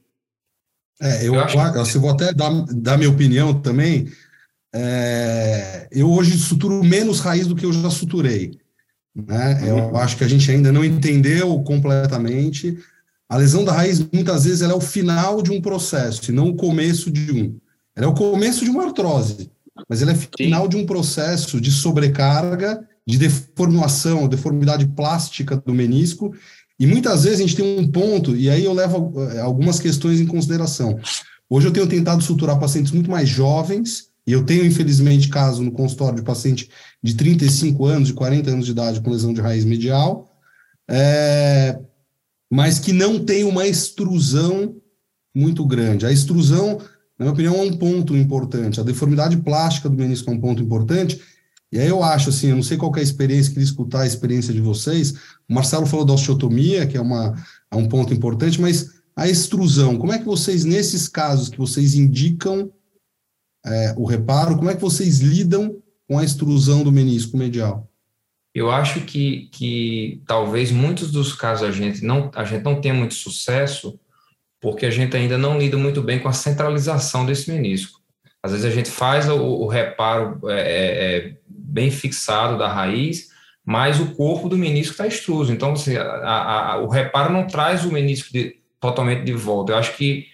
É, 1.01 1.29
eu, 1.29 1.35
eu, 1.35 1.41
acho... 1.41 1.97
eu 1.97 2.01
vou 2.01 2.11
até 2.11 2.33
dar, 2.33 2.51
dar 2.75 2.97
minha 2.97 3.11
opinião 3.11 3.61
também. 3.61 4.07
É, 4.79 5.89
eu 5.91 6.11
hoje 6.13 6.37
suturo 6.37 6.85
menos 6.85 7.21
raiz 7.21 7.47
do 7.47 7.57
que 7.57 7.65
eu 7.65 7.73
já 7.73 7.89
suturei. 7.89 8.59
Né? 9.15 9.63
Eu 9.67 9.77
uhum. 9.77 9.97
acho 9.97 10.19
que 10.19 10.25
a 10.25 10.29
gente 10.29 10.51
ainda 10.51 10.71
não 10.71 10.85
entendeu 10.85 11.59
completamente. 11.63 12.77
A 13.27 13.39
lesão 13.39 13.65
da 13.65 13.73
raiz, 13.73 14.07
muitas 14.13 14.45
vezes, 14.45 14.61
ela 14.61 14.75
é 14.75 14.77
o 14.77 14.81
final 14.81 15.41
de 15.41 15.51
um 15.51 15.63
processo, 15.63 16.31
e 16.31 16.35
não 16.35 16.51
o 16.51 16.57
começo 16.57 17.11
de 17.11 17.33
um. 17.33 17.57
Ela 17.97 18.07
é 18.07 18.09
o 18.09 18.15
começo 18.15 18.65
de 18.65 18.71
uma 18.71 18.85
artrose, 18.85 19.51
mas 19.89 20.03
ela 20.03 20.13
é 20.13 20.15
final 20.15 20.65
Sim. 20.65 20.69
de 20.69 20.77
um 20.77 20.87
processo 20.87 21.59
de 21.59 21.73
sobrecarga 21.73 22.87
de 23.07 23.19
deformação, 23.19 24.29
deformidade 24.29 24.87
plástica 24.89 25.57
do 25.57 25.73
menisco, 25.73 26.35
e 26.79 26.87
muitas 26.87 27.25
vezes 27.25 27.39
a 27.39 27.43
gente 27.43 27.57
tem 27.57 27.79
um 27.79 27.91
ponto, 27.91 28.37
e 28.37 28.51
aí 28.51 28.65
eu 28.65 28.73
levo 28.73 29.15
eh, 29.31 29.41
algumas 29.41 29.79
questões 29.79 30.21
em 30.21 30.27
consideração. 30.27 30.99
Hoje 31.49 31.69
eu 31.69 31.73
tenho 31.73 31.87
tentado 31.87 32.23
suturar 32.23 32.59
pacientes 32.59 32.93
muito 32.93 33.11
mais 33.11 33.29
jovens, 33.29 34.11
e 34.27 34.33
eu 34.33 34.45
tenho, 34.45 34.67
infelizmente, 34.67 35.29
caso 35.29 35.63
no 35.63 35.71
consultório 35.71 36.17
de 36.17 36.25
paciente 36.25 36.69
de 37.03 37.15
35 37.15 37.87
anos, 37.87 38.09
de 38.09 38.15
40 38.15 38.51
anos 38.51 38.67
de 38.67 38.73
idade 38.73 39.01
com 39.01 39.11
lesão 39.11 39.33
de 39.33 39.41
raiz 39.41 39.65
medial, 39.65 40.37
é, 40.89 41.79
mas 42.51 42.81
que 42.81 42.93
não 42.93 43.25
tem 43.25 43.45
uma 43.45 43.67
extrusão 43.67 44.77
muito 45.35 45.65
grande. 45.65 46.07
A 46.07 46.13
extrusão, 46.13 46.79
na 47.19 47.27
minha 47.27 47.33
opinião, 47.33 47.55
é 47.55 47.63
um 47.63 47.77
ponto 47.77 48.17
importante. 48.17 48.81
A 48.81 48.85
deformidade 48.85 49.37
plástica 49.37 49.89
do 49.89 49.97
menisco 49.97 50.29
é 50.29 50.35
um 50.35 50.41
ponto 50.41 50.61
importante, 50.61 51.21
e 51.71 51.79
aí 51.79 51.89
eu 51.89 52.03
acho 52.03 52.31
assim, 52.31 52.49
eu 52.49 52.57
não 52.57 52.63
sei 52.63 52.77
qual 52.77 52.95
é 52.97 53.01
a 53.01 53.03
experiência, 53.03 53.53
queria 53.53 53.65
escutar 53.65 54.01
a 54.03 54.07
experiência 54.07 54.53
de 54.53 54.61
vocês. 54.61 55.13
O 55.49 55.55
Marcelo 55.55 55.87
falou 55.87 56.05
da 56.05 56.15
osteotomia, 56.15 56.87
que 56.87 56.97
é, 56.97 57.01
uma, 57.01 57.35
é 57.71 57.77
um 57.77 57.89
ponto 57.89 58.13
importante, 58.15 58.61
mas 58.61 58.91
a 59.15 59.29
extrusão, 59.29 59.97
como 59.97 60.13
é 60.13 60.19
que 60.19 60.25
vocês, 60.25 60.65
nesses 60.65 61.07
casos 61.07 61.49
que 61.49 61.59
vocês 61.59 61.95
indicam 61.95 62.73
é, 63.67 63.95
o 63.97 64.07
reparo, 64.07 64.57
como 64.57 64.71
é 64.71 64.75
que 64.75 64.81
vocês 64.81 65.21
lidam 65.21 65.77
com 66.09 66.19
a 66.19 66.25
extrusão 66.25 66.85
do 66.85 66.93
menisco 66.93 67.37
medial? 67.37 67.89
Eu 68.55 68.71
acho 68.71 69.01
que, 69.03 69.49
que 69.53 70.23
talvez 70.27 70.71
muitos 70.71 71.11
dos 71.11 71.35
casos 71.35 71.69
a 71.69 71.73
gente 71.73 72.03
não 72.03 72.31
a 72.35 72.45
gente 72.45 72.63
não 72.63 72.81
tenha 72.81 72.95
muito 72.95 73.15
sucesso 73.15 73.99
porque 74.61 74.87
a 74.87 74.91
gente 74.91 75.15
ainda 75.17 75.37
não 75.37 75.59
lida 75.59 75.77
muito 75.77 76.03
bem 76.03 76.19
com 76.19 76.29
a 76.29 76.33
centralização 76.33 77.27
desse 77.27 77.51
menisco. 77.51 78.01
Às 78.43 78.53
vezes 78.53 78.67
a 78.67 78.71
gente 78.71 78.91
faz 78.91 79.29
o, 79.29 79.37
o 79.37 79.67
reparo 79.67 80.41
é, 80.49 80.61
é, 80.61 81.17
é 81.17 81.37
bem 81.47 81.91
fixado 81.91 82.57
da 82.57 82.73
raiz, 82.73 83.29
mas 83.65 84.01
o 84.01 84.15
corpo 84.15 84.49
do 84.49 84.57
menisco 84.57 84.93
está 84.93 85.07
extruso. 85.07 85.53
Então, 85.53 85.75
você, 85.75 85.99
a, 85.99 86.73
a, 86.73 86.79
o 86.79 86.87
reparo 86.87 87.33
não 87.33 87.47
traz 87.47 87.85
o 87.85 87.93
menisco 87.93 88.33
de, 88.33 88.57
totalmente 88.81 89.25
de 89.25 89.33
volta. 89.33 89.73
Eu 89.73 89.77
acho 89.77 89.97
que 89.97 90.27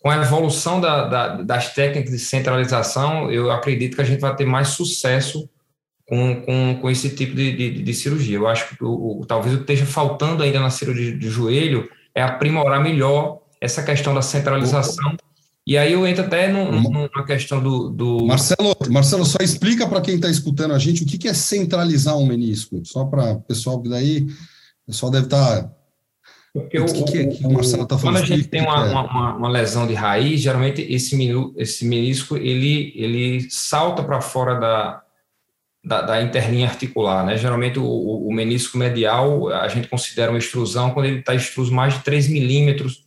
com 0.00 0.10
a 0.10 0.16
evolução 0.16 0.80
da, 0.80 1.06
da, 1.06 1.42
das 1.42 1.74
técnicas 1.74 2.10
de 2.10 2.18
centralização, 2.18 3.30
eu 3.30 3.50
acredito 3.50 3.94
que 3.94 4.02
a 4.02 4.04
gente 4.04 4.20
vai 4.20 4.34
ter 4.34 4.46
mais 4.46 4.68
sucesso 4.68 5.48
com, 6.06 6.42
com, 6.42 6.78
com 6.80 6.90
esse 6.90 7.10
tipo 7.10 7.36
de, 7.36 7.54
de, 7.54 7.82
de 7.82 7.94
cirurgia. 7.94 8.36
Eu 8.36 8.48
acho 8.48 8.76
que 8.76 8.82
o, 8.82 9.20
o, 9.20 9.26
talvez 9.26 9.54
o 9.54 9.58
que 9.58 9.72
esteja 9.72 9.86
faltando 9.86 10.42
ainda 10.42 10.58
na 10.58 10.70
cirurgia 10.70 11.16
de 11.16 11.28
joelho 11.28 11.88
é 12.14 12.22
aprimorar 12.22 12.82
melhor 12.82 13.40
essa 13.60 13.82
questão 13.82 14.14
da 14.14 14.22
centralização 14.22 15.16
e 15.66 15.76
aí 15.76 15.92
eu 15.92 16.06
entro 16.06 16.24
até 16.24 16.48
numa 16.48 17.24
questão 17.24 17.62
do, 17.62 17.90
do... 17.90 18.26
Marcelo, 18.26 18.74
Marcelo, 18.90 19.24
só 19.24 19.38
explica 19.40 19.86
para 19.86 20.00
quem 20.00 20.16
está 20.16 20.28
escutando 20.28 20.74
a 20.74 20.78
gente 20.78 21.02
o 21.02 21.06
que, 21.06 21.18
que 21.18 21.28
é 21.28 21.34
centralizar 21.34 22.16
um 22.16 22.26
menisco, 22.26 22.80
só 22.84 23.04
para 23.04 23.34
o 23.34 23.42
pessoal 23.42 23.80
que 23.80 23.88
daí, 23.88 24.22
o 24.22 24.86
pessoal 24.86 25.12
deve 25.12 25.26
estar... 25.26 25.62
Tá... 25.62 25.79
Porque 26.52 26.80
o, 26.80 26.86
que, 26.86 27.04
que, 27.04 27.26
que 27.28 27.46
o 27.46 27.52
Marcelo 27.52 27.84
está 27.84 27.96
falando? 27.96 28.16
Quando 28.16 28.24
a 28.24 28.36
gente 28.36 28.48
tem 28.48 28.62
uma, 28.62 28.86
é? 28.86 28.90
uma, 28.90 29.36
uma, 29.36 29.48
lesão 29.48 29.86
de 29.86 29.94
raiz, 29.94 30.40
geralmente 30.40 30.82
esse, 30.82 31.16
esse 31.56 31.84
menisco 31.86 32.36
ele, 32.36 32.92
ele 32.96 33.48
salta 33.50 34.02
para 34.02 34.20
fora 34.20 34.58
da, 34.58 35.02
da, 35.84 36.02
da, 36.02 36.22
interlinha 36.22 36.66
articular, 36.66 37.24
né? 37.24 37.36
Geralmente 37.36 37.78
o, 37.78 37.84
o, 37.84 38.32
menisco 38.32 38.76
medial 38.76 39.48
a 39.48 39.68
gente 39.68 39.86
considera 39.86 40.32
uma 40.32 40.38
extrusão 40.38 40.90
quando 40.90 41.06
ele 41.06 41.20
está 41.20 41.36
extruso 41.36 41.72
mais 41.72 41.94
de 41.94 42.00
3 42.00 42.28
milímetros 42.28 43.06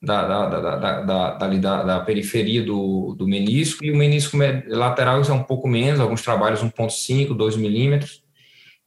da, 0.00 0.28
da, 0.28 0.48
da, 0.48 0.76
da, 0.76 1.48
da, 1.48 1.82
da 1.82 2.00
periferia 2.00 2.62
do, 2.62 3.16
do 3.18 3.26
menisco, 3.26 3.84
e 3.84 3.90
o 3.90 3.96
menisco 3.96 4.36
lateral 4.68 5.20
é 5.20 5.32
um 5.32 5.42
pouco 5.42 5.66
menos, 5.66 5.98
alguns 5.98 6.22
trabalhos 6.22 6.62
1,5, 6.62 7.36
2 7.36 7.56
milímetros. 7.56 8.22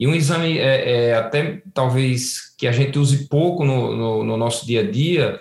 E 0.02 0.08
um 0.08 0.16
exame 0.16 0.58
é, 0.58 1.10
é, 1.10 1.14
até 1.14 1.62
talvez 1.76 2.56
que 2.58 2.68
a 2.68 2.72
gente 2.72 2.98
use 2.98 3.28
pouco 3.28 3.64
no, 3.64 3.96
no, 3.96 4.24
no 4.24 4.36
nosso 4.36 4.66
dia 4.66 4.82
a 4.82 4.92
dia 4.92 5.40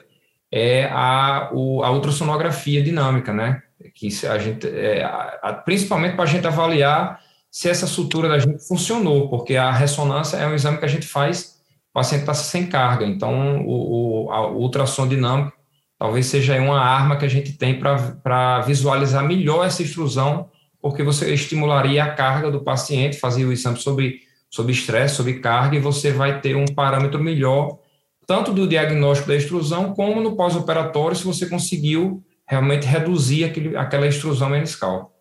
é 0.53 0.85
a, 0.93 1.49
o, 1.51 1.83
a 1.83 1.91
ultrassonografia 1.91 2.83
dinâmica, 2.83 3.33
né? 3.33 3.63
Que 3.95 4.09
a 4.27 4.37
gente, 4.37 4.69
é, 4.69 5.03
a, 5.03 5.55
principalmente 5.65 6.15
para 6.15 6.25
a 6.25 6.27
gente 6.27 6.47
avaliar 6.47 7.23
se 7.51 7.71
essa 7.71 7.87
sutura 7.87 8.29
da 8.29 8.39
gente 8.39 8.63
funcionou, 8.69 9.31
porque 9.31 9.57
a 9.57 9.73
ressonância 9.73 10.37
é 10.37 10.47
um 10.47 10.55
exame 10.55 10.77
que 10.77 10.85
a 10.85 10.89
gente 10.89 11.07
faz, 11.07 11.59
o 11.89 11.95
paciente 11.95 12.21
está 12.21 12.35
sem 12.35 12.67
carga, 12.67 13.07
então 13.07 13.65
o, 13.65 14.27
o, 14.27 14.31
a, 14.31 14.47
ultrassom 14.51 15.09
dinâmico 15.09 15.57
talvez 15.99 16.27
seja 16.27 16.61
uma 16.61 16.79
arma 16.79 17.17
que 17.17 17.25
a 17.25 17.31
gente 17.31 17.55
tem 17.55 17.81
para 17.81 18.61
visualizar 18.61 19.25
melhor 19.25 19.67
essa 19.67 19.83
extrusão, 19.83 20.51
porque 20.83 21.03
você 21.03 21.33
estimularia 21.33 22.05
a 22.05 22.13
carga 22.13 22.51
do 22.51 22.61
paciente, 22.63 23.19
fazia 23.19 23.47
o 23.47 23.53
exame 23.53 23.79
sobre 23.79 24.29
sobre 24.51 24.73
estresse, 24.73 25.15
sobre 25.15 25.39
carga, 25.39 25.77
e 25.77 25.81
você 25.81 26.13
vai 26.13 26.41
ter 26.41 26.57
um 26.57 26.67
parâmetro 26.67 27.23
melhor, 27.23 27.79
tanto 28.27 28.53
do 28.53 28.67
diagnóstico 28.67 29.29
da 29.29 29.37
extrusão, 29.37 29.95
como 29.95 30.21
no 30.21 30.37
pós-operatório, 30.37 31.17
se 31.17 31.25
você 31.25 31.49
conseguiu 31.49 32.23
realmente 32.47 32.87
reduzir 32.87 33.45
aquele, 33.45 33.77
aquela 33.77 34.09
extrusão 34.09 34.51
meniscal. 34.51 35.17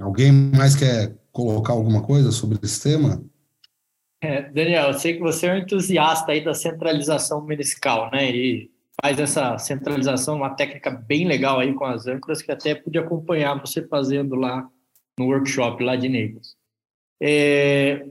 Alguém 0.00 0.32
mais 0.32 0.74
quer 0.74 1.14
colocar 1.30 1.74
alguma 1.74 2.02
coisa 2.02 2.32
sobre 2.32 2.58
esse 2.62 2.82
tema? 2.82 3.22
É, 4.22 4.42
Daniel, 4.50 4.88
eu 4.88 4.94
sei 4.94 5.14
que 5.14 5.20
você 5.20 5.46
é 5.46 5.52
um 5.52 5.58
entusiasta 5.58 6.32
aí 6.32 6.42
da 6.42 6.54
centralização 6.54 7.44
meniscal, 7.44 8.10
né? 8.10 8.30
E 8.30 8.70
faz 9.00 9.18
essa 9.18 9.58
centralização, 9.58 10.36
uma 10.36 10.54
técnica 10.54 10.90
bem 10.90 11.28
legal 11.28 11.60
aí 11.60 11.74
com 11.74 11.84
as 11.84 12.06
âncoras, 12.06 12.40
que 12.40 12.50
até 12.50 12.74
pude 12.74 12.98
acompanhar 12.98 13.60
você 13.60 13.86
fazendo 13.86 14.34
lá 14.34 14.66
no 15.18 15.26
workshop 15.26 15.82
lá 15.82 15.96
de 15.96 16.08
Naples. 16.08 16.56
É, 17.20 18.06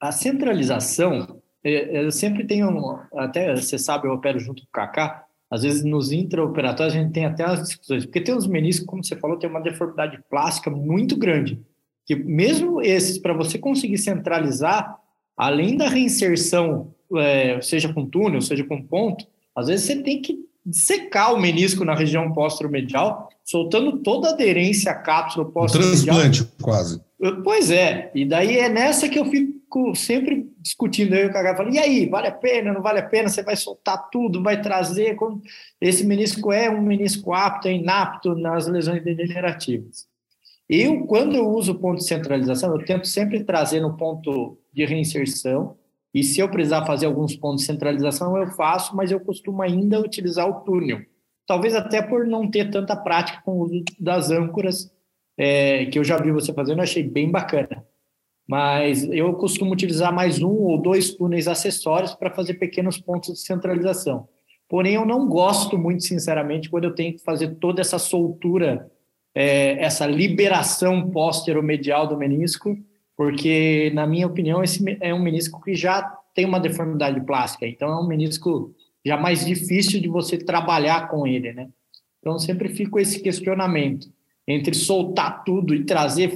a 0.00 0.12
centralização, 0.12 1.40
é, 1.62 2.04
eu 2.04 2.10
sempre 2.10 2.44
tenho, 2.44 2.98
até 3.14 3.54
você 3.54 3.78
sabe, 3.78 4.08
eu 4.08 4.12
opero 4.12 4.38
junto 4.38 4.62
com 4.62 4.68
o 4.68 4.72
Kaká, 4.72 5.24
às 5.50 5.62
vezes 5.62 5.84
nos 5.84 6.12
intraoperatórios 6.12 6.94
a 6.94 6.98
gente 6.98 7.12
tem 7.12 7.24
até 7.24 7.44
as 7.44 7.62
discussões, 7.62 8.04
porque 8.04 8.20
tem 8.20 8.34
os 8.34 8.46
meniscos, 8.46 8.86
como 8.86 9.04
você 9.04 9.16
falou, 9.16 9.38
tem 9.38 9.50
uma 9.50 9.60
deformidade 9.60 10.22
plástica 10.28 10.70
muito 10.70 11.16
grande, 11.16 11.60
que 12.06 12.14
mesmo 12.14 12.80
esses, 12.80 13.18
para 13.18 13.32
você 13.32 13.58
conseguir 13.58 13.98
centralizar, 13.98 14.98
além 15.36 15.76
da 15.76 15.88
reinserção, 15.88 16.94
é, 17.16 17.60
seja 17.60 17.92
com 17.92 18.06
túnel, 18.06 18.40
seja 18.40 18.64
com 18.64 18.82
ponto, 18.82 19.26
às 19.54 19.66
vezes 19.66 19.86
você 19.86 20.02
tem 20.02 20.22
que 20.22 20.49
secar 20.70 21.32
o 21.32 21.40
menisco 21.40 21.84
na 21.84 21.94
região 21.94 22.32
póstero-medial, 22.32 23.28
soltando 23.44 23.98
toda 23.98 24.28
a 24.28 24.32
aderência 24.32 24.92
à 24.92 24.94
cápsula 24.94 25.50
póstero-medial. 25.50 26.16
Transplante, 26.18 26.52
quase. 26.62 27.00
Pois 27.44 27.70
é, 27.70 28.10
e 28.14 28.24
daí 28.24 28.58
é 28.58 28.68
nessa 28.68 29.08
que 29.08 29.18
eu 29.18 29.26
fico 29.26 29.94
sempre 29.94 30.50
discutindo 30.58 31.14
aí 31.14 31.26
o 31.26 31.32
Cagá, 31.32 31.56
falo, 31.56 31.72
e 31.72 31.78
aí, 31.78 32.08
vale 32.08 32.28
a 32.28 32.32
pena, 32.32 32.72
não 32.72 32.82
vale 32.82 32.98
a 32.98 33.06
pena, 33.06 33.28
você 33.28 33.42
vai 33.42 33.56
soltar 33.56 34.08
tudo, 34.10 34.42
vai 34.42 34.60
trazer, 34.60 35.16
esse 35.80 36.04
menisco 36.04 36.52
é 36.52 36.70
um 36.70 36.82
menisco 36.82 37.32
apto, 37.32 37.68
é 37.68 37.72
inapto 37.72 38.34
nas 38.34 38.66
lesões 38.66 39.04
degenerativas. 39.04 40.08
Eu, 40.68 41.04
quando 41.06 41.34
eu 41.34 41.48
uso 41.48 41.72
o 41.72 41.78
ponto 41.78 41.98
de 41.98 42.06
centralização, 42.06 42.72
eu 42.72 42.84
tento 42.84 43.06
sempre 43.06 43.44
trazer 43.44 43.80
no 43.80 43.96
ponto 43.96 44.56
de 44.72 44.84
reinserção, 44.84 45.76
e 46.12 46.22
se 46.22 46.40
eu 46.40 46.48
precisar 46.48 46.84
fazer 46.84 47.06
alguns 47.06 47.36
pontos 47.36 47.60
de 47.60 47.66
centralização, 47.66 48.36
eu 48.36 48.48
faço, 48.48 48.96
mas 48.96 49.10
eu 49.10 49.20
costumo 49.20 49.62
ainda 49.62 50.00
utilizar 50.00 50.48
o 50.48 50.60
túnel. 50.64 51.00
Talvez 51.46 51.74
até 51.74 52.02
por 52.02 52.26
não 52.26 52.50
ter 52.50 52.70
tanta 52.70 52.96
prática 52.96 53.40
com 53.44 53.52
o 53.52 53.64
uso 53.64 53.84
das 53.98 54.30
âncoras, 54.30 54.92
é, 55.38 55.86
que 55.86 55.98
eu 55.98 56.04
já 56.04 56.16
vi 56.16 56.30
você 56.30 56.52
fazendo, 56.52 56.82
achei 56.82 57.02
bem 57.02 57.30
bacana. 57.30 57.84
Mas 58.48 59.04
eu 59.04 59.32
costumo 59.34 59.72
utilizar 59.72 60.12
mais 60.12 60.42
um 60.42 60.50
ou 60.50 60.80
dois 60.80 61.14
túneis 61.14 61.46
acessórios 61.46 62.14
para 62.14 62.30
fazer 62.30 62.54
pequenos 62.54 62.98
pontos 62.98 63.34
de 63.34 63.40
centralização. 63.40 64.28
Porém, 64.68 64.94
eu 64.94 65.06
não 65.06 65.28
gosto 65.28 65.78
muito, 65.78 66.02
sinceramente, 66.02 66.68
quando 66.68 66.84
eu 66.84 66.94
tenho 66.94 67.12
que 67.14 67.22
fazer 67.22 67.56
toda 67.56 67.80
essa 67.80 67.98
soltura 67.98 68.90
é, 69.34 69.82
essa 69.82 70.06
liberação 70.06 71.10
póstero-medial 71.10 72.06
do 72.06 72.16
menisco, 72.16 72.76
porque, 73.20 73.90
na 73.92 74.06
minha 74.06 74.26
opinião, 74.26 74.64
esse 74.64 74.82
é 74.98 75.12
um 75.12 75.20
menisco 75.22 75.60
que 75.60 75.74
já 75.74 76.00
tem 76.34 76.46
uma 76.46 76.58
deformidade 76.58 77.20
plástica, 77.20 77.66
então 77.66 77.90
é 77.90 78.00
um 78.00 78.06
menisco 78.06 78.74
já 79.04 79.18
mais 79.18 79.44
difícil 79.44 80.00
de 80.00 80.08
você 80.08 80.38
trabalhar 80.38 81.06
com 81.10 81.26
ele, 81.26 81.52
né? 81.52 81.68
Então, 82.18 82.38
sempre 82.38 82.70
fico 82.70 82.98
esse 82.98 83.20
questionamento 83.20 84.10
entre 84.48 84.74
soltar 84.74 85.44
tudo 85.44 85.74
e 85.74 85.84
trazer, 85.84 86.34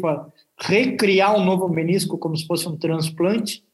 recriar 0.61 1.35
um 1.35 1.43
novo 1.43 1.71
menisco 1.71 2.19
como 2.19 2.37
se 2.37 2.47
fosse 2.47 2.69
um 2.69 2.77
transplante, 2.77 3.65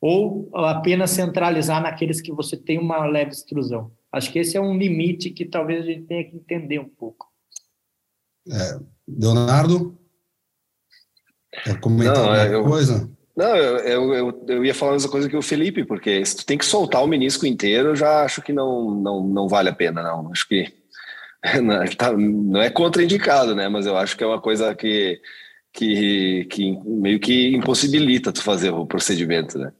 ou 0.00 0.48
apenas 0.54 1.10
centralizar 1.10 1.82
naqueles 1.82 2.20
que 2.20 2.30
você 2.30 2.56
tem 2.56 2.78
uma 2.78 3.04
leve 3.04 3.32
extrusão. 3.32 3.90
Acho 4.12 4.30
que 4.30 4.38
esse 4.38 4.56
é 4.56 4.60
um 4.60 4.78
limite 4.78 5.30
que 5.30 5.44
talvez 5.44 5.82
a 5.82 5.86
gente 5.86 6.02
tenha 6.02 6.22
que 6.22 6.36
entender 6.36 6.78
um 6.78 6.88
pouco. 6.88 7.26
É, 8.48 8.78
Leonardo? 9.08 9.99
Quer 11.64 11.80
comentar 11.80 12.16
não, 12.16 12.24
alguma 12.24 12.44
eu, 12.44 12.64
coisa? 12.64 13.10
Não, 13.36 13.56
eu, 13.56 14.12
eu, 14.12 14.44
eu, 14.48 14.64
ia 14.64 14.74
falar 14.74 14.92
a 14.92 14.94
mesma 14.94 15.10
coisa 15.10 15.28
que 15.28 15.36
o 15.36 15.42
Felipe, 15.42 15.84
porque 15.84 16.24
se 16.24 16.36
tu 16.36 16.46
tem 16.46 16.58
que 16.58 16.64
soltar 16.64 17.02
o 17.02 17.06
menisco 17.06 17.46
inteiro, 17.46 17.90
eu 17.90 17.96
já 17.96 18.22
acho 18.22 18.42
que 18.42 18.52
não, 18.52 18.90
não, 18.90 19.22
não 19.22 19.48
vale 19.48 19.68
a 19.68 19.74
pena, 19.74 20.02
não. 20.02 20.30
Acho 20.30 20.46
que 20.46 20.72
não, 21.62 21.84
tá, 21.96 22.12
não 22.12 22.60
é 22.60 22.70
contraindicado, 22.70 23.54
né? 23.54 23.68
Mas 23.68 23.86
eu 23.86 23.96
acho 23.96 24.16
que 24.16 24.24
é 24.24 24.26
uma 24.26 24.40
coisa 24.40 24.74
que 24.74 25.20
que, 25.72 26.46
que 26.50 26.78
meio 26.84 27.20
que 27.20 27.54
impossibilita 27.54 28.32
tu 28.32 28.42
fazer 28.42 28.70
o 28.70 28.86
procedimento, 28.86 29.58
né? 29.58 29.72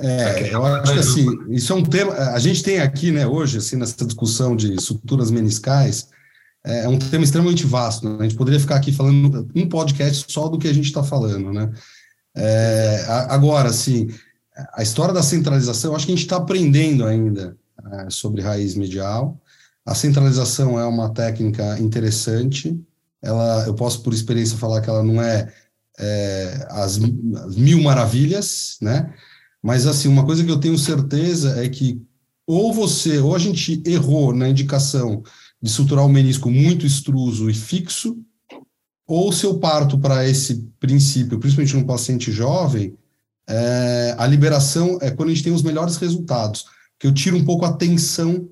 É, 0.00 0.52
eu 0.52 0.64
acho 0.64 0.92
que 0.92 0.98
assim, 0.98 1.26
isso 1.50 1.72
é 1.72 1.76
um 1.76 1.82
tema. 1.82 2.12
A 2.14 2.38
gente 2.38 2.62
tem 2.62 2.80
aqui, 2.80 3.12
né, 3.12 3.26
hoje, 3.26 3.58
assim, 3.58 3.76
nessa 3.76 4.04
discussão 4.04 4.56
de 4.56 4.80
suturas 4.80 5.30
meniscais, 5.30 6.08
é, 6.64 6.84
é 6.84 6.88
um 6.88 6.98
tema 6.98 7.24
extremamente 7.24 7.66
vasto. 7.66 8.08
Né? 8.08 8.16
A 8.20 8.22
gente 8.22 8.36
poderia 8.36 8.58
ficar 8.58 8.76
aqui 8.76 8.90
falando 8.90 9.48
um 9.54 9.68
podcast 9.68 10.32
só 10.32 10.48
do 10.48 10.58
que 10.58 10.68
a 10.68 10.72
gente 10.72 10.86
está 10.86 11.02
falando, 11.02 11.52
né? 11.52 11.70
É, 12.36 13.04
agora, 13.28 13.68
assim, 13.68 14.08
a 14.72 14.82
história 14.82 15.14
da 15.14 15.22
centralização, 15.22 15.92
eu 15.92 15.96
acho 15.96 16.06
que 16.06 16.12
a 16.12 16.16
gente 16.16 16.24
está 16.24 16.36
aprendendo 16.36 17.04
ainda 17.04 17.56
é, 17.92 18.10
sobre 18.10 18.42
raiz 18.42 18.74
medial. 18.74 19.40
A 19.86 19.94
centralização 19.94 20.80
é 20.80 20.86
uma 20.86 21.10
técnica 21.12 21.78
interessante. 21.78 22.80
Ela, 23.22 23.66
eu 23.66 23.74
posso, 23.74 24.02
por 24.02 24.12
experiência, 24.12 24.56
falar 24.56 24.80
que 24.80 24.88
ela 24.88 25.02
não 25.02 25.22
é, 25.22 25.52
é 25.98 26.66
as, 26.70 26.98
as 27.44 27.56
mil 27.56 27.82
maravilhas, 27.82 28.78
né? 28.80 29.12
Mas, 29.62 29.86
assim, 29.86 30.08
uma 30.08 30.24
coisa 30.24 30.42
que 30.44 30.50
eu 30.50 30.60
tenho 30.60 30.76
certeza 30.76 31.62
é 31.62 31.68
que 31.68 32.02
ou 32.46 32.72
você, 32.72 33.18
ou 33.18 33.34
a 33.34 33.38
gente 33.38 33.82
errou 33.86 34.34
na 34.34 34.48
indicação 34.48 35.22
de 35.64 35.70
suturar 35.70 36.04
o 36.04 36.10
menisco 36.10 36.50
muito 36.50 36.84
extruso 36.84 37.48
e 37.48 37.54
fixo, 37.54 38.18
ou 39.06 39.32
se 39.32 39.46
eu 39.46 39.58
parto 39.58 39.98
para 39.98 40.28
esse 40.28 40.68
princípio, 40.78 41.38
principalmente 41.38 41.74
num 41.74 41.86
paciente 41.86 42.30
jovem, 42.30 42.94
é, 43.48 44.14
a 44.18 44.26
liberação 44.26 44.98
é 45.00 45.10
quando 45.10 45.30
a 45.30 45.32
gente 45.32 45.42
tem 45.42 45.54
os 45.54 45.62
melhores 45.62 45.96
resultados, 45.96 46.66
que 47.00 47.06
eu 47.06 47.14
tiro 47.14 47.38
um 47.38 47.44
pouco 47.46 47.64
a 47.64 47.72
tensão 47.72 48.46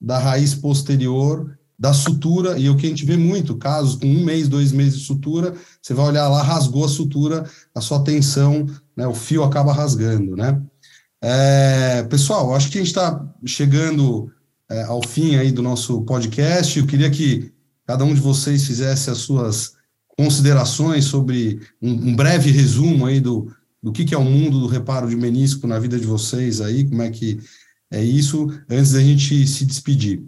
da 0.00 0.20
raiz 0.20 0.54
posterior 0.54 1.58
da 1.76 1.92
sutura, 1.92 2.56
e 2.56 2.70
o 2.70 2.76
que 2.76 2.86
a 2.86 2.90
gente 2.90 3.04
vê 3.04 3.16
muito, 3.16 3.56
casos 3.56 3.96
com 3.96 4.06
um 4.06 4.24
mês, 4.24 4.46
dois 4.46 4.70
meses 4.70 5.00
de 5.00 5.06
sutura, 5.06 5.56
você 5.82 5.92
vai 5.92 6.06
olhar 6.06 6.28
lá, 6.28 6.44
rasgou 6.44 6.84
a 6.84 6.88
sutura, 6.88 7.44
a 7.74 7.80
sua 7.80 8.04
tensão, 8.04 8.66
né, 8.96 9.04
o 9.04 9.14
fio 9.14 9.42
acaba 9.42 9.72
rasgando, 9.72 10.36
né? 10.36 10.62
É, 11.20 12.04
pessoal, 12.04 12.54
acho 12.54 12.70
que 12.70 12.78
a 12.78 12.80
gente 12.80 12.90
está 12.90 13.28
chegando 13.44 14.30
é, 14.70 14.82
ao 14.84 15.06
fim 15.06 15.36
aí 15.36 15.52
do 15.52 15.62
nosso 15.62 16.02
podcast, 16.02 16.78
eu 16.78 16.86
queria 16.86 17.10
que 17.10 17.52
cada 17.86 18.04
um 18.04 18.14
de 18.14 18.20
vocês 18.20 18.66
fizesse 18.66 19.10
as 19.10 19.18
suas 19.18 19.74
considerações 20.16 21.04
sobre 21.04 21.60
um, 21.80 21.90
um 21.90 22.16
breve 22.16 22.50
resumo 22.50 23.06
aí 23.06 23.20
do, 23.20 23.54
do 23.82 23.92
que, 23.92 24.04
que 24.04 24.14
é 24.14 24.18
o 24.18 24.24
mundo 24.24 24.60
do 24.60 24.66
reparo 24.66 25.08
de 25.08 25.16
menisco 25.16 25.66
na 25.66 25.78
vida 25.78 25.98
de 25.98 26.06
vocês 26.06 26.60
aí, 26.60 26.88
como 26.88 27.02
é 27.02 27.10
que 27.10 27.40
é 27.90 28.02
isso, 28.02 28.48
antes 28.70 28.92
da 28.92 29.00
gente 29.00 29.46
se 29.46 29.66
despedir. 29.66 30.24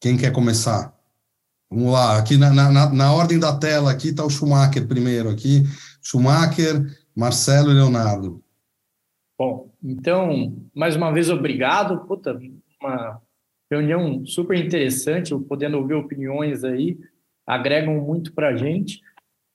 Quem 0.00 0.16
quer 0.16 0.32
começar? 0.32 0.98
Vamos 1.70 1.92
lá, 1.92 2.18
aqui 2.18 2.36
na, 2.36 2.50
na, 2.52 2.90
na 2.90 3.12
ordem 3.12 3.38
da 3.38 3.56
tela, 3.56 3.92
aqui 3.92 4.08
está 4.08 4.24
o 4.24 4.30
Schumacher 4.30 4.88
primeiro, 4.88 5.28
aqui, 5.28 5.62
Schumacher, 6.02 6.98
Marcelo 7.14 7.70
e 7.70 7.74
Leonardo. 7.74 8.42
Bom, 9.38 9.69
então, 9.82 10.56
mais 10.74 10.96
uma 10.96 11.10
vez, 11.10 11.30
obrigado, 11.30 12.06
puta, 12.06 12.38
uma 12.80 13.20
reunião 13.70 14.24
super 14.26 14.58
interessante, 14.58 15.34
podendo 15.48 15.78
ouvir 15.78 15.94
opiniões 15.94 16.64
aí, 16.64 16.98
agregam 17.46 18.00
muito 18.00 18.32
para 18.32 18.48
a 18.48 18.56
gente. 18.56 19.00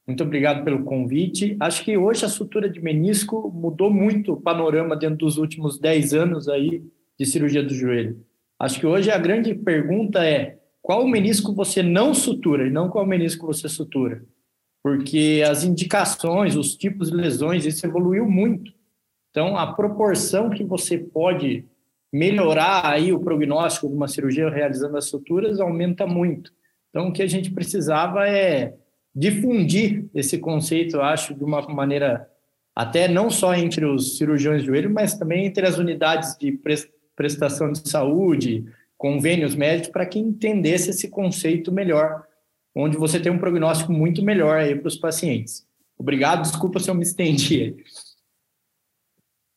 Muito 0.07 0.23
obrigado 0.23 0.63
pelo 0.63 0.83
convite. 0.83 1.57
Acho 1.59 1.83
que 1.83 1.97
hoje 1.97 2.25
a 2.25 2.29
sutura 2.29 2.69
de 2.69 2.81
menisco 2.81 3.51
mudou 3.53 3.91
muito 3.91 4.33
o 4.33 4.41
panorama 4.41 4.95
dentro 4.95 5.17
dos 5.17 5.37
últimos 5.37 5.79
10 5.79 6.13
anos 6.13 6.47
aí 6.47 6.83
de 7.19 7.25
cirurgia 7.25 7.63
do 7.63 7.73
joelho. 7.73 8.23
Acho 8.59 8.79
que 8.79 8.85
hoje 8.85 9.09
a 9.11 9.17
grande 9.17 9.53
pergunta 9.53 10.23
é 10.23 10.59
qual 10.81 11.07
menisco 11.07 11.53
você 11.53 11.81
não 11.81 12.13
sutura 12.13 12.67
e 12.67 12.71
não 12.71 12.89
qual 12.89 13.05
menisco 13.05 13.47
você 13.47 13.67
sutura. 13.67 14.23
Porque 14.83 15.43
as 15.45 15.63
indicações, 15.63 16.55
os 16.55 16.75
tipos 16.75 17.09
de 17.09 17.17
lesões, 17.17 17.65
isso 17.65 17.85
evoluiu 17.85 18.29
muito. 18.29 18.71
Então, 19.35 19.57
a 19.57 19.73
proporção 19.73 20.49
que 20.49 20.63
você 20.63 20.97
pode 20.97 21.65
melhorar 22.09 22.89
aí 22.89 23.11
o 23.11 23.19
prognóstico 23.19 23.89
de 23.89 23.93
uma 23.93 24.07
cirurgia 24.07 24.49
realizando 24.49 24.95
as 24.95 25.09
suturas 25.09 25.59
aumenta 25.59 26.07
muito. 26.07 26.53
Então, 26.89 27.09
o 27.09 27.11
que 27.11 27.21
a 27.21 27.27
gente 27.27 27.51
precisava 27.51 28.29
é 28.29 28.73
difundir 29.13 30.05
esse 30.15 30.37
conceito, 30.37 31.01
acho, 31.01 31.35
de 31.35 31.43
uma 31.43 31.61
maneira 31.63 32.25
até 32.73 33.09
não 33.09 33.29
só 33.29 33.53
entre 33.53 33.83
os 33.83 34.17
cirurgiões 34.17 34.61
de 34.61 34.67
joelho, 34.67 34.89
mas 34.89 35.17
também 35.17 35.45
entre 35.45 35.67
as 35.67 35.77
unidades 35.77 36.37
de 36.37 36.57
prestação 37.13 37.73
de 37.73 37.89
saúde, 37.89 38.63
convênios 38.97 39.53
médicos, 39.53 39.89
para 39.89 40.05
que 40.05 40.17
entendesse 40.17 40.91
esse 40.91 41.09
conceito 41.09 41.73
melhor, 41.73 42.23
onde 42.73 42.95
você 42.95 43.19
tem 43.19 43.33
um 43.33 43.39
prognóstico 43.39 43.91
muito 43.91 44.23
melhor 44.23 44.59
aí 44.59 44.75
para 44.75 44.87
os 44.87 44.95
pacientes. 44.95 45.67
Obrigado, 45.97 46.41
desculpa 46.43 46.79
se 46.79 46.89
eu 46.89 46.95
me 46.95 47.03
estendi. 47.03 47.75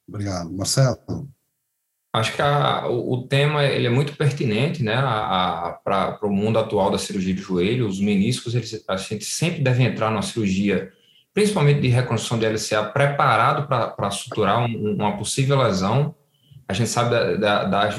Obrigado. 0.08 0.50
Marcelo? 0.50 1.28
Acho 2.12 2.34
que 2.34 2.40
a, 2.40 2.88
o, 2.88 3.12
o, 3.12 3.28
tema 3.28 3.64
ele 3.64 3.86
é 3.86 3.90
muito 3.90 4.16
pertinente 4.16 4.82
né, 4.82 4.96
para 5.84 6.18
o 6.22 6.30
mundo 6.30 6.58
atual 6.58 6.90
da 6.90 6.98
cirurgia 6.98 7.34
de 7.34 7.40
joelho. 7.40 7.86
Os 7.86 8.00
meniscos, 8.00 8.54
eles, 8.54 8.82
a 8.88 8.96
gente 8.96 9.24
sempre 9.24 9.60
deve 9.60 9.82
entrar 9.82 10.10
na 10.10 10.22
cirurgia, 10.22 10.90
principalmente 11.34 11.80
de 11.80 11.88
reconstrução 11.88 12.38
de 12.38 12.46
LCA, 12.46 12.90
preparado 12.92 13.68
para 13.68 14.10
suturar 14.10 14.64
um, 14.64 14.94
uma 14.94 15.18
possível 15.18 15.58
lesão 15.58 16.14
a 16.68 16.72
gente 16.74 16.90
sabe 16.90 17.10
da, 17.10 17.34
da, 17.34 17.64
das, 17.64 17.98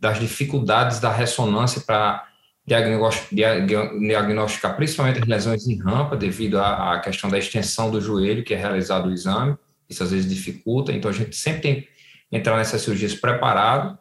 das, 0.00 0.18
dificuldades 0.18 0.98
da 1.00 1.12
ressonância 1.12 1.82
para 1.82 2.26
diagnosticar 2.66 4.74
principalmente 4.74 5.20
as 5.20 5.28
lesões 5.28 5.68
em 5.68 5.78
rampa, 5.78 6.16
devido 6.16 6.58
à, 6.58 6.94
à, 6.94 7.00
questão 7.00 7.28
da 7.28 7.38
extensão 7.38 7.90
do 7.90 8.00
joelho, 8.00 8.42
que 8.42 8.54
é 8.54 8.56
realizado 8.56 9.08
o 9.08 9.12
exame, 9.12 9.54
isso 9.90 10.02
às 10.02 10.12
vezes 10.12 10.28
dificulta, 10.28 10.92
então 10.92 11.10
a 11.10 11.14
gente 11.14 11.36
sempre 11.36 11.60
tem 11.60 11.80
que 11.82 11.88
entrar 12.32 12.56
nessas 12.56 12.80
cirurgias 12.80 13.14
preparado, 13.14 13.98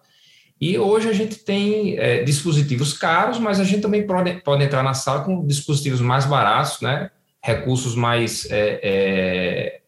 e 0.61 0.77
hoje 0.77 1.09
a 1.09 1.13
gente 1.13 1.39
tem 1.39 1.97
é, 1.97 2.21
dispositivos 2.23 2.93
caros, 2.93 3.39
mas 3.39 3.59
a 3.59 3.63
gente 3.63 3.81
também 3.81 4.05
pode, 4.05 4.41
pode 4.41 4.63
entrar 4.63 4.83
na 4.83 4.93
sala 4.93 5.23
com 5.23 5.45
dispositivos 5.45 6.01
mais 6.01 6.25
baratos, 6.25 6.81
né, 6.81 7.09
recursos 7.41 7.95
mais 7.95 8.45
é, 8.51 8.79
é, 8.83 9.81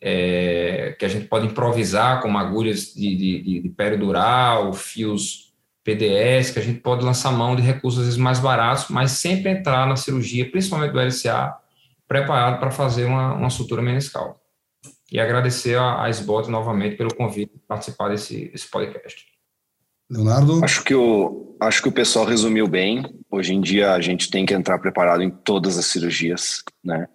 é, 0.00 0.96
que 0.98 1.04
a 1.04 1.08
gente 1.08 1.26
pode 1.26 1.46
improvisar, 1.46 2.22
como 2.22 2.38
agulhas 2.38 2.94
de, 2.94 3.16
de, 3.16 3.60
de 3.62 3.68
peridural, 3.70 4.72
fios 4.72 5.52
PDS, 5.82 6.50
que 6.50 6.58
a 6.58 6.62
gente 6.62 6.80
pode 6.80 7.04
lançar 7.04 7.32
mão 7.32 7.56
de 7.56 7.62
recursos 7.62 8.00
às 8.00 8.06
vezes 8.06 8.20
mais 8.20 8.38
baratos, 8.38 8.86
mas 8.90 9.12
sempre 9.12 9.50
entrar 9.50 9.86
na 9.86 9.96
cirurgia, 9.96 10.48
principalmente 10.50 10.92
do 10.92 11.00
LCA, 11.00 11.56
preparado 12.06 12.60
para 12.60 12.70
fazer 12.70 13.04
uma, 13.04 13.34
uma 13.34 13.50
sutura 13.50 13.82
meniscal. 13.82 14.37
E 15.10 15.18
agradecer 15.18 15.76
a, 15.76 16.04
a 16.04 16.10
SBOT 16.10 16.50
novamente 16.50 16.96
pelo 16.96 17.14
convite 17.14 17.52
de 17.54 17.60
participar 17.66 18.08
desse, 18.08 18.48
desse 18.48 18.68
podcast. 18.68 19.24
Leonardo? 20.10 20.64
Acho 20.64 20.82
que, 20.84 20.94
o, 20.94 21.56
acho 21.60 21.82
que 21.82 21.88
o 21.88 21.92
pessoal 21.92 22.24
resumiu 22.24 22.66
bem. 22.66 23.04
Hoje 23.30 23.54
em 23.54 23.60
dia 23.60 23.92
a 23.92 24.00
gente 24.00 24.30
tem 24.30 24.46
que 24.46 24.54
entrar 24.54 24.78
preparado 24.78 25.22
em 25.22 25.30
todas 25.30 25.78
as 25.78 25.86
cirurgias, 25.86 26.62
né? 26.82 27.08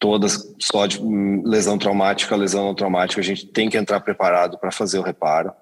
todas 0.00 0.52
só 0.58 0.86
de 0.86 0.98
lesão 1.44 1.78
traumática, 1.78 2.34
lesão 2.34 2.64
não 2.64 2.74
traumática, 2.74 3.20
a 3.20 3.24
gente 3.24 3.46
tem 3.46 3.68
que 3.68 3.76
entrar 3.76 4.00
preparado 4.00 4.58
para 4.58 4.72
fazer 4.72 4.98
o 4.98 5.02
reparo. 5.02 5.52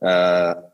Uh, 0.00 0.72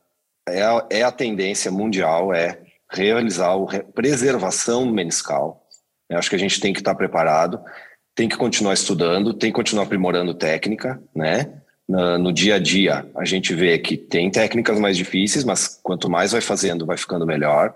é, 0.49 0.63
a, 0.63 0.87
é, 0.89 1.03
a, 1.03 1.13
tendência 1.13 1.71
mundial, 1.71 2.33
é 2.33 2.63
realizar 2.91 3.53
a 3.53 3.93
preservação 3.93 4.87
meniscal. 4.87 5.67
Eu 6.09 6.17
acho 6.17 6.31
que 6.31 6.37
a 6.37 6.39
gente 6.39 6.61
tem 6.61 6.73
que 6.73 6.79
estar 6.79 6.95
preparado, 6.95 7.61
tem 8.19 8.29
que 8.29 8.37
continuar 8.37 8.75
estudando, 8.75 9.33
tem 9.33 9.53
que 9.53 9.55
continuar 9.55 9.85
aprimorando 9.85 10.35
técnica, 10.35 11.01
né? 11.15 11.63
No, 11.89 12.19
no 12.19 12.33
dia 12.33 12.57
a 12.57 12.59
dia, 12.59 13.09
a 13.15 13.25
gente 13.25 13.55
vê 13.55 13.79
que 13.79 13.97
tem 13.97 14.29
técnicas 14.29 14.81
mais 14.81 14.97
difíceis, 14.97 15.45
mas 15.45 15.79
quanto 15.81 16.11
mais 16.11 16.33
vai 16.33 16.41
fazendo, 16.41 16.85
vai 16.85 16.97
ficando 16.97 17.25
melhor. 17.25 17.73